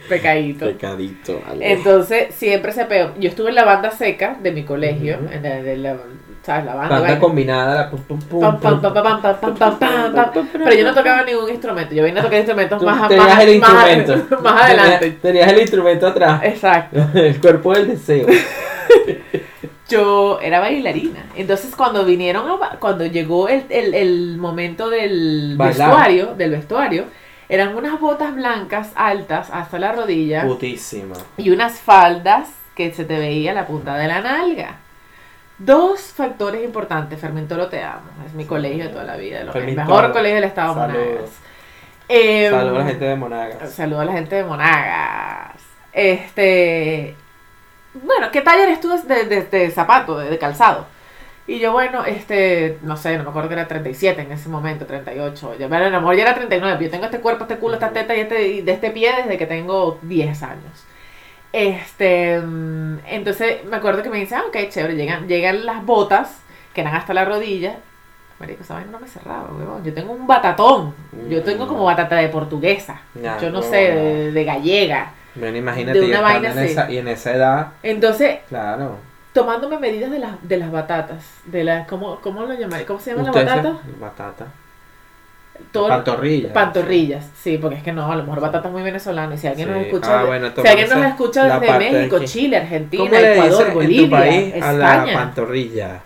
pecadito. 0.09 0.65
Pecadito. 0.65 1.41
Ale. 1.47 1.73
Entonces 1.73 2.33
siempre 2.33 2.71
se 2.71 2.85
pegó. 2.85 3.11
Yo 3.19 3.29
estuve 3.29 3.49
en 3.49 3.55
la 3.55 3.65
banda 3.65 3.91
seca 3.91 4.37
de 4.41 4.51
mi 4.51 4.63
colegio, 4.63 5.17
Ujú. 5.17 5.33
en 5.33 5.43
la, 5.43 5.49
de 5.61 5.77
la, 5.77 5.97
¿sabes? 6.41 6.65
La 6.65 6.75
banda. 6.75 6.99
Banda 6.99 7.19
combinada, 7.19 7.75
la 7.75 7.89
pum, 7.91 8.01
pum, 8.01 8.19
pum. 8.21 8.59
Pero 10.53 10.73
yo 10.75 10.83
no 10.83 10.93
tocaba 10.93 11.23
ningún 11.23 11.49
instrumento. 11.49 11.93
Yo 11.93 12.03
vine 12.03 12.19
a 12.19 12.23
tocar 12.23 12.37
instrumentos 12.39 12.79
Tú 12.79 12.85
más, 12.85 13.07
tenías 13.07 13.27
más, 13.27 13.43
el 13.43 13.59
más- 13.59 13.87
instrumento. 13.97 14.41
más 14.41 14.63
adelante. 14.63 14.97
Tenías, 14.99 15.21
tenías 15.21 15.51
el 15.51 15.59
instrumento 15.59 16.07
atrás. 16.07 16.41
Exacto. 16.43 16.99
El 17.13 17.39
cuerpo 17.41 17.73
del 17.73 17.87
deseo. 17.89 18.27
Yo 19.87 20.39
era 20.41 20.59
bailarina. 20.59 21.25
Entonces 21.35 21.75
cuando 21.75 22.05
vinieron, 22.05 22.49
a 22.63 22.77
cuando 22.79 23.05
llegó 23.05 23.47
el, 23.49 23.65
el, 23.69 23.93
el 23.93 24.37
momento 24.37 24.89
del 24.89 25.55
Bailar. 25.57 25.89
vestuario, 25.89 26.35
del 26.35 26.51
vestuario, 26.51 27.05
eran 27.49 27.75
unas 27.75 27.99
botas 27.99 28.33
blancas 28.35 28.91
altas 28.95 29.49
hasta 29.51 29.77
la 29.77 29.91
rodilla 29.91 30.43
Putísima. 30.43 31.15
y 31.37 31.51
unas 31.51 31.79
faldas 31.79 32.49
que 32.75 32.91
se 32.93 33.05
te 33.05 33.19
veía 33.19 33.53
la 33.53 33.67
punta 33.67 33.95
de 33.95 34.07
la 34.07 34.21
nalga. 34.21 34.77
Dos 35.57 36.01
factores 36.13 36.63
importantes. 36.65 37.19
Fermentoro 37.19 37.67
te 37.67 37.81
amo. 37.83 38.09
Es 38.25 38.33
mi 38.33 38.45
colegio 38.45 38.85
de 38.85 38.89
toda 38.89 39.03
la 39.05 39.15
vida. 39.15 39.43
lo- 39.43 39.53
El 39.53 39.75
mejor 39.75 40.11
colegio 40.11 40.35
del 40.35 40.43
estado 40.45 40.73
de 40.73 40.81
Saludos. 40.81 41.05
Monagas. 41.07 41.31
Em, 42.09 42.51
Saludos 42.51 42.75
a 42.75 42.79
la 42.79 42.85
gente 42.89 43.05
de 43.05 43.15
Monagas. 43.15 43.71
Saludo 43.71 43.99
a 44.01 44.05
la 44.05 44.11
gente 44.13 44.35
de 44.35 44.43
Monagas. 44.43 45.61
Este. 45.93 47.15
Bueno, 48.03 48.29
¿qué 48.31 48.41
talla 48.41 48.63
eres 48.63 48.81
tú 48.81 48.89
de, 48.89 49.25
de, 49.25 49.41
de 49.43 49.71
zapato, 49.71 50.17
de, 50.17 50.29
de 50.29 50.37
calzado? 50.37 50.85
Y 51.47 51.59
yo, 51.59 51.71
bueno, 51.71 52.03
este, 52.05 52.79
no 52.81 52.97
sé, 52.97 53.17
no 53.17 53.23
me 53.23 53.29
acuerdo 53.29 53.49
que 53.49 53.53
era 53.53 53.67
37 53.67 54.19
en 54.19 54.31
ese 54.31 54.49
momento, 54.49 54.85
38. 54.85 55.55
Ya, 55.59 55.67
bueno, 55.67 55.85
a 55.85 55.89
lo 55.89 55.99
mejor 55.99 56.15
ya 56.15 56.23
era 56.23 56.33
39. 56.33 56.83
Yo 56.83 56.89
tengo 56.89 57.05
este 57.05 57.19
cuerpo, 57.19 57.43
este 57.43 57.57
culo, 57.57 57.75
esta 57.75 57.91
teta 57.91 58.15
y 58.15 58.21
este, 58.21 58.47
y 58.47 58.61
de 58.61 58.71
este 58.71 58.89
pie 58.89 59.13
desde 59.17 59.37
que 59.37 59.45
tengo 59.45 59.99
10 60.01 60.41
años. 60.43 60.85
Este, 61.53 62.39
mm, 62.39 62.97
entonces 63.05 63.63
me 63.65 63.77
acuerdo 63.77 64.01
que 64.01 64.09
me 64.09 64.17
dice, 64.17 64.35
ah, 64.35 64.43
ok, 64.47 64.57
chévere, 64.69 64.95
llegan, 64.95 65.27
llegan 65.27 65.65
las 65.65 65.85
botas, 65.85 66.41
que 66.73 66.81
eran 66.81 66.95
hasta 66.95 67.13
la 67.13 67.25
rodilla. 67.25 67.77
Marico, 68.39 68.63
esa 68.63 68.73
vaina 68.73 68.91
no 68.91 68.99
me 68.99 69.07
cerraba, 69.07 69.49
huevón. 69.53 69.83
Yo 69.83 69.93
tengo 69.93 70.13
un 70.13 70.27
batatón. 70.27 70.93
Yo 71.29 71.43
tengo 71.43 71.67
como 71.67 71.85
batata 71.85 72.15
de 72.17 72.27
portuguesa. 72.27 73.01
Yo 73.39 73.49
no 73.51 73.61
sé, 73.61 74.31
de 74.31 74.43
gallega. 74.43 75.13
Bueno, 75.35 75.57
imagínate, 75.57 75.99
de 75.99 76.05
una 76.07 76.21
vaina 76.21 76.51
en 76.51 76.59
esa, 76.59 76.89
y 76.91 76.97
en 76.97 77.07
esa 77.07 77.33
edad, 77.35 77.67
Entonces, 77.83 78.39
claro. 78.49 78.97
tomándome 79.33 79.77
medidas 79.79 80.11
de 80.11 80.19
las, 80.19 80.31
de 80.41 80.57
las 80.57 80.71
batatas, 80.71 81.23
de 81.45 81.63
las, 81.63 81.87
¿cómo, 81.87 82.19
cómo 82.21 82.43
lo 82.45 82.53
llamaría? 82.53 82.85
¿Cómo 82.85 82.99
se 82.99 83.11
llama 83.11 83.23
la 83.23 83.29
Ustedes 83.31 83.49
se- 83.49 83.55
batata? 83.57 83.79
Batata. 83.99 84.45
Todo- 85.71 85.87
Pantorrilla. 85.87 86.51
Pantorrillas, 86.51 87.29
sí, 87.41 87.57
porque 87.57 87.77
es 87.77 87.83
que 87.83 87.93
no, 87.93 88.11
a 88.11 88.15
lo 88.15 88.23
mejor 88.23 88.41
batata 88.41 88.67
es 88.67 88.73
muy 88.73 88.83
venezolano. 88.83 89.33
Y 89.35 89.37
si 89.37 89.47
alguien 89.47 89.69
nos 89.71 89.79
Sí. 89.79 89.85
escucha, 89.85 90.19
Ah, 90.19 90.23
bueno, 90.25 90.49
si 90.53 90.67
alguien 90.67 90.89
nos 90.89 91.05
escucha 91.05 91.59
desde 91.59 91.73
de 91.73 91.79
México. 91.79 92.19
Chile, 92.25 92.57
¿Cómo 92.57 92.63
Argentina, 92.65 93.19
Ecuador, 93.19 93.49
dicen 93.51 93.65
en 93.67 93.71
tu 93.71 93.79
Bolivia, 93.79 94.09
país 94.19 94.53
a 94.63 94.73
la 94.73 94.93
España, 94.95 95.13
pantorrilla? 95.17 96.01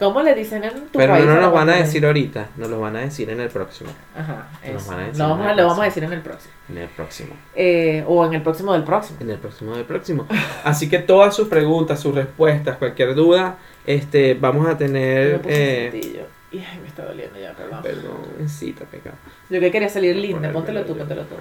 ¿Cómo 0.00 0.20
le 0.22 0.34
dicen 0.34 0.64
en 0.64 0.72
tu 0.88 0.98
Pero 0.98 1.12
país? 1.12 1.24
no 1.24 1.30
a 1.32 1.34
la 1.36 1.40
nos 1.42 1.52
van 1.52 1.68
a 1.70 1.76
decir 1.76 2.04
ahorita, 2.04 2.48
nos 2.56 2.68
lo 2.68 2.80
van 2.80 2.96
a 2.96 3.00
decir 3.02 3.30
en 3.30 3.38
el 3.40 3.48
próximo. 3.50 3.90
Ajá, 4.16 4.48
Nos 4.72 4.82
eso. 4.82 4.90
van 4.90 5.00
a 5.00 5.02
decir 5.06 5.18
Lo 5.20 5.28
vamos 5.28 5.46
a, 5.46 5.50
el 5.52 5.56
lo 5.56 5.62
vamos 5.66 5.78
a 5.78 5.82
próximo. 5.82 5.84
decir 5.84 6.04
en 6.04 6.12
el 6.12 6.20
próximo. 6.22 6.52
En 6.70 6.78
el 6.78 6.88
próximo. 6.88 7.34
Eh, 7.54 8.04
o 8.08 8.26
en 8.26 8.34
el 8.34 8.42
próximo 8.42 8.72
del 8.72 8.82
próximo. 8.82 9.18
En 9.20 9.30
el 9.30 9.38
próximo 9.38 9.76
del 9.76 9.84
próximo. 9.84 10.26
Así 10.64 10.88
que 10.88 10.98
todas 10.98 11.36
sus 11.36 11.46
preguntas, 11.46 12.00
sus 12.00 12.14
respuestas, 12.14 12.76
cualquier 12.78 13.14
duda, 13.14 13.58
este, 13.86 14.34
vamos 14.34 14.66
a 14.68 14.76
tener. 14.76 15.40
Eh. 15.46 16.26
Y 16.52 16.58
ay, 16.58 16.78
me 16.82 16.88
está 16.88 17.04
doliendo 17.04 17.38
ya, 17.38 17.52
perdón. 17.52 17.80
perdón, 17.80 18.48
cita, 18.48 18.84
pecado. 18.84 19.14
Yo 19.50 19.60
que 19.60 19.70
quería 19.70 19.88
salir 19.88 20.16
linda, 20.16 20.50
póntelo 20.50 20.84
tú, 20.84 20.94
el- 20.94 20.98
póntelo 20.98 21.22
tú. 21.22 21.36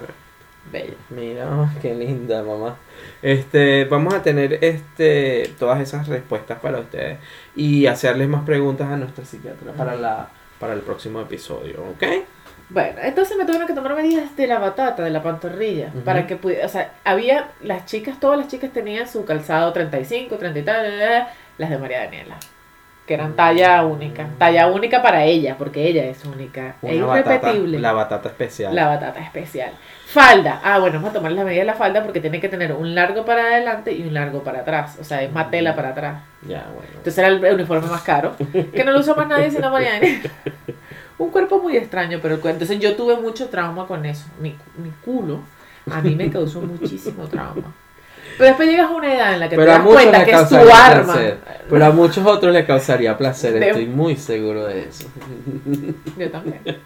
Bella. 0.72 0.94
Mira, 1.10 1.70
qué 1.82 1.94
linda, 1.96 2.44
mamá. 2.44 2.78
Este, 3.22 3.86
vamos 3.86 4.14
a 4.14 4.22
tener 4.22 4.64
este 4.64 5.52
todas 5.58 5.82
esas 5.82 6.08
respuestas 6.08 6.60
para 6.60 6.80
ustedes 6.80 7.18
y 7.56 7.86
hacerles 7.86 8.28
más 8.30 8.44
preguntas 8.44 8.90
a 8.90 8.98
nuestra 8.98 9.26
psiquiatra 9.26 9.74
para 9.74 9.96
la 9.96 10.30
para 10.60 10.74
el 10.74 10.82
próximo 10.82 11.22
episodio, 11.22 11.82
¿ok? 11.96 12.04
Bueno, 12.70 13.00
entonces 13.02 13.36
me 13.36 13.46
tuvieron 13.46 13.66
que 13.66 13.74
tomar 13.74 13.96
medidas 13.96 14.36
de 14.36 14.46
la 14.46 14.60
batata, 14.60 15.04
de 15.04 15.10
la 15.10 15.24
pantorrilla, 15.24 15.92
para 16.06 16.28
que 16.28 16.36
pudiera, 16.36 16.68
o 16.68 16.70
sea, 16.70 16.94
había, 17.04 17.48
las 17.62 17.86
chicas, 17.88 18.20
todas 18.20 18.38
las 18.38 18.48
chicas 18.48 18.72
tenían 18.72 19.08
su 19.08 19.26
calzado 19.26 19.74
35, 19.74 20.38
30 20.38 20.60
y 20.60 20.62
tal, 20.62 21.28
las 21.58 21.70
de 21.70 21.78
María 21.80 22.02
Daniela, 22.02 22.38
que 23.08 23.16
eran 23.16 23.36
talla 23.36 23.84
única, 23.86 24.28
talla 24.38 24.68
única 24.68 25.02
para 25.02 25.24
ella, 25.26 25.58
porque 25.58 25.88
ella 25.88 26.06
es 26.06 26.24
única, 26.26 26.76
e 26.84 27.02
batata, 27.02 27.38
irrepetible. 27.38 27.80
la 27.80 27.92
batata 27.92 28.30
especial. 28.30 28.76
La 28.76 28.88
batata 28.88 29.20
especial. 29.20 29.72
Falda. 30.12 30.60
Ah, 30.64 30.80
bueno, 30.80 30.96
vamos 30.96 31.12
a 31.12 31.14
tomar 31.14 31.32
la 31.34 31.44
medida 31.44 31.60
de 31.60 31.66
la 31.68 31.76
falda 31.76 32.02
porque 32.04 32.20
tiene 32.20 32.40
que 32.42 32.50
tener 32.50 32.72
un 32.74 32.96
largo 32.96 33.24
para 33.26 33.44
adelante 33.44 33.92
y 33.92 34.02
un 34.08 34.14
largo 34.16 34.44
para 34.44 34.62
atrás. 34.62 34.98
O 35.00 35.04
sea, 35.04 35.22
es 35.22 35.32
más 35.32 35.52
tela 35.52 35.76
para 35.76 35.90
atrás. 35.90 36.24
Ya, 36.42 36.66
bueno. 36.74 36.90
Entonces 36.96 37.18
era 37.20 37.28
el 37.28 37.54
uniforme 37.54 37.88
más 37.88 38.02
caro. 38.02 38.36
Que 38.74 38.84
no 38.84 38.92
lo 38.92 39.00
usa 39.00 39.14
más 39.14 39.28
nadie 39.28 39.52
sino 39.52 39.70
Mariana. 39.72 40.08
Un 41.20 41.30
cuerpo 41.30 41.60
muy 41.62 41.78
extraño, 41.78 42.20
pero 42.24 42.36
el 42.36 42.42
cuerpo. 42.42 42.56
Entonces 42.56 42.80
yo 42.80 42.96
tuve 42.96 43.18
mucho 43.18 43.50
trauma 43.50 43.86
con 43.86 44.04
eso. 44.06 44.26
Mi, 44.40 44.56
mi 44.78 44.90
culo 45.06 45.42
a 45.92 46.02
mí 46.02 46.16
me 46.16 46.32
causó 46.32 46.62
muchísimo 46.62 47.28
trauma. 47.28 47.72
Pero 48.38 48.48
después 48.48 48.68
llegas 48.70 48.90
a 48.90 48.94
una 48.96 49.14
edad 49.14 49.34
en 49.34 49.40
la 49.42 49.50
que 49.50 49.56
Pero 49.58 49.72
te 49.74 49.78
das 49.78 49.86
cuenta 49.88 50.26
que 50.26 50.32
es 50.32 50.50
tu 50.50 50.56
arma. 50.56 51.04
placer. 51.14 51.38
Pero 51.70 51.86
a 51.86 51.90
muchos 51.92 52.26
otros 52.26 52.52
les 52.54 52.66
causaría 52.66 53.16
placer, 53.18 53.54
De- 53.60 53.68
estoy 53.68 53.86
muy 53.86 54.16
seguro 54.16 54.66
de 54.66 54.86
eso. 54.90 55.08
Yo 56.18 56.32
también. 56.32 56.62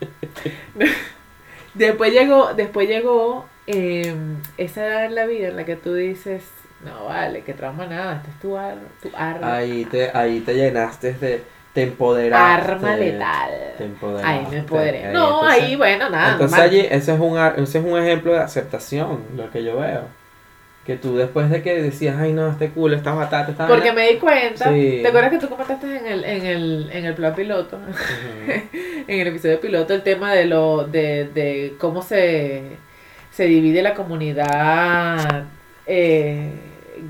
después 1.74 2.12
llegó, 2.14 2.54
después 2.54 2.88
llegó 2.88 3.46
eh, 3.68 4.14
esa 4.58 4.86
edad 4.86 5.06
en 5.06 5.16
la 5.16 5.26
vida 5.26 5.48
en 5.50 5.56
la 5.56 5.66
que 5.66 5.76
tú 5.76 5.94
dices, 5.94 6.44
no 6.84 7.06
vale, 7.06 7.42
que 7.44 7.54
trauma 7.54 7.86
nada, 7.86 8.18
esta 8.18 8.30
es 8.30 8.40
tu, 8.40 8.58
ar- 8.58 8.76
tu 9.02 9.10
arma. 9.16 9.56
Ahí 9.56 9.86
te, 9.86 10.12
ahí 10.16 10.40
te 10.42 10.54
llenaste 10.56 11.14
de. 11.14 11.44
Te 11.74 11.82
empoderaste. 11.84 12.72
arma 12.72 12.96
letal. 12.96 13.52
Te 13.80 13.86
empoderaste. 13.86 14.28
Ahí 14.28 14.46
me 14.52 14.58
empoderé. 14.58 15.08
Ahí, 15.08 15.14
No, 15.14 15.40
entonces- 15.42 15.64
ahí, 15.64 15.76
bueno, 15.76 16.10
nada. 16.12 16.32
Entonces 16.34 16.60
allí, 16.60 16.80
ese 16.82 17.14
es, 17.16 17.20
un, 17.20 17.40
ese 17.40 17.80
es 17.80 17.84
un 17.86 17.98
ejemplo 18.00 18.32
de 18.34 18.40
aceptación, 18.42 19.24
lo 19.36 19.50
que 19.50 19.64
yo 19.64 19.80
veo. 19.80 20.02
Que 20.86 20.98
tú 20.98 21.16
después 21.16 21.50
de 21.50 21.62
que 21.62 21.82
decías, 21.82 22.18
ay 22.20 22.34
no, 22.34 22.50
este 22.50 22.70
culo, 22.72 22.96
esta 22.98 23.14
batata, 23.14 23.52
esta 23.52 23.68
Porque 23.68 23.92
vaina", 23.92 24.02
me 24.04 24.12
di 24.12 24.18
cuenta, 24.20 24.70
Sí. 24.70 25.00
¿te 25.02 25.08
acuerdas 25.08 25.32
que 25.32 25.38
tú 25.40 25.48
comentaste 25.48 25.98
en 25.98 26.06
el, 26.08 26.24
en 26.26 26.46
el, 26.46 26.90
en 26.92 27.06
el 27.06 27.14
plan 27.14 27.34
piloto? 27.36 27.80
En 29.08 29.20
el 29.20 29.28
episodio 29.28 29.60
piloto 29.60 29.94
el 29.94 30.02
tema 30.02 30.34
de 30.34 30.46
lo 30.46 30.86
de, 30.86 31.26
de 31.34 31.76
cómo 31.78 32.02
se, 32.02 32.64
se 33.32 33.46
divide 33.46 33.82
la 33.82 33.94
comunidad 33.94 35.44
eh, 35.86 36.52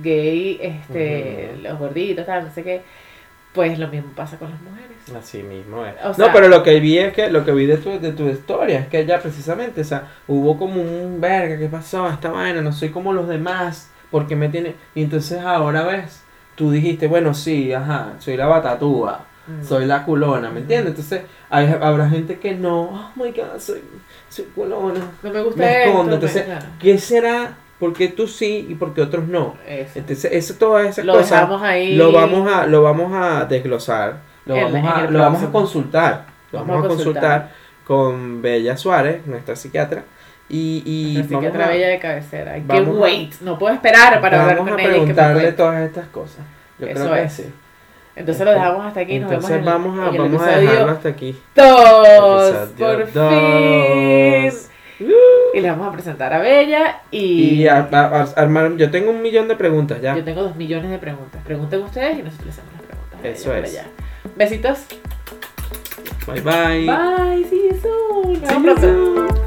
gay, 0.02 0.60
este, 0.62 1.52
los 1.62 1.78
gorditos, 1.78 2.26
tal, 2.26 2.46
no 2.46 2.52
sé 2.54 2.64
qué, 2.64 2.82
pues 3.54 3.78
lo 3.78 3.88
mismo 3.90 4.12
pasa 4.16 4.38
con 4.40 4.50
las 4.50 4.60
mujeres. 4.62 4.83
Así 5.18 5.44
mismo 5.44 5.86
es. 5.86 5.94
O 6.04 6.14
no, 6.18 6.32
pero 6.32 6.48
lo 6.48 6.64
que 6.64 6.80
vi 6.80 6.98
es 6.98 7.14
que, 7.14 7.30
lo 7.30 7.44
que 7.44 7.52
vi 7.52 7.66
de 7.66 7.78
tu, 7.78 8.00
de 8.00 8.12
tu 8.14 8.28
historia 8.30 8.80
es 8.80 8.88
que 8.88 9.00
ella 9.02 9.20
precisamente, 9.22 9.82
o 9.82 9.84
sea, 9.84 10.08
hubo 10.28 10.58
como 10.58 10.82
un 10.82 11.20
verga, 11.20 11.58
¿qué 11.58 11.68
pasó? 11.68 12.08
Esta 12.10 12.30
vaina, 12.32 12.62
no 12.62 12.72
soy 12.72 12.90
como 12.90 13.12
los 13.14 13.28
demás, 13.28 13.90
porque 14.12 14.36
me 14.36 14.48
tiene. 14.50 14.76
Y 14.96 15.04
entonces 15.04 15.40
ahora 15.42 15.84
ves, 15.84 16.22
tú 16.56 16.72
dijiste, 16.72 17.08
bueno, 17.08 17.34
sí, 17.34 17.74
ajá, 17.74 18.14
soy 18.20 18.38
la 18.38 18.48
batatúa, 18.48 19.26
Mm. 19.46 19.62
soy 19.68 19.86
la 19.86 20.06
culona, 20.06 20.50
¿me 20.52 20.62
entiendes? 20.62 20.92
Entonces 20.92 21.24
hay, 21.50 21.68
habrá 21.82 22.08
gente 22.10 22.40
que 22.40 22.56
no, 22.56 22.84
oh 22.84 23.12
my 23.16 23.30
god, 23.32 23.60
soy, 23.60 23.82
soy 24.30 24.46
culona. 24.56 25.02
No 25.22 25.32
me 25.32 25.42
gusta 25.42 25.60
Me 25.60 25.84
escondo, 25.84 26.14
entonces. 26.16 26.46
¿qué 26.80 26.98
será? 26.98 27.58
Porque 27.78 28.08
tú 28.08 28.26
sí 28.26 28.68
y 28.70 28.76
porque 28.76 29.02
otros 29.02 29.28
no. 29.28 29.56
Eso. 29.68 30.00
Entonces, 30.00 30.32
eso, 30.32 30.54
todas 30.54 30.88
esas 30.88 31.04
Lo 31.04 31.12
cosas 31.16 31.32
dejamos 31.42 31.62
ahí. 31.62 31.94
lo 31.98 32.14
vamos 32.14 32.50
a 32.50 32.66
lo 32.68 32.84
vamos 32.84 33.12
a 33.14 33.44
desglosar 33.44 34.20
lo 34.46 34.56
En- 34.56 34.74
vamos 34.74 34.94
a 34.94 35.02
lo 35.10 35.20
vamos 35.20 35.44
a 35.44 35.52
consultar 35.52 36.26
lo 36.52 36.60
Vamos 36.60 36.68
vamos, 36.76 36.84
a 36.84 36.86
a 36.86 36.90
consultar 36.96 37.50
con 37.86 38.42
Bella 38.42 38.78
Suárez 38.78 39.26
nuestra 39.26 39.56
psiquiatra 39.56 40.04
y, 40.50 40.84
y 40.86 41.14
Nuestra 41.16 41.38
vamos 41.38 41.46
psiquiatra 41.50 41.66
a, 41.66 41.70
bella 41.76 41.88
de 41.88 42.00
cabecera. 42.00 42.52
Hay 42.54 42.62
que 42.62 42.68
vamos 42.68 42.96
a- 42.98 43.00
wait. 43.02 43.34
No 43.42 43.58
puedo 43.58 43.74
esperar 43.74 44.22
para 44.22 44.42
hablar 44.42 44.58
vamos 44.58 44.72
con 44.72 44.80
a 44.80 44.84
ella. 44.84 44.92
que 44.94 45.00
me 45.00 45.06
preguntarle 45.06 45.52
todas 45.54 45.82
estas 45.82 46.08
cosas 46.08 46.46
yo 46.80 46.88
Eso 46.88 47.02
creo 47.06 47.14
que 47.16 47.22
es. 47.24 47.34
sí 47.34 47.52
Entonces 48.16 48.46
lo 48.46 48.52
dejamos 48.52 48.86
hasta 48.86 49.00
aquí. 49.00 49.20
Nos 49.20 49.32
entonces 49.32 49.66
vamos 49.66 50.00
a 50.00 50.10
el 50.10 50.18
vamos 50.18 50.42
a 50.44 50.58
dejarlo 50.58 50.92
hasta 50.92 51.10
aquí 51.10 51.40
dos. 51.56 52.70
Por 52.78 53.06
fin. 53.08 53.14
dos. 53.14 54.70
Y 55.56 55.60
le 55.62 55.70
vamos 55.70 55.88
a 55.88 55.92
presentar 55.92 56.32
a 56.34 56.40
Bella. 56.40 57.02
Y, 57.12 57.62
y 57.62 57.68
a- 57.68 57.88
a- 57.92 58.22
a- 58.22 58.28
armar 58.42 58.76
yo 58.78 58.90
tengo 58.92 59.10
un 59.12 59.22
millón 59.22 59.48
de 59.48 59.56
preguntas 59.56 60.00
ya 60.02 60.16
yo 60.16 60.24
tengo 60.24 60.44
dos 60.44 60.56
millones 60.56 60.92
de 60.92 60.98
preguntas. 61.00 61.42
Pregunten 61.44 61.82
ustedes 61.84 62.20
y 62.20 62.24
nosotros 62.24 62.46
les 62.48 62.58
hacemos 62.60 62.74
las 62.74 62.82
preguntas. 62.84 63.20
a 63.24 63.28
Eso 63.28 63.54
es. 63.56 63.82
Besitos. 64.36 64.80
bye 66.26 66.40
bye 66.42 66.86
Bye. 66.86 67.44
See 67.50 67.66
you 67.68 67.80
soon. 67.80 68.36
See 68.48 68.64
you 68.64 68.78
soon. 68.78 69.43